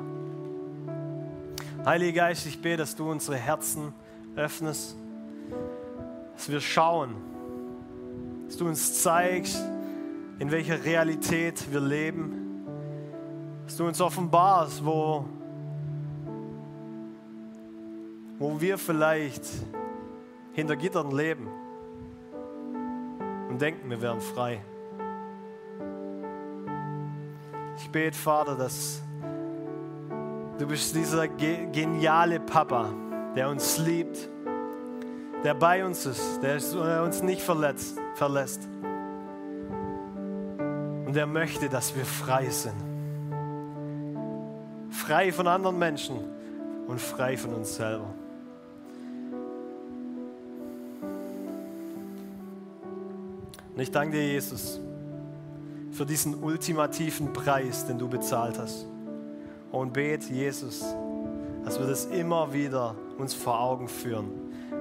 Heiliger 1.84 2.26
Geist, 2.26 2.46
ich 2.46 2.62
bete, 2.62 2.76
dass 2.76 2.94
du 2.94 3.10
unsere 3.10 3.36
Herzen 3.36 3.92
öffnest, 4.36 4.94
dass 6.36 6.48
wir 6.48 6.60
schauen, 6.60 7.16
dass 8.46 8.58
du 8.58 8.68
uns 8.68 9.02
zeigst, 9.02 9.60
in 10.38 10.52
welcher 10.52 10.84
Realität 10.84 11.72
wir 11.72 11.80
leben, 11.80 12.64
dass 13.64 13.76
du 13.76 13.86
uns 13.86 14.00
offenbarst, 14.00 14.84
wo, 14.84 15.24
wo 18.40 18.58
wir 18.58 18.78
vielleicht 18.78 19.44
hinter 20.52 20.74
Gittern 20.74 21.10
leben 21.10 21.46
und 23.50 23.60
denken, 23.60 23.90
wir 23.90 24.00
wären 24.00 24.20
frei. 24.20 24.62
Ich 27.76 27.90
bete, 27.90 28.16
Vater, 28.16 28.56
dass 28.56 29.02
du 30.58 30.66
bist 30.66 30.94
dieser 30.96 31.28
geniale 31.28 32.40
Papa, 32.40 32.88
der 33.36 33.50
uns 33.50 33.76
liebt, 33.78 34.30
der 35.44 35.52
bei 35.52 35.84
uns 35.84 36.06
ist, 36.06 36.40
der 36.42 37.02
uns 37.02 37.22
nicht 37.22 37.42
verletzt, 37.42 37.98
verlässt. 38.14 38.66
Und 41.06 41.14
der 41.14 41.26
möchte, 41.26 41.68
dass 41.68 41.94
wir 41.94 42.06
frei 42.06 42.48
sind. 42.48 42.72
Frei 44.90 45.30
von 45.30 45.46
anderen 45.46 45.78
Menschen 45.78 46.16
und 46.86 47.00
frei 47.02 47.36
von 47.36 47.52
uns 47.52 47.76
selber. 47.76 48.14
Und 53.74 53.80
ich 53.80 53.90
danke 53.90 54.16
dir, 54.16 54.26
Jesus 54.26 54.80
für 55.92 56.06
diesen 56.06 56.42
ultimativen 56.42 57.32
Preis, 57.32 57.86
den 57.86 57.98
du 57.98 58.08
bezahlt 58.08 58.58
hast. 58.58 58.86
Und 59.72 59.92
bet, 59.92 60.24
Jesus, 60.24 60.84
dass 61.64 61.78
wir 61.78 61.86
das 61.86 62.06
immer 62.06 62.52
wieder 62.52 62.94
uns 63.18 63.34
vor 63.34 63.60
Augen 63.60 63.88
führen, 63.88 64.30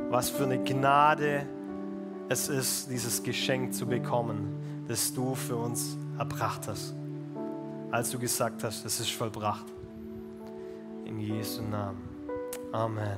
was 0.09 0.29
für 0.29 0.43
eine 0.43 0.63
Gnade 0.63 1.45
es 2.29 2.47
ist, 2.47 2.89
dieses 2.89 3.23
Geschenk 3.23 3.73
zu 3.73 3.85
bekommen, 3.85 4.85
das 4.87 5.13
du 5.13 5.35
für 5.35 5.55
uns 5.55 5.97
erbracht 6.17 6.67
hast, 6.67 6.93
als 7.91 8.11
du 8.11 8.19
gesagt 8.19 8.63
hast, 8.63 8.85
es 8.85 8.99
ist 8.99 9.11
vollbracht. 9.11 9.65
In 11.05 11.19
Jesu 11.19 11.63
Namen. 11.63 12.01
Amen. 12.71 13.17